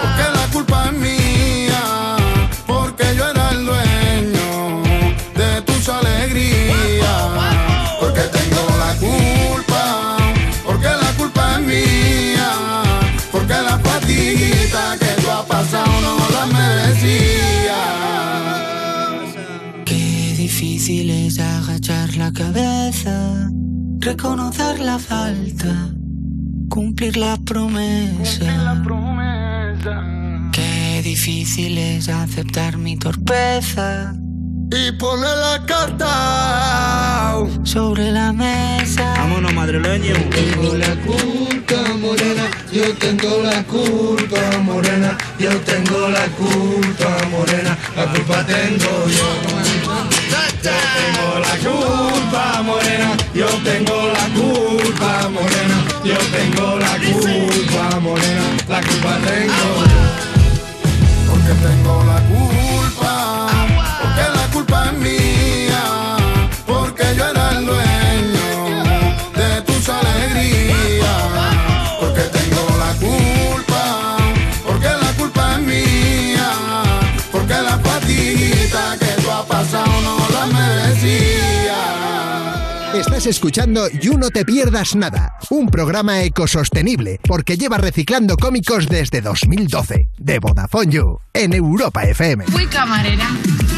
[0.00, 2.16] porque la culpa es mía,
[2.68, 4.82] porque yo era el dueño
[5.34, 7.30] de tus alegrías.
[7.98, 9.82] Porque tengo la culpa,
[10.64, 12.52] porque la culpa es mía,
[13.32, 17.82] porque la fatiguita que tú has pasado no la merecía.
[19.84, 23.50] Qué difícil es agachar la cabeza,
[23.98, 25.74] reconocer la falta,
[26.74, 28.46] cumplir la promesa.
[30.50, 34.12] Qué difícil es aceptar mi torpeza
[34.72, 39.14] y poner la carta sobre la mesa.
[39.18, 40.14] Vámonos, madrileño.
[40.30, 48.04] Tengo la culpa, morena, yo tengo la culpa, morena, yo tengo la culpa, morena, la
[48.12, 49.28] culpa tengo yo.
[50.32, 58.42] Yo tengo la culpa, morena, yo tengo la culpa, morena, yo tengo la culpa, morena,
[58.68, 59.70] la culpa tengo.
[59.90, 60.00] Yo.
[61.30, 63.48] Porque tengo la culpa,
[64.02, 66.16] porque la culpa es mía,
[66.66, 68.48] porque yo era el dueño
[69.34, 71.08] de tus alegrías,
[72.00, 74.16] porque tengo la culpa,
[74.66, 76.50] porque la culpa es mía,
[77.32, 81.74] porque la fatiguita que tú has pasado no la merecía.
[82.94, 89.20] Estás escuchando You No Te Pierdas Nada, un programa ecosostenible porque lleva reciclando cómicos desde
[89.20, 90.10] 2012.
[90.16, 92.44] De Vodafone You, en Europa FM.
[92.46, 93.28] Fui camarera,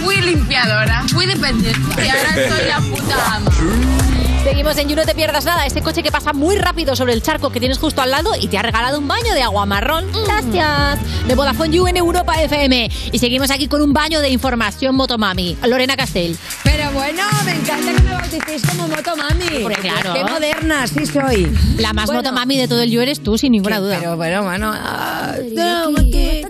[0.04, 4.15] fui limpiadora, fui dependiente y ahora soy la puta ama.
[4.46, 7.20] Seguimos en You No Te Pierdas Nada, ese coche que pasa muy rápido sobre el
[7.20, 10.06] charco que tienes justo al lado y te ha regalado un baño de agua marrón.
[10.24, 11.00] Gracias.
[11.26, 12.88] De Vodafone You en Europa FM.
[13.10, 15.56] Y seguimos aquí con un baño de información Motomami.
[15.66, 16.36] Lorena Castell.
[16.62, 19.56] Pero bueno, me encanta que me bauticéis como Motomami.
[19.56, 20.14] Hombre, claro.
[20.14, 21.52] Qué moderna, sí soy.
[21.78, 23.98] La más Bueno, Motomami de todo el You eres tú, sin ninguna duda.
[23.98, 24.72] Pero bueno, bueno.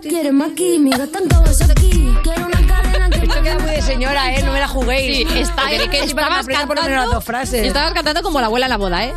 [0.03, 2.15] Quiero más química, tanto beso de aquí.
[2.23, 2.96] Quiero una cadena
[3.37, 4.43] Esto queda muy de señora, ¿eh?
[4.43, 5.29] No me la juguéis.
[5.29, 7.67] Sí, está- que estabas por las dos frases.
[7.67, 9.13] Estabas cantando como la abuela en la boda, ¿eh?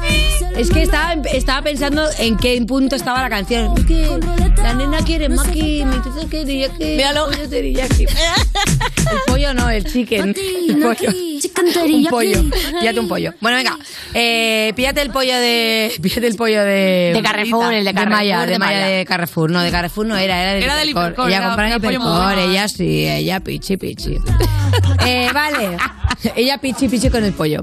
[0.58, 3.74] Es que estaba, estaba pensando en qué punto estaba la canción.
[4.58, 6.98] La nena quiere más química, entonces quería que...
[6.98, 7.30] Míralo.
[7.32, 10.36] El pollo no, el chicken.
[10.68, 11.12] El pollo.
[11.86, 12.44] Un pollo.
[12.80, 13.34] Píllate un pollo.
[13.42, 13.78] Bueno, venga.
[14.14, 15.92] Eh, píllate el pollo de.
[16.02, 17.12] Píllate el pollo de.
[17.14, 19.52] De Carrefour, el de Carrefour, Maya, de, de Maya de Carrefour.
[19.52, 21.80] No, de Carrefour no era, era de Era del Hipercor, Ella era- compra en era
[21.80, 24.18] pollo Hipercor, ella sí, ella pichi pichi.
[25.06, 25.78] eh, vale.
[26.36, 27.62] Ella pichi pichi con el pollo.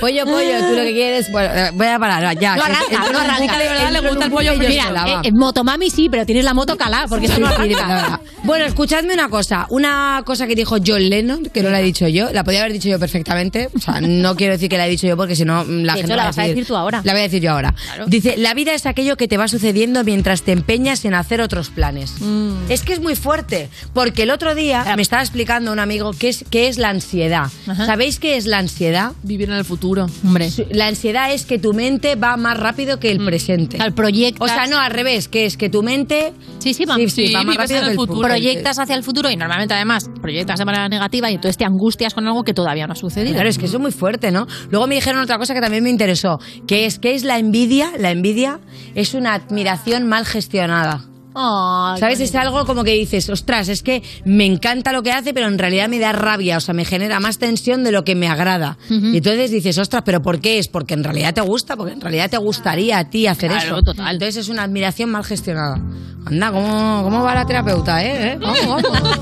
[0.00, 1.30] Pollo, pollo, tú lo que quieres.
[1.32, 2.56] Bueno, eh, voy a parar, ya.
[2.56, 3.58] No arranca, no arranca.
[3.58, 6.76] De verdad, le gusta el pollo Mira, eh, eh, Motomami sí, pero tienes la moto
[6.76, 8.20] calada, porque esto no arranca.
[8.42, 9.66] Bueno, escuchadme una cosa.
[9.70, 12.72] Una cosa que dijo John Lennon, que no la he dicho yo, la podía haber
[12.72, 13.70] dicho yo perfectamente.
[13.74, 16.00] O sea, no quiero decir que la he dicho yo porque si no la De
[16.00, 17.00] gente hecho, la va vas a decir tú ahora.
[17.04, 17.74] La voy a decir yo ahora.
[18.06, 21.70] Dice, la vida es aquello que te va sucediendo mientras te empeñas en hacer otros
[21.70, 22.20] planes.
[22.20, 22.70] Mm.
[22.70, 26.28] Es que es muy fuerte, porque el otro día me estaba explicando un amigo qué
[26.28, 27.46] es, qué es la ansiedad.
[27.66, 29.12] O sea, ¿Sabéis qué es la ansiedad?
[29.22, 30.06] Vivir en el futuro.
[30.24, 30.50] Hombre.
[30.72, 33.76] La ansiedad es que tu mente va más rápido que el presente.
[33.80, 34.50] Al proyectas.
[34.50, 37.44] O sea, no, al revés, que es que tu mente Sí, sí, va, sí, va
[37.44, 38.20] más rápido que el futuro.
[38.22, 42.14] Proyectas hacia el futuro y normalmente además proyectas de manera negativa y entonces te angustias
[42.14, 43.34] con algo que todavía no ha sucedido.
[43.34, 44.48] Claro, es que eso es muy fuerte, ¿no?
[44.70, 47.92] Luego me dijeron otra cosa que también me interesó, que es que es la envidia,
[47.96, 48.58] la envidia
[48.96, 51.04] es una admiración mal gestionada.
[51.34, 52.20] ¿Sabes?
[52.20, 55.58] Es algo como que dices, ostras, es que me encanta lo que hace, pero en
[55.58, 58.78] realidad me da rabia, o sea, me genera más tensión de lo que me agrada.
[58.88, 60.68] Y entonces dices, ostras, ¿pero por qué es?
[60.68, 63.82] Porque en realidad te gusta, porque en realidad te gustaría a ti hacer Claro, eso.
[63.82, 64.14] total.
[64.14, 65.80] Entonces es una admiración mal gestionada.
[66.26, 68.32] Anda, ¿cómo, cómo va la terapeuta, eh?
[68.32, 68.38] ¿Eh?
[68.40, 69.18] Vamos, vamos.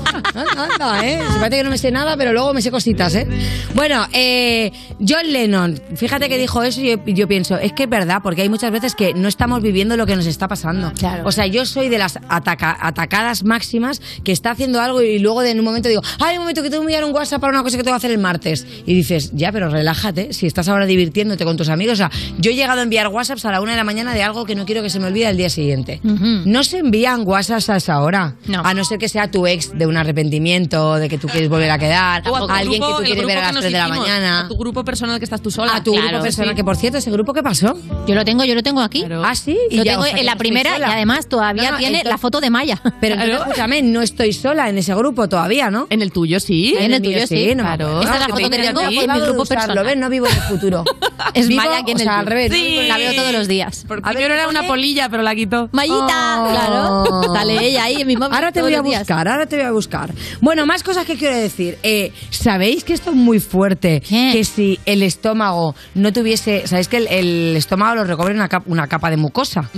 [0.57, 1.19] Anda, eh.
[1.33, 3.27] Se parece que no me sé nada, pero luego me sé cositas, eh.
[3.75, 4.71] Bueno, eh,
[5.05, 8.43] John Lennon, fíjate que dijo eso y yo, yo pienso, es que es verdad, porque
[8.43, 10.93] hay muchas veces que no estamos viviendo lo que nos está pasando.
[10.97, 11.23] Claro.
[11.27, 15.41] O sea, yo soy de las ataca- atacadas máximas que está haciendo algo y luego
[15.41, 17.53] de en un momento digo, hay un momento que tengo que enviar un WhatsApp para
[17.53, 18.65] una cosa que tengo que hacer el martes.
[18.85, 21.93] Y dices, ya, pero relájate, si estás ahora divirtiéndote con tus amigos.
[21.93, 24.23] O sea, yo he llegado a enviar WhatsApps a la una de la mañana de
[24.23, 25.99] algo que no quiero que se me olvide al día siguiente.
[26.03, 28.35] No se envían WhatsApps a esa hora.
[28.63, 31.69] A no ser que sea tu ex de un arrepentimiento, de que tú quieres volver
[31.71, 33.53] a quedar, O a tu a alguien grupo- que tú el quieres ver a las
[33.53, 34.39] nos 3 de la mañana.
[34.41, 35.75] A tu grupo personal que estás tú sola.
[35.75, 37.77] A tu grupo personal, que por cierto, ese grupo, ¿qué pasó?
[38.07, 39.05] Yo lo tengo, yo lo tengo aquí.
[39.23, 39.57] Ah, sí.
[39.69, 41.71] Y Lo ya, tengo o sea, que en la no primera y además todavía No,
[41.71, 42.79] no, tiene la foto de Maya.
[43.01, 45.87] Pero entonces, escúchame, no estoy sola en ese grupo todavía, ¿no?
[45.89, 46.75] En el tuyo sí.
[46.79, 48.01] En el tuyo sí, no claro.
[48.01, 49.85] Esta es la que foto que tengo en mi grupo personal.
[49.85, 49.97] ¿ves?
[49.97, 50.83] No vivo en el futuro.
[51.33, 52.51] Es Vivo, Maya aquí en o el sea, al revés.
[52.87, 53.85] La veo todos los días.
[53.87, 55.69] Porque A ver, primero era ¿qué una polilla, pero la quitó.
[55.71, 56.49] Mayita, Oh.
[56.51, 57.33] claro.
[57.33, 59.71] Sale ella ahí en mi móvil Ahora te voy a buscar, ahora te voy a
[59.71, 60.13] buscar.
[60.41, 61.77] Bueno, más cosas que quiero decir.
[61.83, 64.01] Eh, ¿Sabéis que esto es muy fuerte?
[64.01, 66.67] Que si el estómago no tuviese...
[66.67, 69.69] ¿Sabéis que el, el estómago lo recubre una, cap- una capa de mucosa?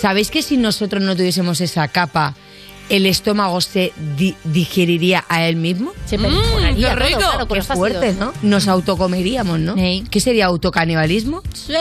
[0.00, 2.34] ¿Sabéis que si nosotros no tuviésemos esa capa,
[2.90, 5.92] el estómago se di- digeriría a él mismo?
[6.04, 7.18] Se perforaría qué todo, rico.
[7.20, 8.32] claro, con Qué fuerte, ¿no?
[8.42, 9.74] Nos autocomeríamos, ¿no?
[9.76, 10.04] Sí.
[10.10, 11.42] ¿Qué sería autocanibalismo?
[11.54, 11.72] Sí,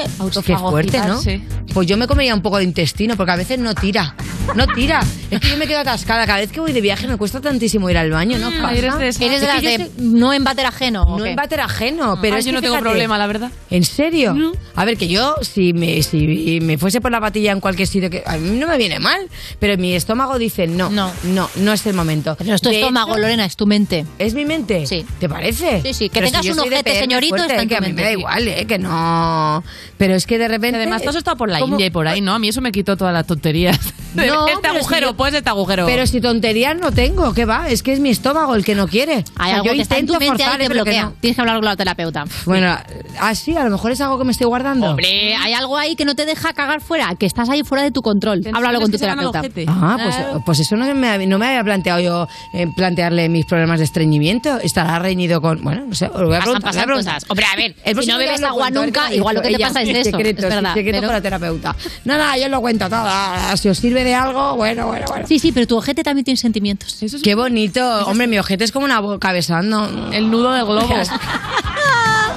[0.46, 1.20] Qué fuerte, ¿no?
[1.22, 1.44] sí.
[1.74, 4.16] Pues yo me comería un poco de intestino, porque a veces no tira.
[4.56, 5.02] No tira.
[5.30, 6.26] Es que yo me quedo atascada.
[6.26, 8.50] Cada vez que voy de viaje me cuesta tantísimo ir al baño, ¿no?
[8.50, 8.74] pasa?
[8.74, 9.22] eres de esas.
[9.22, 11.04] Eres de las de no en váter ajeno.
[11.04, 11.30] ¿o No qué?
[11.32, 13.52] en váter ajeno, pero Ah, es yo que no tengo fíjate, problema, la verdad.
[13.70, 14.36] ¿En serio?
[14.76, 18.10] A ver, que yo, si me, si me fuese por la patilla en cualquier sitio,
[18.10, 19.30] que a mí no me viene mal,
[19.60, 22.36] pero mi estómago dice no, no, no, no es el momento.
[22.38, 24.06] Pero no es tu De estómago, hecho, Lorena, es tu mente.
[24.18, 24.86] ¿Es mi mente?
[24.88, 25.06] Sí.
[25.20, 25.82] ¿Te parece?
[25.82, 27.94] Sí, sí, que Pero tengas un ojete, señorito, fuerte, está en que tu a mí
[27.94, 28.66] me da igual, ¿eh?
[28.66, 29.64] Que no...
[29.98, 30.78] Pero es que de repente...
[30.78, 31.74] Además, tú has estado por la ¿Cómo?
[31.74, 32.34] India y por ahí, ¿no?
[32.34, 33.80] A mí eso me quitó todas las tonterías.
[34.16, 35.86] No, este pero si agujero, yo- pues este agujero.
[35.86, 37.70] Pero si tonterías no tengo, ¿qué va?
[37.70, 39.24] Es que es mi estómago el que no quiere.
[39.36, 41.14] Hay O sea, algo yo que está en tu intento mente forzar, pero que no.
[41.22, 42.26] Tienes que hablar con la terapeuta.
[42.46, 42.76] Bueno,
[43.20, 44.88] así, a lo mejor es algo que me estoy guardando.
[44.90, 47.92] Hombre, hay algo ahí que no te deja cagar fuera, que estás ahí fuera de
[47.92, 48.42] tu control.
[48.52, 49.44] Háblalo con tu terapeuta.
[49.68, 53.80] Ah, pues, pues eso no me, no me había planteado yo eh, plantearle mis problemas
[53.80, 54.58] de estreñimiento.
[54.60, 55.64] Estará reñido con.
[55.64, 56.62] Bueno, no sé, os lo voy a preguntar.
[56.74, 57.26] pasan cosas.
[57.28, 60.12] Hombre, a ver, si no bebes agua nunca, igual lo que te pasa es eso.
[60.18, 60.74] Secreto, es verdad.
[60.74, 61.76] secreto pero- la terapeuta.
[62.06, 63.00] Nada, yo lo cuento todo.
[63.04, 65.28] Ah, Si os sirve de algo, bueno, bueno, bueno.
[65.28, 66.98] Sí, sí, pero tu ojete también tiene sentimientos.
[67.24, 68.06] Qué bonito.
[68.08, 70.10] Hombre, mi ojete es como una boca besando.
[70.12, 70.90] El nudo de globo.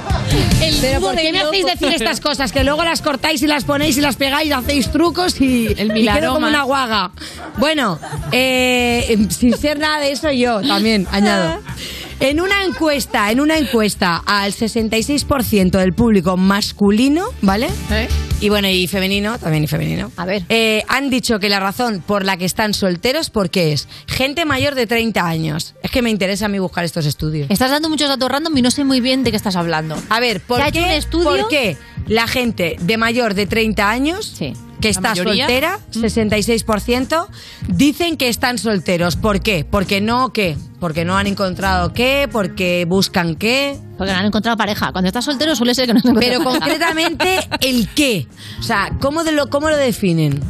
[0.62, 2.52] El Pero ¿por qué me hacéis decir estas cosas?
[2.52, 5.96] Que luego las cortáis y las ponéis y las pegáis y hacéis trucos y, El
[5.96, 7.10] y quedo como una guaga.
[7.59, 7.98] Bueno,
[8.32, 11.60] eh, sin ser nada de eso yo también añado.
[12.22, 17.66] En una encuesta, en una encuesta al 66% del público masculino, ¿vale?
[18.40, 20.12] Y bueno, y femenino, también y femenino.
[20.16, 20.44] A ver.
[20.48, 23.88] Eh, han dicho que la razón por la que están solteros, ¿por qué es?
[24.06, 25.74] Gente mayor de 30 años.
[25.82, 27.50] Es que me interesa a mí buscar estos estudios.
[27.50, 29.96] Estás dando muchos datos random y no sé muy bien de qué estás hablando.
[30.08, 31.24] A ver, ¿por ¿Se ha hecho qué, un estudio?
[31.24, 31.76] por qué
[32.06, 34.32] la gente de mayor de 30 años
[34.82, 35.46] que está mayoría?
[35.46, 37.26] soltera, 66%,
[37.68, 39.16] dicen que están solteros?
[39.16, 39.64] ¿Por qué?
[39.64, 40.56] Porque no qué?
[40.80, 43.78] Porque no han encontrado qué, porque buscan qué.
[43.96, 44.92] Porque no han encontrado pareja.
[44.92, 46.60] Cuando estás soltero suele ser que no has encontrado Pero pareja.
[46.60, 48.26] concretamente el qué.
[48.59, 50.40] O sea, ¿cómo, de lo, cómo lo definen?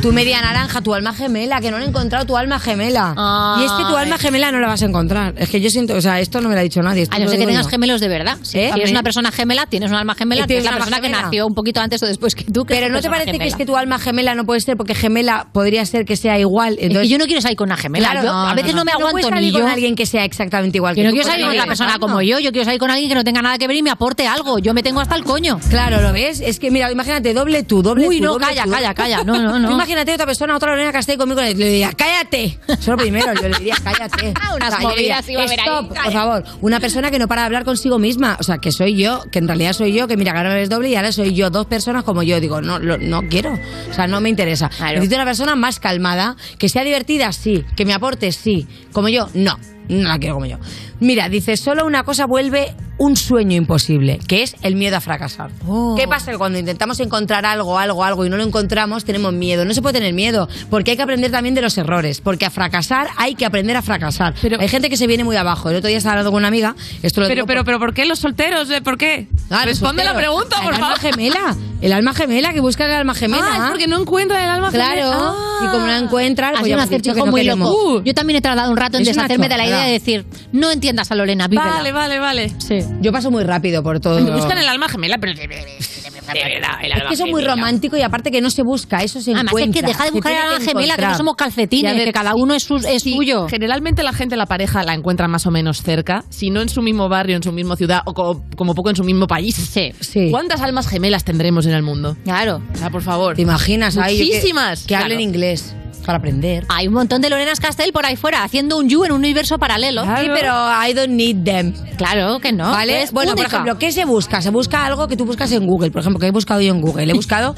[0.00, 3.14] Tu media naranja, tu alma gemela, que no han encontrado tu alma gemela.
[3.58, 5.32] Y es que tu alma gemela no la vas a encontrar.
[5.38, 7.08] Es que yo siento, o sea, esto no me lo ha dicho nadie.
[7.10, 7.70] A no ser que tengas yo.
[7.70, 8.36] gemelos de verdad.
[8.42, 8.70] Si ¿Eh?
[8.76, 11.08] eres una persona gemela, tienes un alma gemela, que es tienes la una persona alma
[11.08, 12.66] que nació un poquito antes o después que tú.
[12.66, 14.76] que Pero ¿no te parece que es que tu alma gemela no puede ser?
[14.76, 16.74] Porque gemela podría ser que sea igual.
[16.74, 16.96] Entonces...
[16.96, 18.10] Es que yo no quiero salir con una gemela.
[18.10, 19.60] Claro, Yo a veces no, me aguanto ni salir yo.
[19.60, 21.66] con alguien que sea exactamente igual Yo que no tú, quiero salir con no una
[21.66, 22.38] persona como yo.
[22.40, 24.58] Yo quiero salir con alguien que no tenga nada que ver y me aporte algo.
[24.58, 25.58] Yo me tengo hasta el coño.
[25.70, 26.42] Claro, ¿lo ves?
[26.42, 29.24] Es que, mira, imagínate, doble tú, doble Uy, no, calla, calla, calla.
[29.24, 29.68] No, no, no.
[29.70, 32.58] Tú imagínate otra persona, otra Lorena que esté conmigo, le diría, cállate.
[32.68, 34.32] Eso lo primero, yo le diría, cállate.
[34.54, 36.44] Unas yo le diría, movidas iba a haber ahí, por favor.
[36.60, 38.36] Una persona que no para de hablar consigo misma.
[38.40, 40.88] O sea, que soy yo, que en realidad soy yo, que mira, ahora eres doble
[40.90, 42.40] y ahora soy yo, dos personas como yo.
[42.40, 43.52] Digo, no, lo- no quiero.
[43.90, 44.70] O sea, no me interesa.
[44.94, 47.64] Necesito una persona más calmada, que sea divertida, sí.
[47.76, 48.66] Que me aporte, sí.
[48.92, 49.58] Como yo, no.
[49.88, 50.56] No la quiero como yo.
[51.00, 55.50] Mira, dice, solo una cosa vuelve un sueño imposible, que es el miedo a fracasar.
[55.96, 56.30] ¿Qué pasa?
[56.32, 59.64] Que cuando intentamos encontrar algo, algo, algo y no lo encontramos, tenemos miedo.
[59.64, 62.50] No se puede tener miedo, porque hay que aprender también de los errores, porque a
[62.50, 64.34] fracasar hay que aprender a fracasar.
[64.60, 65.70] hay gente que se viene muy abajo.
[65.70, 67.94] El otro día estaba hablando con una amiga, esto lo Pero, digo pero, pero, ¿por
[67.94, 68.70] qué los solteros?
[68.70, 68.80] eh?
[68.80, 69.26] ¿Por qué?
[69.50, 71.00] Ah, Responde la pregunta, por el alma favor.
[71.12, 71.56] gemela.
[71.80, 73.44] El alma gemela, que busca el alma gemela.
[73.46, 74.94] Ah, es porque no encuentran el alma Claro.
[74.94, 75.16] gemela.
[75.20, 75.58] Ah.
[75.62, 77.68] Y como no la encuentran, pues un que no muy queremos.
[77.68, 78.02] loco.
[78.04, 81.10] Yo también he tardado un rato en deshacerme de la idea de decir, no entiendas
[81.10, 81.70] a Lorena, vívela.
[81.70, 82.52] Vale, vale, vale.
[82.58, 82.83] Sí.
[83.00, 84.20] Yo paso muy rápido por todo.
[84.34, 85.32] Buscan el alma gemela, pero...
[85.32, 89.54] Es que eso es muy romántico y aparte que no se busca, eso se Además,
[89.58, 92.34] es que deja de buscar a la gemela, que no somos calcetines, ver, que cada
[92.34, 93.46] uno es, su- es Sí, suyo.
[93.48, 96.80] Generalmente la gente, la pareja, la encuentra más o menos cerca, si no en su
[96.82, 99.54] mismo barrio, en su misma ciudad o co- como, poco en su mismo país.
[100.00, 100.30] Sí.
[100.30, 102.16] ¿Cuántas almas gemelas tendremos en el mundo?
[102.24, 102.62] Claro.
[102.72, 103.36] O sea, por favor.
[103.36, 104.16] ¿Te imaginas ahí?
[104.18, 104.84] que- Muchísimas.
[104.86, 105.22] Que, hablen Claro.
[105.22, 105.74] inglés
[106.04, 106.64] para aprender.
[106.68, 109.58] Hay un montón de Lorenas Castel por ahí fuera, haciendo un you en un universo
[109.58, 110.02] paralelo.
[110.02, 110.52] Sí, pero
[110.86, 111.74] I don't need them.
[111.96, 112.70] Claro que no.
[112.70, 113.02] ¿Vale?
[113.02, 114.40] es Bueno, por ejemplo, ¿qué se busca?
[114.40, 115.90] Se busca algo que tú buscas en Google.
[115.90, 117.10] Por ejemplo, que he buscado yo en Google.
[117.10, 117.54] He buscado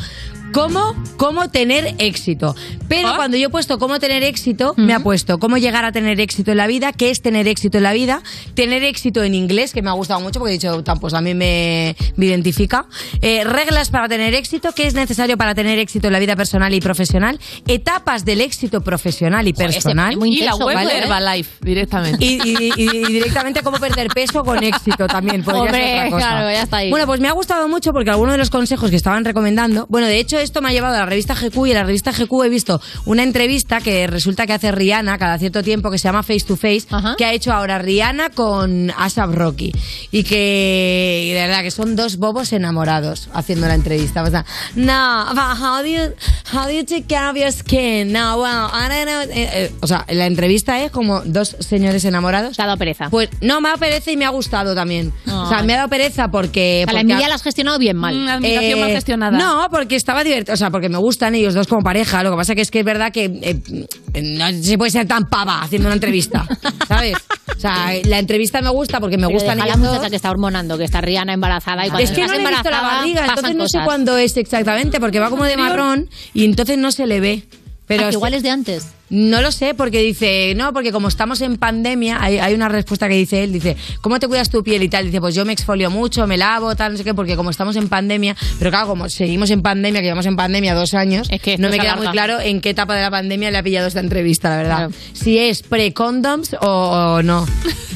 [0.57, 2.55] cómo, cómo tener éxito.
[2.89, 3.16] Pero Ah.
[3.16, 6.53] cuando yo he puesto cómo tener éxito, me ha puesto cómo llegar a tener éxito
[6.53, 8.23] en la vida, qué es tener éxito en la vida,
[8.55, 11.20] tener éxito en inglés, que me ha gustado mucho porque he dicho, "Tan, pues a
[11.20, 12.87] mí me, me identifica,
[13.20, 16.73] eh, reglas para tener éxito, qué es necesario para tener éxito en la vida personal
[16.73, 20.16] y profesional, etapas del éxito profesional y personal.
[20.24, 22.24] y la web de Herbalife, directamente.
[22.24, 25.43] Y, y- y- y directamente cómo perder peso con éxito también.
[25.43, 26.27] podría ser Hombre, otra cosa.
[26.28, 26.91] claro, ya está ahí.
[26.91, 29.87] Bueno, pues me ha gustado mucho porque algunos de los consejos que estaban recomendando.
[29.89, 32.12] Bueno, de hecho, esto me ha llevado a la revista GQ y en la revista
[32.12, 36.05] GQ he visto una entrevista que resulta que hace Rihanna cada cierto tiempo que se
[36.09, 36.86] llama Face to Face,
[37.18, 39.73] que ha hecho ahora Rihanna con ASAP Rocky.
[40.10, 44.23] Y que, y de verdad, que son dos bobos enamorados haciendo la entrevista.
[44.23, 44.44] O sea,
[44.74, 46.12] no, but how do you,
[46.52, 48.12] how do you take care of your skin?
[48.12, 49.20] No, well, I don't know.
[49.36, 52.56] Eh, eh, o sea, la entrevista es como dos señores enamorados.
[52.56, 53.10] Te ha dado pereza.
[53.10, 55.12] Pues no, me ha dado pereza y me ha gustado también.
[55.27, 56.85] O sea, me ha dado pereza porque...
[56.86, 58.14] O sea, la porque- envidia la has gestionado bien mal.
[58.16, 59.39] Mm, admiración mal gestionada.
[59.39, 60.55] No, porque estaba divertido.
[60.55, 62.23] O sea, porque me gustan ellos dos como pareja.
[62.23, 65.24] Lo que pasa que es que es verdad que eh, no se puede ser tan
[65.28, 66.47] pava haciendo una entrevista.
[66.89, 67.15] ¿Sabes?
[67.57, 70.11] O sea, la entrevista me gusta porque me Pero gustan ellos la dos.
[70.11, 72.70] que está hormonando, que está Rihanna embarazada y cuando Es que no le he visto
[72.70, 73.85] la barriga, entonces no sé cosas.
[73.86, 77.43] cuándo es exactamente, porque va como de marrón y entonces no se le ve.
[77.86, 78.88] Pero Ah, que igual es de antes.
[79.08, 83.08] No lo sé, porque dice, no, porque como estamos en pandemia, hay, hay una respuesta
[83.08, 85.04] que dice él, dice, ¿cómo te cuidas tu piel y tal?
[85.04, 87.76] Dice, pues yo me exfolio mucho, me lavo, tal, no sé qué, porque como estamos
[87.76, 91.52] en pandemia, pero claro, como seguimos en pandemia, que llevamos en pandemia dos años, que
[91.52, 92.10] esto no me queda alarga.
[92.10, 94.90] muy claro en qué etapa de la pandemia le ha pillado esta entrevista, la verdad.
[95.12, 97.46] Si es pre-condoms o, o no.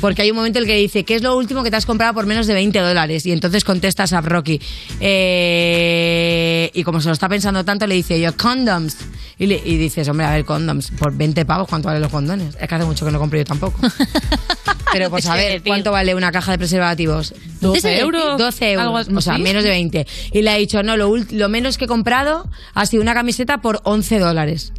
[0.00, 1.86] Porque hay un momento en el que dice, ¿qué es lo último que te has
[1.86, 3.26] comprado por menos de 20 dólares?
[3.26, 4.60] Y entonces contestas a Rocky.
[5.00, 8.96] Eh, y como se lo está pensando tanto, le dice yo, condoms.
[9.40, 12.54] Y, le- y dices, hombre, a ver, condoms, por 20 pavos, ¿cuánto valen los condones?
[12.60, 13.80] Es que hace mucho que no compro yo tampoco.
[14.92, 15.62] Pero pues sé ver, decir.
[15.66, 17.32] ¿cuánto vale una caja de preservativos?
[17.60, 18.38] 12 euros.
[18.38, 20.06] 12 euros, o sea, menos de 20.
[20.32, 23.58] Y le ha dicho, no, lo, lo menos que he comprado ha sido una camiseta
[23.58, 24.72] por 11 dólares.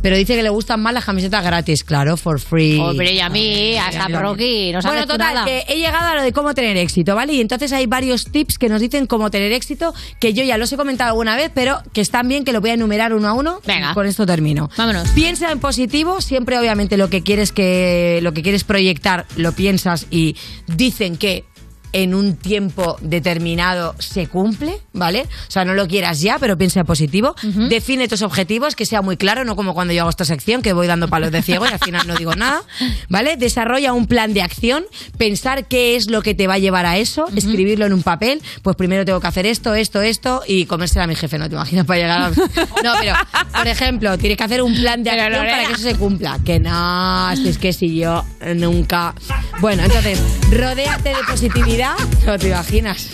[0.00, 2.78] Pero dice que le gustan más las camisetas gratis, claro, for free.
[2.78, 4.20] Hombre, y a mí, hasta ya.
[4.20, 5.46] Rocky, no sabes Bueno, total, nada.
[5.46, 7.34] que he llegado a lo de cómo tener éxito, ¿vale?
[7.34, 10.72] Y entonces hay varios tips que nos dicen cómo tener éxito, que yo ya los
[10.72, 13.32] he comentado alguna vez, pero que están bien, que lo voy a enumerar uno a
[13.34, 13.60] uno.
[13.66, 13.92] Venga.
[13.92, 14.70] Con esto termino.
[14.76, 15.08] Vámonos.
[15.10, 20.06] Piensa en positivo, siempre obviamente lo que quieres que lo que quieres proyectar lo piensas
[20.10, 20.36] y
[20.66, 21.44] dicen que
[21.92, 25.22] en un tiempo determinado se cumple, ¿vale?
[25.22, 27.34] O sea, no lo quieras ya, pero piensa en positivo.
[27.68, 30.72] Define tus objetivos, que sea muy claro, no como cuando yo hago esta sección, que
[30.72, 32.62] voy dando palos de ciego y al final no digo nada,
[33.08, 33.36] ¿vale?
[33.36, 34.84] Desarrolla un plan de acción,
[35.16, 38.42] pensar qué es lo que te va a llevar a eso, escribirlo en un papel,
[38.62, 41.54] pues primero tengo que hacer esto, esto, esto y comérsela a mi jefe, ¿no te
[41.54, 42.30] imaginas para llegar a...
[42.84, 43.14] No, pero,
[43.52, 46.38] por ejemplo, tienes que hacer un plan de acción para que eso se cumpla.
[46.44, 48.24] Que no, si es que si yo
[48.54, 49.14] nunca...
[49.60, 50.20] Bueno, entonces,
[50.50, 51.77] rodéate de positividad,
[52.26, 53.08] no te imaginas.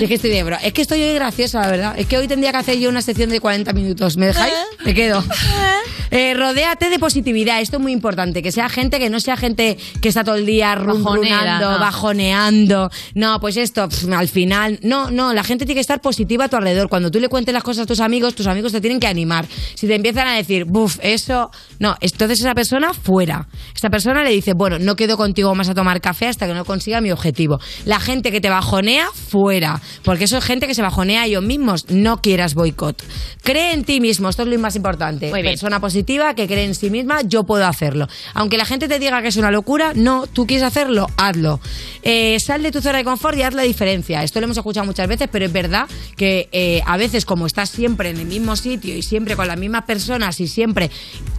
[0.00, 0.56] Es que estoy de bro.
[0.62, 1.94] Es que estoy hoy graciosa, la verdad.
[1.96, 4.16] Es que hoy tendría que hacer yo una sección de 40 minutos.
[4.16, 4.52] ¿Me dejáis?
[4.84, 5.22] Me quedo.
[6.10, 7.60] Eh, rodéate de positividad.
[7.60, 8.42] Esto es muy importante.
[8.42, 11.70] Que sea gente que no sea gente que está todo el día rum- Bajonera, runando,
[11.72, 11.78] no.
[11.78, 12.90] bajoneando.
[13.14, 14.78] No, pues esto, al final.
[14.82, 16.88] No, no, la gente tiene que estar positiva a tu alrededor.
[16.88, 19.46] Cuando tú le cuentes las cosas a tus amigos, tus amigos te tienen que animar.
[19.74, 21.50] Si te empiezan a decir, buf, eso.
[21.78, 23.46] No, entonces esa persona fuera.
[23.74, 26.64] Esta persona le dice, bueno, no quedo contigo más a tomar café hasta que no
[26.64, 27.58] consiga mi objetivo.
[27.84, 29.80] La gente que te bajonea, fuera.
[30.04, 31.86] Porque eso es gente que se bajonea a ellos mismos.
[31.90, 33.02] No quieras boicot.
[33.42, 35.30] Cree en ti mismo, esto es lo más importante.
[35.30, 35.52] Muy bien.
[35.54, 38.08] Persona positiva que cree en sí misma, yo puedo hacerlo.
[38.34, 41.60] Aunque la gente te diga que es una locura, no, tú quieres hacerlo, hazlo.
[42.02, 44.22] Eh, sal de tu zona de confort y haz la diferencia.
[44.22, 45.86] Esto lo hemos escuchado muchas veces, pero es verdad
[46.16, 49.58] que eh, a veces como estás siempre en el mismo sitio y siempre con las
[49.58, 50.90] mismas personas y siempre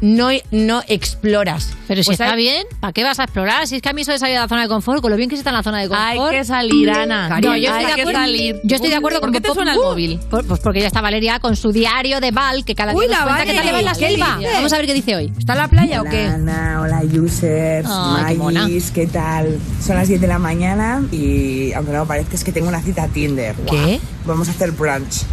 [0.01, 1.73] no, no exploras.
[1.87, 3.67] Pero si Pues está hay- bien, ¿para qué vas a explorar?
[3.67, 5.17] Si es que a mí eso de salir de la zona de confort, con lo
[5.17, 6.33] bien que se está en la zona de Hay confort.
[6.35, 7.29] que salir, Ana.
[7.29, 8.19] No, yo Hay estoy de acuerdo.
[8.37, 8.61] Salir.
[8.63, 10.19] Yo estoy de acuerdo ¿Por con qué que te suena el móvil?
[10.29, 13.07] Por- Pues porque ya está Valeria con su diario de Val, que cada día Uy,
[13.07, 14.37] nos la cuenta que tal le va en la Vale, ¿qué selva.
[14.39, 14.51] dice?
[14.53, 15.33] Vamos a ver qué dice hoy.
[15.37, 16.25] ¿Está en la playa o qué?
[16.27, 18.61] Hola Ana, hola users, Ay, qué mona.
[18.63, 19.57] Magis, ¿qué tal?
[19.85, 22.81] Son las 10 de la mañana y aunque no lo parezca es que tengo una
[22.81, 23.55] cita a Tinder.
[23.69, 23.99] ¿Qué?
[24.25, 25.23] Vamos a hacer brunch.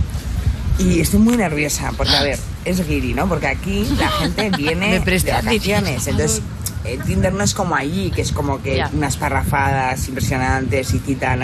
[0.78, 3.28] Y estoy muy nerviosa porque, a ver, es guiri, ¿no?
[3.28, 6.06] Porque aquí la gente viene Me de vacaciones.
[6.06, 6.40] Entonces,
[6.86, 8.90] el Tinder no es como allí, que es como que Ya.
[8.94, 11.42] unas parrafadas impresionantes y citan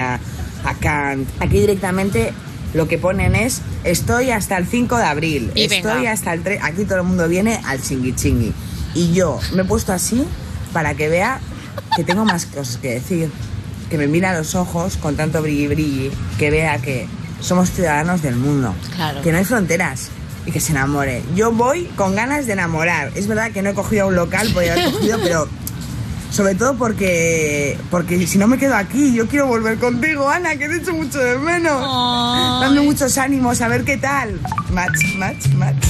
[0.67, 1.29] a, a Kant.
[1.41, 2.33] Aquí directamente
[2.75, 6.13] lo que ponen es estoy hasta el 5 de abril, Y estoy venga.
[6.13, 6.61] hasta el 3.
[6.63, 8.53] Aquí todo el mundo viene al chingui chingui.
[8.95, 10.25] Y yo me he puesto así
[10.73, 11.41] para que vea
[11.97, 13.31] que tengo más cosas que decir.
[13.91, 17.07] Que me mira a los ojos con tanto brilli brilli, que vea que
[17.41, 18.75] somos ciudadanos del mundo.
[18.97, 19.23] Claro.
[19.23, 20.09] Que no hay fronteras
[20.45, 21.23] y que se enamore.
[21.37, 23.13] Yo voy con ganas de enamorar.
[23.15, 25.49] Es verdad que no he cogido un local, podría haber cogido, pero
[26.37, 30.69] sobre todo porque porque si no me quedo aquí, yo quiero volver contigo, Ana, que
[30.69, 31.81] te echo mucho de menos.
[32.61, 34.39] Dame muchos ánimos, a ver qué tal.
[34.71, 35.87] Match, match, match.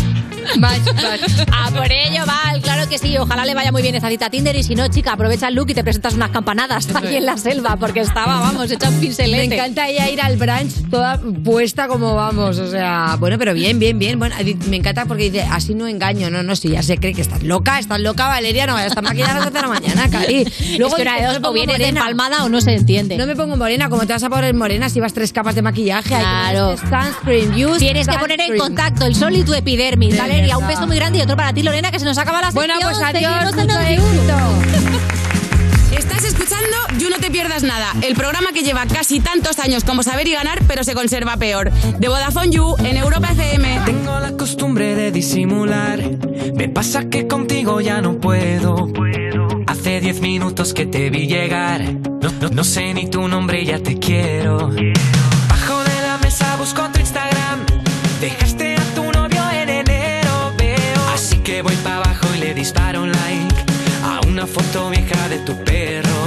[1.52, 3.16] A por ello, Val, claro que sí.
[3.18, 4.54] Ojalá le vaya muy bien esta cita a Tinder.
[4.54, 7.36] Y si no, chica, aprovecha el look y te presentas unas campanadas aquí en la
[7.36, 9.54] selva, porque estaba, vamos, hecha un Me pincelete.
[9.56, 13.98] encanta ella ir al brunch toda puesta como vamos, o sea, bueno, pero bien, bien,
[13.98, 14.18] bien.
[14.18, 14.36] Bueno,
[14.68, 17.42] me encanta porque dice, así no engaño, no, no, si ya se cree que estás
[17.42, 20.10] loca, estás loca, Valeria, no vaya a estar maquillada a las 12 de la mañana,
[20.10, 20.35] Cari.
[20.42, 22.00] Es que una de dos, "Me o vienes morena".
[22.00, 23.16] empalmada o no se entiende.
[23.16, 25.62] No me pongo morena, como te vas a poner morena si vas tres capas de
[25.62, 26.14] maquillaje?
[26.14, 26.76] Hay que Claro.
[26.76, 30.14] ponerte Sunscreen, use Tienes que poner en contacto el sol y tu epidermis.
[30.14, 32.40] De Valeria, un beso muy grande y otro para ti, Lorena, que se nos acaba
[32.40, 32.66] la sección.
[32.66, 34.36] Bueno, pues adiós, mucho éxito.
[35.96, 40.02] Estás escuchando You No Te Pierdas Nada, el programa que lleva casi tantos años como
[40.02, 41.70] saber y ganar, pero se conserva peor.
[41.98, 43.80] De Vodafone You en Europa FM.
[43.86, 45.98] Tengo la costumbre de disimular.
[46.54, 48.88] Me pasa que contigo ya no puedo.
[49.86, 51.80] Hace diez minutos que te vi llegar.
[52.20, 54.56] No, no- no sé ni tu nombre ya te quiero.
[55.48, 57.64] Bajo de la mesa busco tu Instagram.
[58.20, 61.00] Dejaste a tu novio en enero, veo.
[61.14, 63.54] Así que voy para abajo y le disparo un like
[64.02, 66.18] a una foto vieja de tu perro.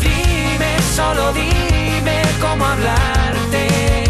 [0.00, 4.04] Dime, solo dime cómo hablarte.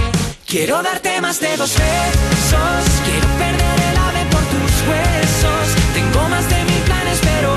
[0.46, 2.84] Quiero darte más de dos besos.
[3.06, 5.66] Quiero perder el ave por tus huesos.
[5.94, 7.56] Tengo más de mil planes, pero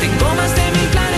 [0.00, 1.15] Tengo más de mil planes,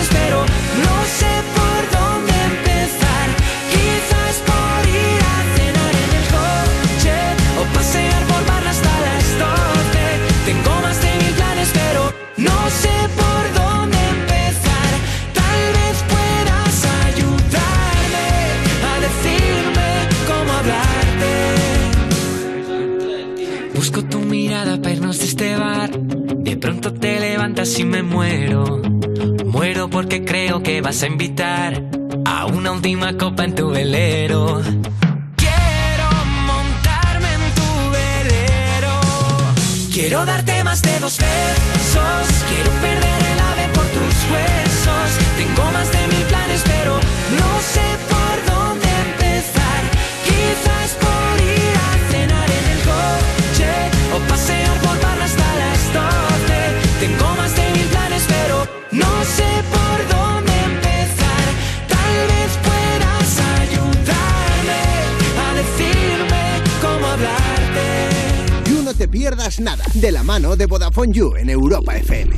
[70.58, 72.34] de Vodafone You en Europa FM.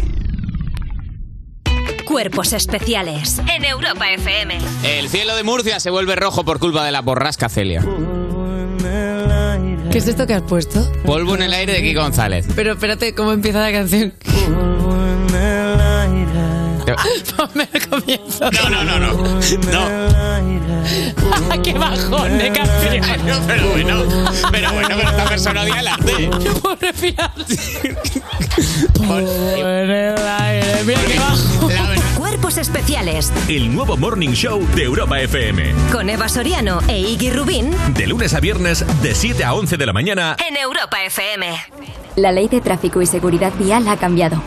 [2.05, 4.59] Cuerpos especiales en Europa FM.
[4.84, 7.82] El cielo de Murcia se vuelve rojo por culpa de la borrasca Celia.
[9.90, 10.86] ¿Qué es esto que has puesto?
[11.05, 12.47] Polvo en el aire de Kiko González.
[12.55, 14.12] Pero espérate, ¿cómo empieza la canción?
[17.37, 18.51] Ponme el comienzo.
[18.51, 19.12] No, no, no, no.
[19.73, 20.21] No.
[21.62, 23.05] ¡Qué bajón de canción!
[23.47, 24.03] pero bueno,
[24.51, 26.31] pero bueno, pero esta persona odia el arte.
[26.62, 27.15] Pobre fiel.
[28.99, 30.85] en el aire.
[30.85, 31.69] Mira qué bajo.
[32.17, 35.73] Cuerpos especiales El nuevo Morning Show de Europa FM.
[35.93, 39.87] con Eva Soriano e Iggy Rubín De lunes a viernes, de 7 a 11 de
[39.87, 40.37] la mañana.
[40.49, 41.47] en Europa FM.
[42.17, 44.43] La ley de tráfico y seguridad vial ha cambiado.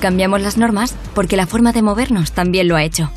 [0.00, 3.10] Cambiamos las normas porque la forma de movernos también lo ha hecho.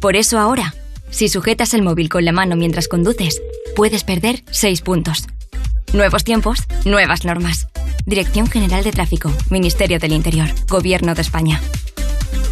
[0.00, 0.74] Por eso ahora,
[1.10, 3.40] si sujetas el móvil con la mano mientras conduces,
[3.76, 5.26] puedes perder 6 puntos.
[5.92, 7.68] Nuevos tiempos, nuevas normas.
[8.06, 11.60] Dirección General de Tráfico, Ministerio del Interior, Gobierno de España.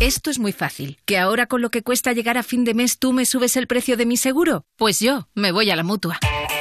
[0.00, 0.96] Esto es muy fácil.
[1.04, 3.66] ¿Que ahora con lo que cuesta llegar a fin de mes tú me subes el
[3.66, 4.64] precio de mi seguro?
[4.78, 6.18] Pues yo me voy a la mutua.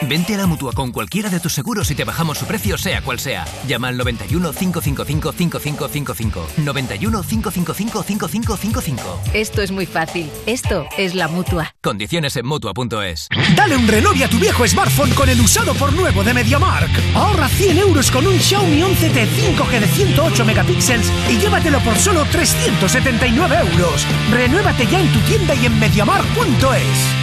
[0.07, 3.01] Vente a la mutua con cualquiera de tus seguros y te bajamos su precio, sea
[3.01, 3.45] cual sea.
[3.65, 6.47] Llama al 91 555 5555.
[6.57, 9.21] 91 555 5555.
[9.33, 10.29] Esto es muy fácil.
[10.45, 11.73] Esto es la mutua.
[11.81, 13.29] Condiciones en mutua.es.
[13.55, 16.89] Dale un renove a tu viejo smartphone con el usado por nuevo de MediaMark.
[17.15, 22.25] Ahorra 100 euros con un Xiaomi 11T 5G de 108 megapíxeles y llévatelo por solo
[23.29, 24.07] 379 euros.
[24.31, 27.15] Renuévate ya en tu tienda y en MediaMark.es.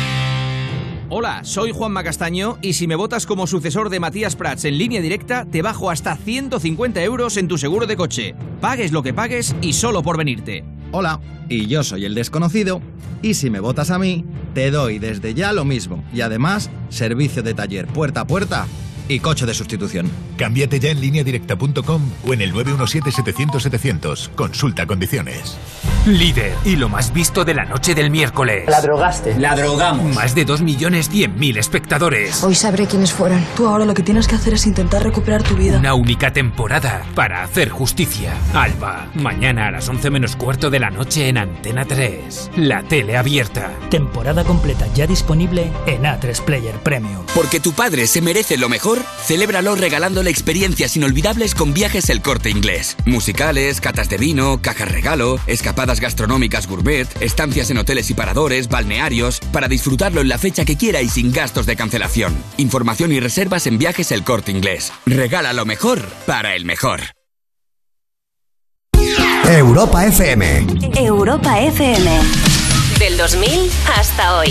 [1.09, 5.01] Hola, soy Juanma Castaño y si me votas como sucesor de Matías Prats en línea
[5.01, 8.35] directa, te bajo hasta 150 euros en tu seguro de coche.
[8.61, 10.65] Pagues lo que pagues y solo por venirte.
[10.93, 12.81] Hola, y yo soy el desconocido,
[13.23, 14.25] y si me votas a mí,
[14.55, 18.67] te doy desde ya lo mismo, y además, servicio de taller puerta a puerta
[19.09, 20.11] y coche de sustitución.
[20.37, 24.31] Cámbiate ya en lineadirecta.com o en el 917-700-700.
[24.35, 25.57] Consulta condiciones.
[26.07, 28.65] Líder y lo más visto de la noche del miércoles.
[28.69, 29.39] La drogaste.
[29.39, 30.15] La drogamos.
[30.15, 32.45] Más de 2.100.000 espectadores.
[32.45, 33.45] Hoy sabré quiénes fueron.
[33.57, 35.79] Tú ahora lo que tienes que hacer es intentar recuperar tu vida.
[35.79, 38.33] Una única temporada para hacer justicia.
[38.55, 42.51] Alba, mañana a las 11 menos cuarto de la noche en Antena 3.
[42.57, 43.73] La tele abierta.
[43.91, 47.25] Temporada completa ya disponible en A3 Player Premium.
[47.35, 52.51] Porque tu padre se merece lo mejor, celébralo regalándole experiencias inolvidables con viajes El Corte
[52.51, 52.97] Inglés.
[53.07, 59.41] Musicales, catas de vino, cajas regalo, escapadas gastronómicas gourmet, estancias en hoteles y paradores, balnearios,
[59.53, 62.37] para disfrutarlo en la fecha que quiera y sin gastos de cancelación.
[62.57, 64.93] Información y reservas en viajes El Corte Inglés.
[65.07, 67.01] Regala lo mejor para el mejor.
[69.49, 70.67] Europa FM.
[70.97, 72.11] Europa FM.
[72.99, 74.51] Del 2000 hasta hoy.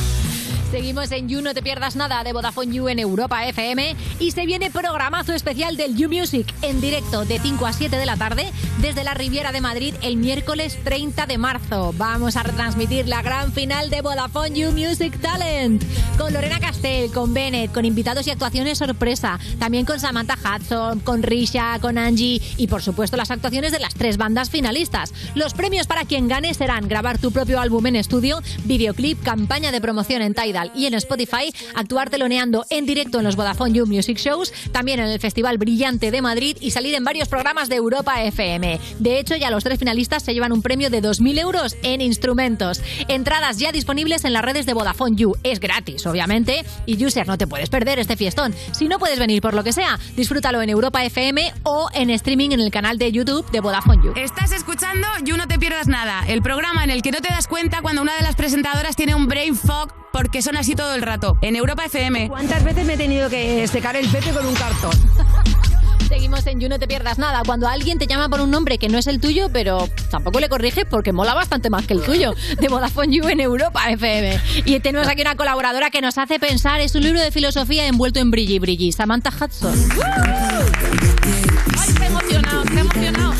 [0.71, 4.45] Seguimos en You, no te pierdas nada de Vodafone You en Europa FM y se
[4.45, 8.49] viene programazo especial del You Music en directo de 5 a 7 de la tarde
[8.79, 11.93] desde la Riviera de Madrid el miércoles 30 de marzo.
[11.97, 15.83] Vamos a retransmitir la gran final de Vodafone You Music Talent
[16.17, 21.21] con Lorena Castell, con Bennett, con invitados y actuaciones sorpresa, también con Samantha Hudson, con
[21.21, 25.13] Risha, con Angie y por supuesto las actuaciones de las tres bandas finalistas.
[25.35, 29.81] Los premios para quien gane serán grabar tu propio álbum en estudio, videoclip, campaña de
[29.81, 34.17] promoción en Tidal Y en Spotify, actuar teloneando en directo en los Vodafone You Music
[34.17, 38.21] Shows, también en el Festival Brillante de Madrid y salir en varios programas de Europa
[38.23, 38.79] FM.
[38.99, 42.81] De hecho, ya los tres finalistas se llevan un premio de 2.000 euros en instrumentos.
[43.07, 45.35] Entradas ya disponibles en las redes de Vodafone You.
[45.43, 48.53] Es gratis, obviamente, y user, no te puedes perder este fiestón.
[48.71, 52.51] Si no puedes venir por lo que sea, disfrútalo en Europa FM o en streaming
[52.51, 54.13] en el canal de YouTube de Vodafone You.
[54.15, 57.47] Estás escuchando You No Te Pierdas Nada, el programa en el que no te das
[57.47, 61.01] cuenta cuando una de las presentadoras tiene un brain fog porque son así todo el
[61.01, 61.37] rato.
[61.41, 62.29] En Europa FM.
[62.29, 64.91] ¿Cuántas veces me he tenido que secar el pepe con un cartón?
[66.11, 67.41] Seguimos en You No Te Pierdas Nada.
[67.45, 70.49] Cuando alguien te llama por un nombre que no es el tuyo, pero tampoco le
[70.49, 72.33] corriges porque mola bastante más que el tuyo.
[72.59, 74.37] De Vodafone You en Europa FM.
[74.65, 76.81] Y tenemos aquí una colaboradora que nos hace pensar.
[76.81, 78.91] Es un libro de filosofía envuelto en brilli brilli.
[78.91, 79.73] Samantha Hudson.
[81.79, 81.93] ¡Ay,
[82.79, 83.33] emocionado!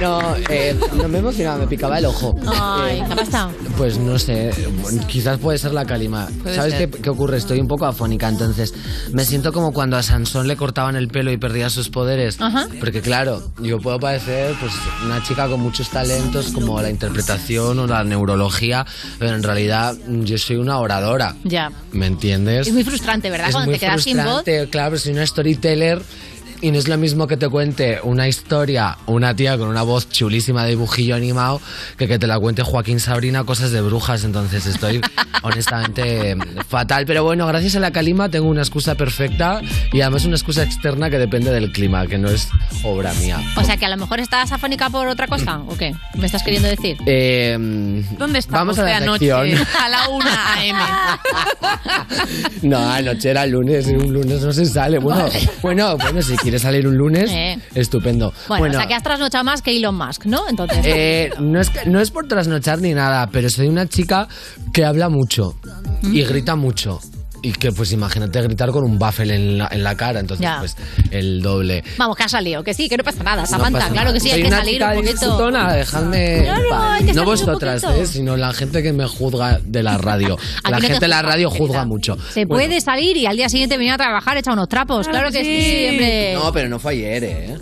[0.00, 2.34] No, eh, no me he emocionado, me picaba el ojo.
[2.46, 3.50] Ay, ¿qué ha pasado?
[3.76, 4.50] Pues no sé,
[4.82, 6.28] bueno, quizás puede ser la calima.
[6.42, 6.90] Puede ¿Sabes ser.
[6.90, 7.36] qué, qué ocurre?
[7.38, 8.72] Estoy un poco afónica, entonces
[9.12, 12.40] me siento como cuando a Sansón le cortaban el pelo y perdía sus poderes.
[12.40, 12.66] Ajá.
[12.80, 14.72] Porque claro, yo puedo parecer pues
[15.04, 18.86] una chica con muchos talentos como la interpretación o la neurología,
[19.18, 21.34] pero en realidad yo soy una oradora.
[21.44, 21.70] Ya.
[21.92, 22.66] ¿Me entiendes?
[22.68, 23.48] Es muy frustrante, ¿verdad?
[23.48, 24.24] Es Cuando muy te quedas sin voz.
[24.26, 26.02] frustrante, claro, soy una storyteller
[26.60, 30.08] y no es lo mismo que te cuente una historia una tía con una voz
[30.08, 31.60] chulísima de dibujillo animado
[31.96, 34.24] que que te la cuente Joaquín Sabrina cosas de brujas.
[34.24, 35.00] Entonces estoy
[35.42, 36.36] honestamente
[36.68, 37.04] fatal.
[37.06, 39.60] Pero bueno, gracias a la calima tengo una excusa perfecta
[39.92, 42.48] y además una excusa externa que depende del clima, que no es
[42.82, 43.40] obra mía.
[43.56, 45.94] O sea, que a lo mejor estás afónica por otra cosa, ¿o qué?
[46.14, 46.96] ¿Me estás queriendo decir?
[47.06, 47.52] Eh,
[48.18, 49.26] ¿Dónde Vamos estamos a de la anoche?
[49.30, 49.66] sección.
[49.84, 50.24] A la 1
[50.56, 50.76] AM.
[52.62, 54.98] No, anoche era lunes y un lunes no se sale.
[54.98, 55.26] Bueno,
[55.62, 57.58] bueno, bueno, si quieres salir un lunes, Eh.
[57.74, 58.32] estupendo.
[58.48, 60.48] Bueno, o sea, que has trasnochado más que Elon Musk, ¿no?
[60.48, 60.78] Entonces.
[60.84, 64.28] Eh, no, es que- no es por trasnochar ni nada, pero soy una chica
[64.72, 65.56] que habla mucho
[66.02, 67.00] y grita mucho.
[67.44, 70.56] Y que, pues imagínate gritar con un baffle en la, en la cara, entonces, Ya.
[70.60, 70.74] pues
[71.10, 71.84] el doble.
[71.98, 74.14] Vamos, que ha salido, que sí, que no pasa nada, No Samantha, pasa claro nada.
[74.14, 75.12] que sí, Soy hay que salir un poquito.
[75.12, 76.36] disfrutona, dejadme.
[76.38, 76.82] en Claro, paz.
[76.92, 79.98] hay que no salir un vosotras, eh, sino la gente que me juzga de la
[79.98, 80.38] radio.
[80.64, 81.66] La no te gente de la juzga, radio querida.
[81.66, 82.16] juzga mucho.
[82.32, 85.30] Se Bueno, puede salir y al día siguiente venir a trabajar, echar unos trapos, claro,
[85.30, 86.34] que sí, hombre.
[86.34, 87.56] No, pero no fue ayer, ¿eh?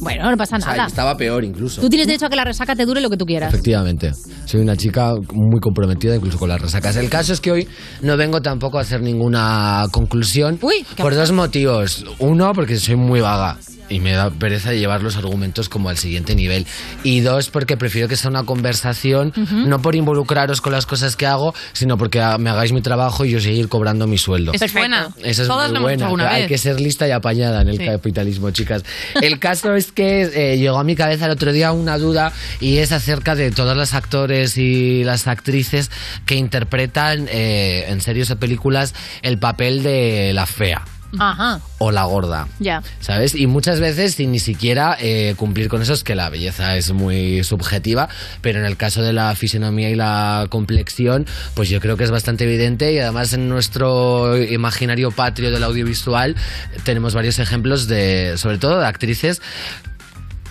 [0.00, 0.86] Bueno, no pasa O sea, nada.
[0.86, 1.80] estaba peor incluso.
[1.80, 3.52] Tú tienes derecho a que la resaca te dure lo que tú quieras.
[3.52, 4.12] Efectivamente.
[4.44, 6.96] Soy una chica muy comprometida incluso con las resacas.
[6.96, 7.68] El caso es que hoy
[8.02, 10.58] no vengo tampoco a hacer ninguna conclusión
[10.96, 12.04] por dos motivos.
[12.18, 13.58] Uno, porque soy muy vaga.
[13.94, 16.66] Y me da pereza llevar los argumentos como al siguiente nivel.
[17.04, 19.32] Y dos, porque prefiero que sea una conversación,
[19.66, 23.30] no por involucraros con las cosas que hago, sino porque me hagáis mi trabajo y
[23.30, 24.52] yo seguir cobrando mi sueldo.
[24.52, 25.10] Es buena.
[25.22, 26.08] Esa es Todas muy buena.
[26.30, 26.48] Hay vez.
[26.48, 27.84] que ser lista y apañada en el Sí.
[27.86, 28.82] capitalismo, chicas.
[29.22, 32.78] El caso es que eh, llegó a mi cabeza el otro día una duda y
[32.78, 35.90] es acerca de todos los actores y las actrices
[36.26, 40.82] que interpretan eh, en series o películas el papel de la fea
[41.18, 42.48] Ajá, o la gorda.
[42.58, 42.82] ya.
[43.00, 43.34] ¿Sabes?
[43.34, 46.92] Y muchas veces sin ni siquiera eh, cumplir con eso es que la belleza es
[46.92, 48.08] muy subjetiva,
[48.40, 52.10] pero en el caso de la fisionomía y la complexión, pues yo creo que es
[52.10, 56.36] bastante evidente y además en nuestro imaginario patrio del audiovisual
[56.84, 59.40] tenemos varios ejemplos de, sobre todo de actrices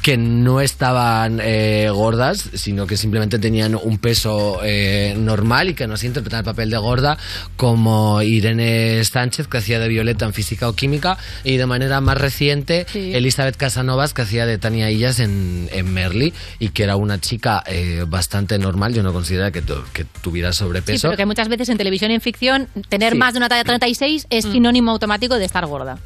[0.04, 5.88] que no estaban eh, gordas, sino que simplemente tenían un peso eh, normal y que
[5.88, 7.18] no se interpretan el papel de gorda,
[7.56, 12.18] como Irene Sánchez, que hacía de Violeta en Física o Química, y de manera más
[12.18, 13.16] reciente, Sí.
[13.16, 17.64] Elizabeth Casanovas, que hacía de Tania Illas en, en Merly, y que era una chica
[17.66, 21.08] eh, bastante normal, yo no considero que, tu- que tuviera Sí, sobrepeso.
[21.08, 23.18] pero que muchas veces en televisión y en ficción tener Sí.
[23.18, 25.98] más de una talla 36 es sinónimo automático de estar gorda.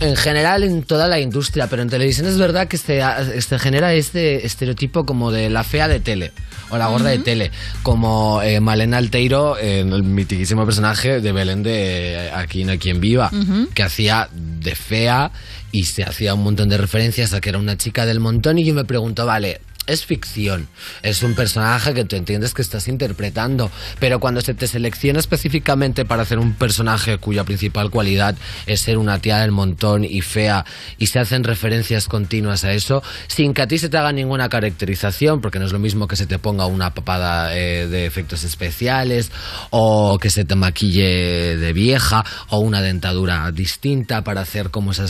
[0.00, 3.00] En general, en toda la industria, pero en televisión es verdad que se,
[3.40, 6.32] se genera este estereotipo como de la fea de tele
[6.70, 7.50] o la gorda de tele,
[7.82, 12.78] como eh, Malena Alteiro, en el mitiquísimo personaje de Belén de eh, Aquí no hay
[12.78, 13.30] quien viva,
[13.74, 15.30] que hacía de fea
[15.70, 18.64] y se hacía un montón de referencias a que era una chica del montón y
[18.64, 20.68] yo me pregunto, vale, es ficción,
[21.02, 26.04] es un personaje que tú entiendes que estás interpretando, pero cuando se te selecciona específicamente
[26.04, 28.34] para hacer un personaje cuya principal cualidad
[28.66, 30.64] es ser una tía del montón y fea
[30.98, 34.48] y se hacen referencias continuas a eso, sin que a ti se te haga ninguna
[34.48, 38.44] caracterización, porque no es lo mismo que se te ponga una papada eh, de efectos
[38.44, 39.30] especiales
[39.70, 45.04] o que se te maquille de vieja o una dentadura distinta para hacer como esa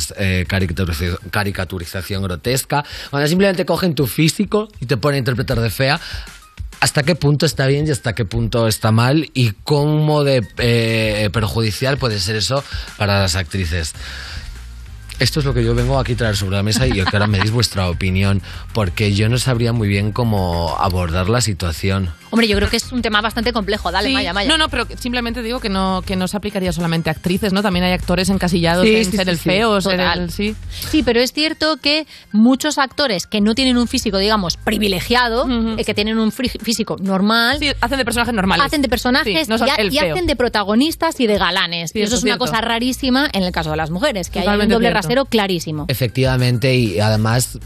[1.30, 6.00] caricaturización grotesca, cuando simplemente cogen tu físico y te ponen a interpretar de fea,
[6.80, 11.30] hasta qué punto está bien y hasta qué punto está mal y cómo de eh,
[11.32, 12.62] perjudicial puede ser eso
[12.98, 13.94] para las actrices.
[15.20, 17.38] Esto es lo que yo vengo aquí a traer sobre la mesa y ahora me
[17.38, 18.42] deis vuestra opinión,
[18.72, 22.10] porque yo no sabría muy bien cómo abordar la situación.
[22.34, 23.90] Hombre, yo creo que es un tema bastante complejo.
[23.90, 24.14] Dale, Sí.
[24.14, 24.48] Maya, Maya.
[24.48, 27.62] No, no, pero simplemente digo que no, que no se aplicaría solamente a actrices, ¿no?
[27.62, 29.44] También hay actores encasillados Sí, en sí, ser sí, el sí.
[29.44, 30.20] feo, ser Total.
[30.24, 30.30] el...
[30.30, 30.54] Sí.
[30.90, 35.46] Sí, pero es cierto que muchos actores que no tienen un físico, digamos, privilegiado,
[35.78, 38.66] eh, que tienen un físico normal, hacen de personajes normales.
[38.66, 41.92] Hacen de personajes Sí, no y, hacen de protagonistas y de galanes.
[41.94, 44.68] y eso es una cosa rarísima en el caso de las mujeres, que hay un
[44.68, 44.94] doble cierto.
[45.02, 45.86] rasero clarísimo.
[45.88, 47.58] Efectivamente, y además,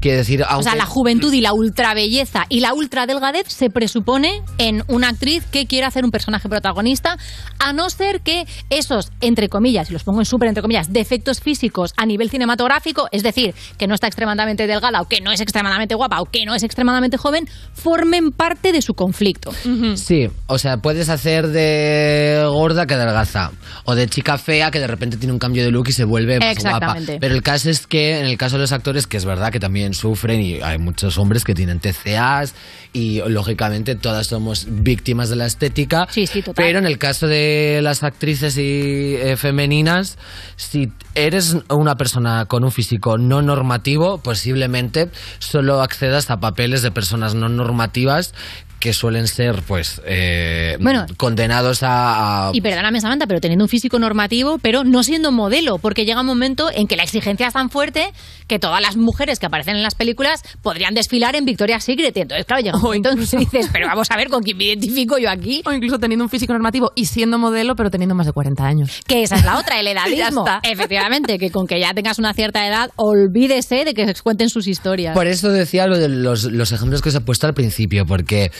[0.00, 3.70] quiero decir, O sea, la juventud y la ultra belleza y la ultra delgadez se
[3.70, 7.16] presupone en una actriz que quiera hacer un personaje protagonista,
[7.58, 11.40] a no ser que esos, entre comillas, y los pongo en súper entre comillas, defectos
[11.40, 15.40] físicos a nivel cinematográfico, es decir, que no está extremadamente delgada o que no es
[15.40, 19.52] extremadamente guapa o que no es extremadamente joven, formen parte de su conflicto.
[19.96, 23.50] Sí, o sea, puedes hacer de gorda que adelgaza.
[23.84, 26.38] O de chica fea que de repente tiene un cambio de look y se vuelve
[26.38, 26.76] más guapa.
[26.76, 27.18] Exactamente.
[27.20, 29.60] Pero el caso es que, en el caso de los actores, que es verdad que
[29.64, 32.54] también sufren y hay muchos hombres que tienen TCAs
[32.92, 36.06] y lógicamente todas somos víctimas de la estética.
[36.10, 36.62] Sí, sí, total.
[36.62, 40.18] Pero en el caso de las actrices y eh, femeninas,
[40.56, 45.08] si eres una persona con un físico no normativo, posiblemente
[45.38, 48.34] solo accedas a papeles de personas no normativas
[48.80, 51.06] que suelen ser, pues, eh, Bueno.
[51.16, 55.78] condenados a, a- Y perdóname, Samantha, pero teniendo un físico normativo, pero no siendo modelo,
[55.78, 58.12] porque llega un momento en que la exigencia es tan fuerte
[58.46, 62.16] que todas las mujeres que aparecen en las películas podrían desfilar en Victoria's Secret.
[62.16, 64.56] Y entonces, claro, llega un momento en que dices, pero vamos a ver con quién
[64.56, 65.62] me identifico yo aquí.
[65.64, 69.00] O incluso teniendo un físico normativo y siendo modelo, pero teniendo más de 40 años.
[69.06, 70.44] Que esa es la otra, el Ya edadismo.
[70.46, 70.60] está.
[70.68, 74.66] Efectivamente, que con que ya tengas una cierta edad, olvídese de que se cuenten sus
[74.66, 75.14] historias.
[75.14, 78.50] Por eso decía lo de los, los ejemplos que os he puesto al principio, porque,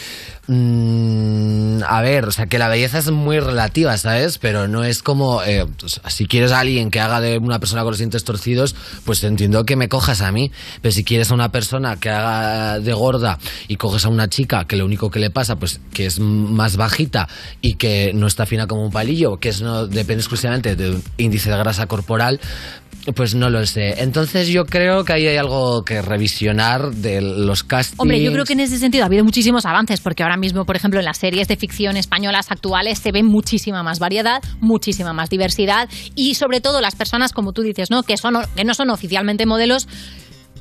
[0.46, 4.38] mm, a ver, o sea, que la belleza es muy relativa, ¿sabes?
[4.38, 7.82] Pero no es como, eh, pues, si quieres a alguien que haga de una persona
[7.82, 10.52] con los dientes torcidos, pues entiendo que me cojas a mí.
[10.84, 13.38] Pero si quieres a una persona que haga de gorda
[13.68, 16.76] y coges a una chica que lo único que le pasa, pues que es más
[16.76, 17.26] bajita
[17.62, 21.02] y que no está fina como un palillo, que eso no depende exclusivamente de un
[21.16, 22.38] índice de grasa corporal,
[23.14, 24.02] pues no lo sé.
[24.02, 27.98] Entonces yo creo que ahí hay algo que revisionar de los castings.
[27.98, 30.76] Hombre, yo creo que en ese sentido ha habido muchísimos avances, porque ahora mismo, por
[30.76, 35.30] ejemplo, en las series de ficción españolas actuales se ve muchísima más variedad, muchísima más
[35.30, 38.02] diversidad y sobre todo las personas, como tú dices, ¿no?
[38.02, 39.88] Que, son, que no son oficialmente modelos.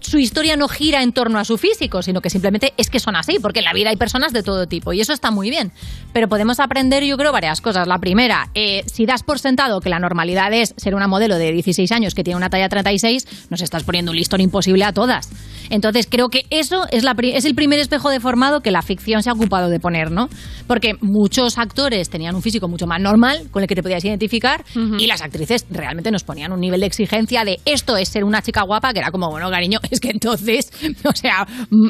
[0.03, 3.15] Su historia no gira en torno a su físico, sino que simplemente es que son
[3.15, 5.71] así, porque en la vida hay personas de todo tipo y eso está muy bien.
[6.13, 7.87] Pero podemos aprender, yo creo, varias cosas.
[7.87, 11.51] La primera, eh, si das por sentado que la normalidad es ser una modelo de
[11.51, 15.29] 16 años que tiene una talla 36, nos estás poniendo un listón imposible a todas.
[15.69, 19.29] Entonces creo que eso es, la, es el primer espejo deformado que la ficción se
[19.29, 20.29] ha ocupado de poner, ¿no?
[20.67, 24.63] Porque muchos actores tenían un físico mucho más normal, con el que te podías identificar,
[24.75, 28.41] y las actrices realmente nos ponían un nivel de exigencia de esto es ser una
[28.41, 30.71] chica guapa, que era como, bueno, cariño, es que entonces,
[31.05, 31.45] o sea,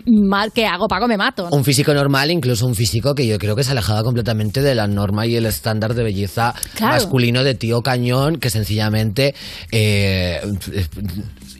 [0.05, 1.49] mal que hago, pago, me mato.
[1.49, 1.55] ¿no?
[1.57, 4.87] Un físico normal, incluso un físico que yo creo que se alejaba completamente de la
[4.87, 6.93] norma y el estándar de belleza Claro.
[6.95, 9.35] masculino de tío cañón, que sencillamente
[9.71, 10.39] eh,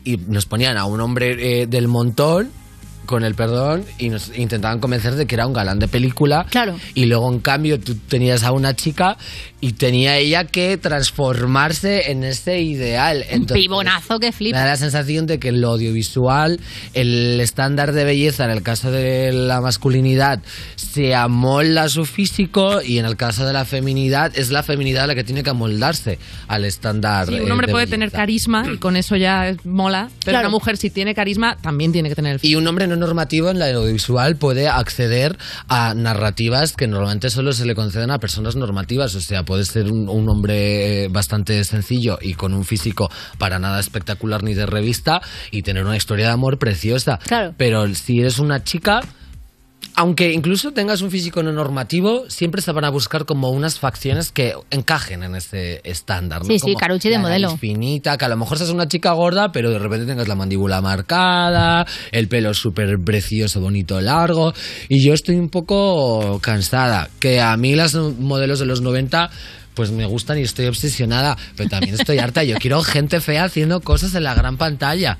[0.04, 2.50] y nos ponían a un hombre eh, del montón
[3.06, 6.76] con el perdón y nos intentaban convencer de que era un galán de película Claro.
[6.94, 9.18] y luego en cambio tú tenías a una chica
[9.64, 14.58] y tenía ella que transformarse en ese ideal Un Entonces, pibonazo que me flipa.
[14.58, 16.60] da la sensación de que en lo audiovisual,
[16.92, 20.40] el estándar de belleza en el caso de la masculinidad
[20.76, 25.06] se amolda a su físico y en el caso de la feminidad es la feminidad
[25.06, 27.28] la que tiene que amoldarse al estándar.
[27.28, 27.94] Sí, eh, un hombre de puede belleza.
[27.96, 30.48] tener carisma y con eso ya es- mola, pero Claro.
[30.48, 33.58] una mujer si tiene carisma también tiene que tener Y un hombre no normativo en
[33.58, 35.38] la audiovisual puede acceder
[35.68, 39.14] a narrativas que normalmente solo se le conceden a personas normativas.
[39.14, 43.58] O sea, puede ser un, un hombre eh, bastante sencillo y con un físico para
[43.58, 45.20] nada espectacular ni de revista
[45.50, 47.18] y tener una historia de amor preciosa.
[47.18, 47.54] Claro.
[47.56, 49.00] Pero si eres una chica,
[49.96, 54.32] aunque incluso tengas un físico no normativo, siempre se van a buscar como unas facciones
[54.32, 56.40] que encajen en ese estándar.
[56.42, 56.46] ¿no?
[56.46, 57.56] Sí, sí, Carucci de modelo.
[57.56, 60.80] finita, que a lo mejor seas una chica gorda, pero de repente tengas la mandíbula
[60.80, 64.52] marcada, el pelo súper precioso, bonito, largo.
[64.88, 67.08] Y yo estoy un poco cansada.
[67.20, 69.30] Que a mí las modelos de los 90
[69.74, 72.44] pues me gustan y estoy obsesionada, pero también estoy harta.
[72.44, 75.18] Yo quiero gente fea haciendo cosas en la gran pantalla.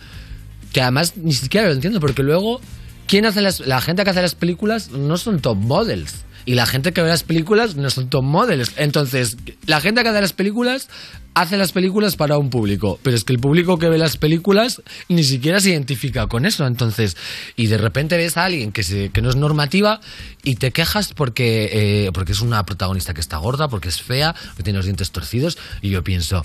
[0.73, 2.61] Que además ni siquiera lo entiendo, porque luego,
[3.07, 6.25] ¿quién hace las, la gente que hace las películas no son top models.
[6.47, 8.73] Y la gente que ve las películas no son top models.
[8.77, 10.89] Entonces, la gente que hace las películas
[11.33, 12.99] hace las películas para un público.
[13.03, 16.67] Pero es que el público que ve las películas ni siquiera se identifica con eso.
[16.67, 17.17] Entonces,
[17.57, 20.01] y de repente ves a alguien que, se, que no es normativa
[20.43, 21.71] y te quejas porque,
[22.07, 25.11] eh, porque es una protagonista que está gorda, porque es fea, que tiene los dientes
[25.11, 25.59] torcidos.
[25.81, 26.45] Y yo pienso,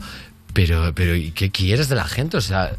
[0.53, 2.37] Pero, pero, ¿y qué quieres de la gente?
[2.37, 2.71] O sea,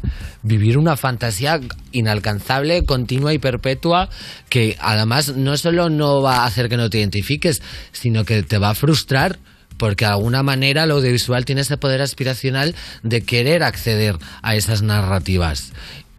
[0.43, 1.59] vivir una fantasía
[1.91, 4.09] inalcanzable, continua y perpetua,
[4.49, 7.61] que además no solo no va a hacer que no te identifiques,
[7.91, 9.39] sino que te va a frustrar.
[9.77, 14.83] Porque de alguna manera lo audiovisual tiene ese poder aspiracional de querer acceder a esas
[14.83, 15.71] narrativas.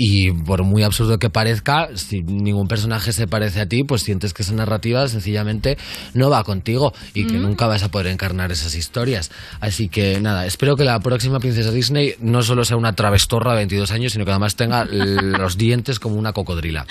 [0.04, 4.34] Y por muy absurdo que parezca, si ningún personaje se parece a ti, pues sientes
[4.34, 5.78] que esa narrativa sencillamente
[6.12, 7.42] no va contigo y que Mm.
[7.42, 9.30] nunca vas a poder encarnar esas historias.
[9.60, 13.58] Así que nada, espero que la próxima princesa Disney no solo sea una travestorra de
[13.58, 16.84] 22 años, sino que además tenga los dientes como una cocodrila.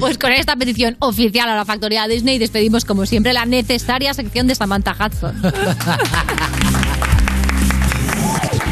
[0.00, 4.48] Pues con esta petición oficial a la factoría Disney despedimos como siempre la necesaria sección
[4.48, 5.40] de Samantha Hudson.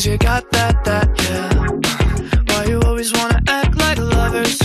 [0.00, 1.50] 'Cause you got that that yeah.
[2.48, 4.56] Why you always wanna act like lovers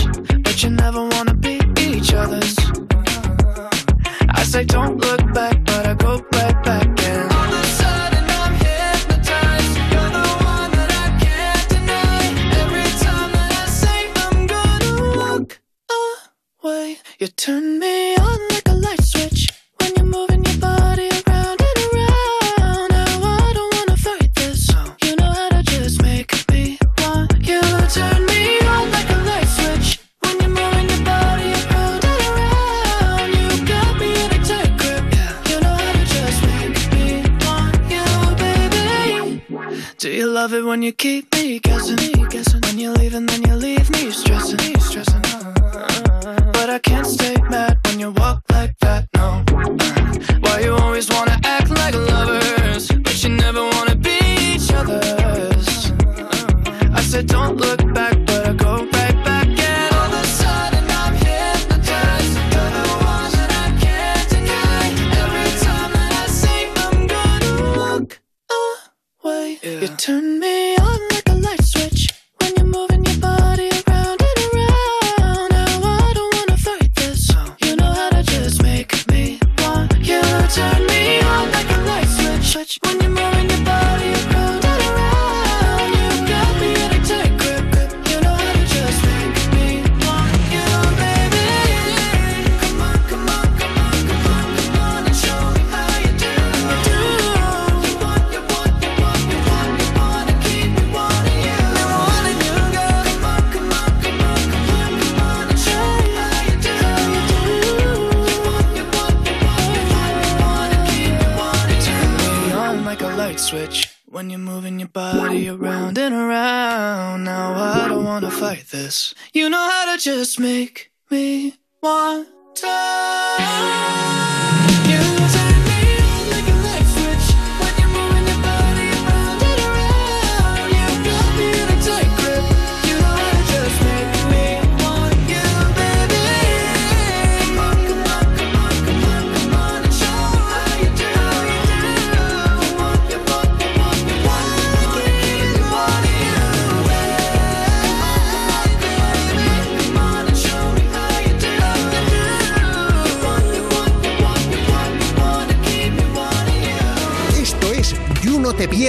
[0.44, 2.56] but you never wanna be each other's?
[4.30, 8.24] I say don't look back, but I go right back and all of a sudden
[8.40, 9.76] I'm hypnotized.
[9.92, 12.22] You're the one that I can't deny.
[12.62, 15.60] Every time that I say I'm gonna walk
[16.62, 16.98] away.
[17.20, 20.45] You turn me on like a light switch when you're moving
[40.06, 41.96] Do you love it when you keep me guessing?
[42.28, 42.60] guessing?
[42.60, 45.20] When you leave and then you leave me stressing, me stressing.
[46.52, 49.42] But I can't stay mad when you walk like that, no.
[50.42, 51.40] Why you always wanna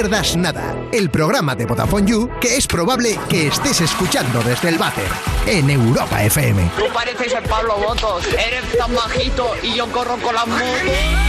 [0.08, 4.78] Pierdas Nada, el programa de Vodafone You que es probable que estés escuchando desde el
[4.78, 5.10] váter
[5.46, 6.72] en Europa FM.
[6.78, 11.27] Tú pareces el Pablo Botos, eres tan bajito y yo corro con las motos.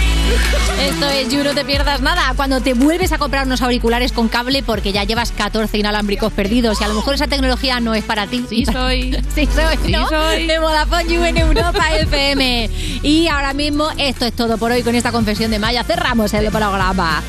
[0.80, 2.32] Esto es You, no te pierdas nada.
[2.36, 6.80] Cuando te vuelves a comprar unos auriculares con cable porque ya llevas 14 inalámbricos perdidos
[6.80, 8.44] y a lo mejor esa tecnología no es para ti.
[8.48, 9.12] Sí soy.
[9.34, 10.09] sí soy, Sí ¿no?
[10.09, 10.46] soy.
[10.46, 12.70] De Vodafone You en Europa FM.
[13.02, 15.82] Y ahora mismo esto es todo por hoy con esta confesión de Maya.
[15.84, 17.22] Cerramos el programa.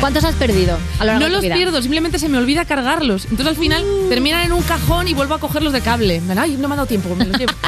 [0.00, 1.54] ¿Cuántos has perdido a lo largo No de tu los vida?
[1.54, 3.24] pierdo, simplemente se me olvida cargarlos.
[3.24, 6.20] Entonces al final terminan en un cajón y vuelvo a cogerlos de cable.
[6.38, 7.52] Ay, no me ha dado tiempo, me los llevo.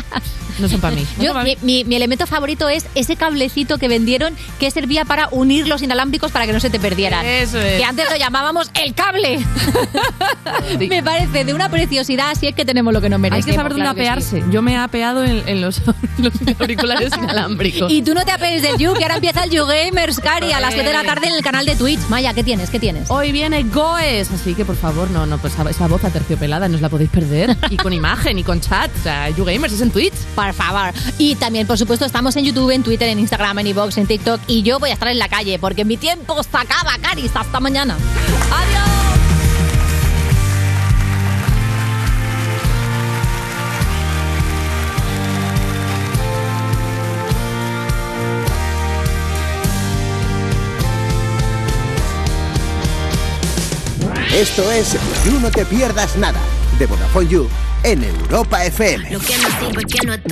[0.59, 1.07] no son para mí.
[1.21, 5.67] Yo, mi, mi- mi elemento favorito es ese cablecito que vendieron que servía para unir
[5.69, 7.25] los inalámbricos para que no se te perdieran.
[7.27, 7.79] Eso es.
[7.79, 9.39] Que antes lo llamábamos el cable.
[10.89, 13.47] Me parece de una preciosidad, si es que tenemos lo que nos Hay merecemos.
[13.47, 14.29] que saber dónde claro sí.
[14.37, 14.53] apearse.
[14.53, 15.81] Yo me he apeado en, en los,
[16.19, 17.91] los auriculares inalámbricos.
[17.91, 20.61] Y tú no te apees del You, que ahora empieza el You Gamers, Cari, a
[20.61, 22.01] las 7 de la tarde en el canal de Twitch.
[22.09, 22.71] Maya, ¿qué tienes?
[22.71, 23.11] ¿Qué tienes?
[23.11, 26.77] Hoy viene Goes, así que por favor, no, no, pues esa, esa voz aterciopelada no
[26.77, 27.57] os la podéis perder.
[27.71, 28.91] Y con imagen y con chat.
[28.99, 30.15] O sea, YouGamers es en Twitch.
[30.45, 30.93] Por favor.
[31.17, 34.41] Y también, por supuesto, estamos en YouTube, en Twitter, en Instagram, en iVoox, en TikTok.
[34.47, 37.31] Y yo voy a estar en la calle porque mi tiempo se acaba, Caris.
[37.35, 37.97] Hasta mañana.
[38.53, 39.05] ¡Adiós!
[54.35, 56.41] Esto es You No Te Pierdas Nada,
[56.79, 57.49] de Vodafone You,
[57.85, 59.11] en Europa FM.
[59.11, 60.23] Lo que no sirve que no es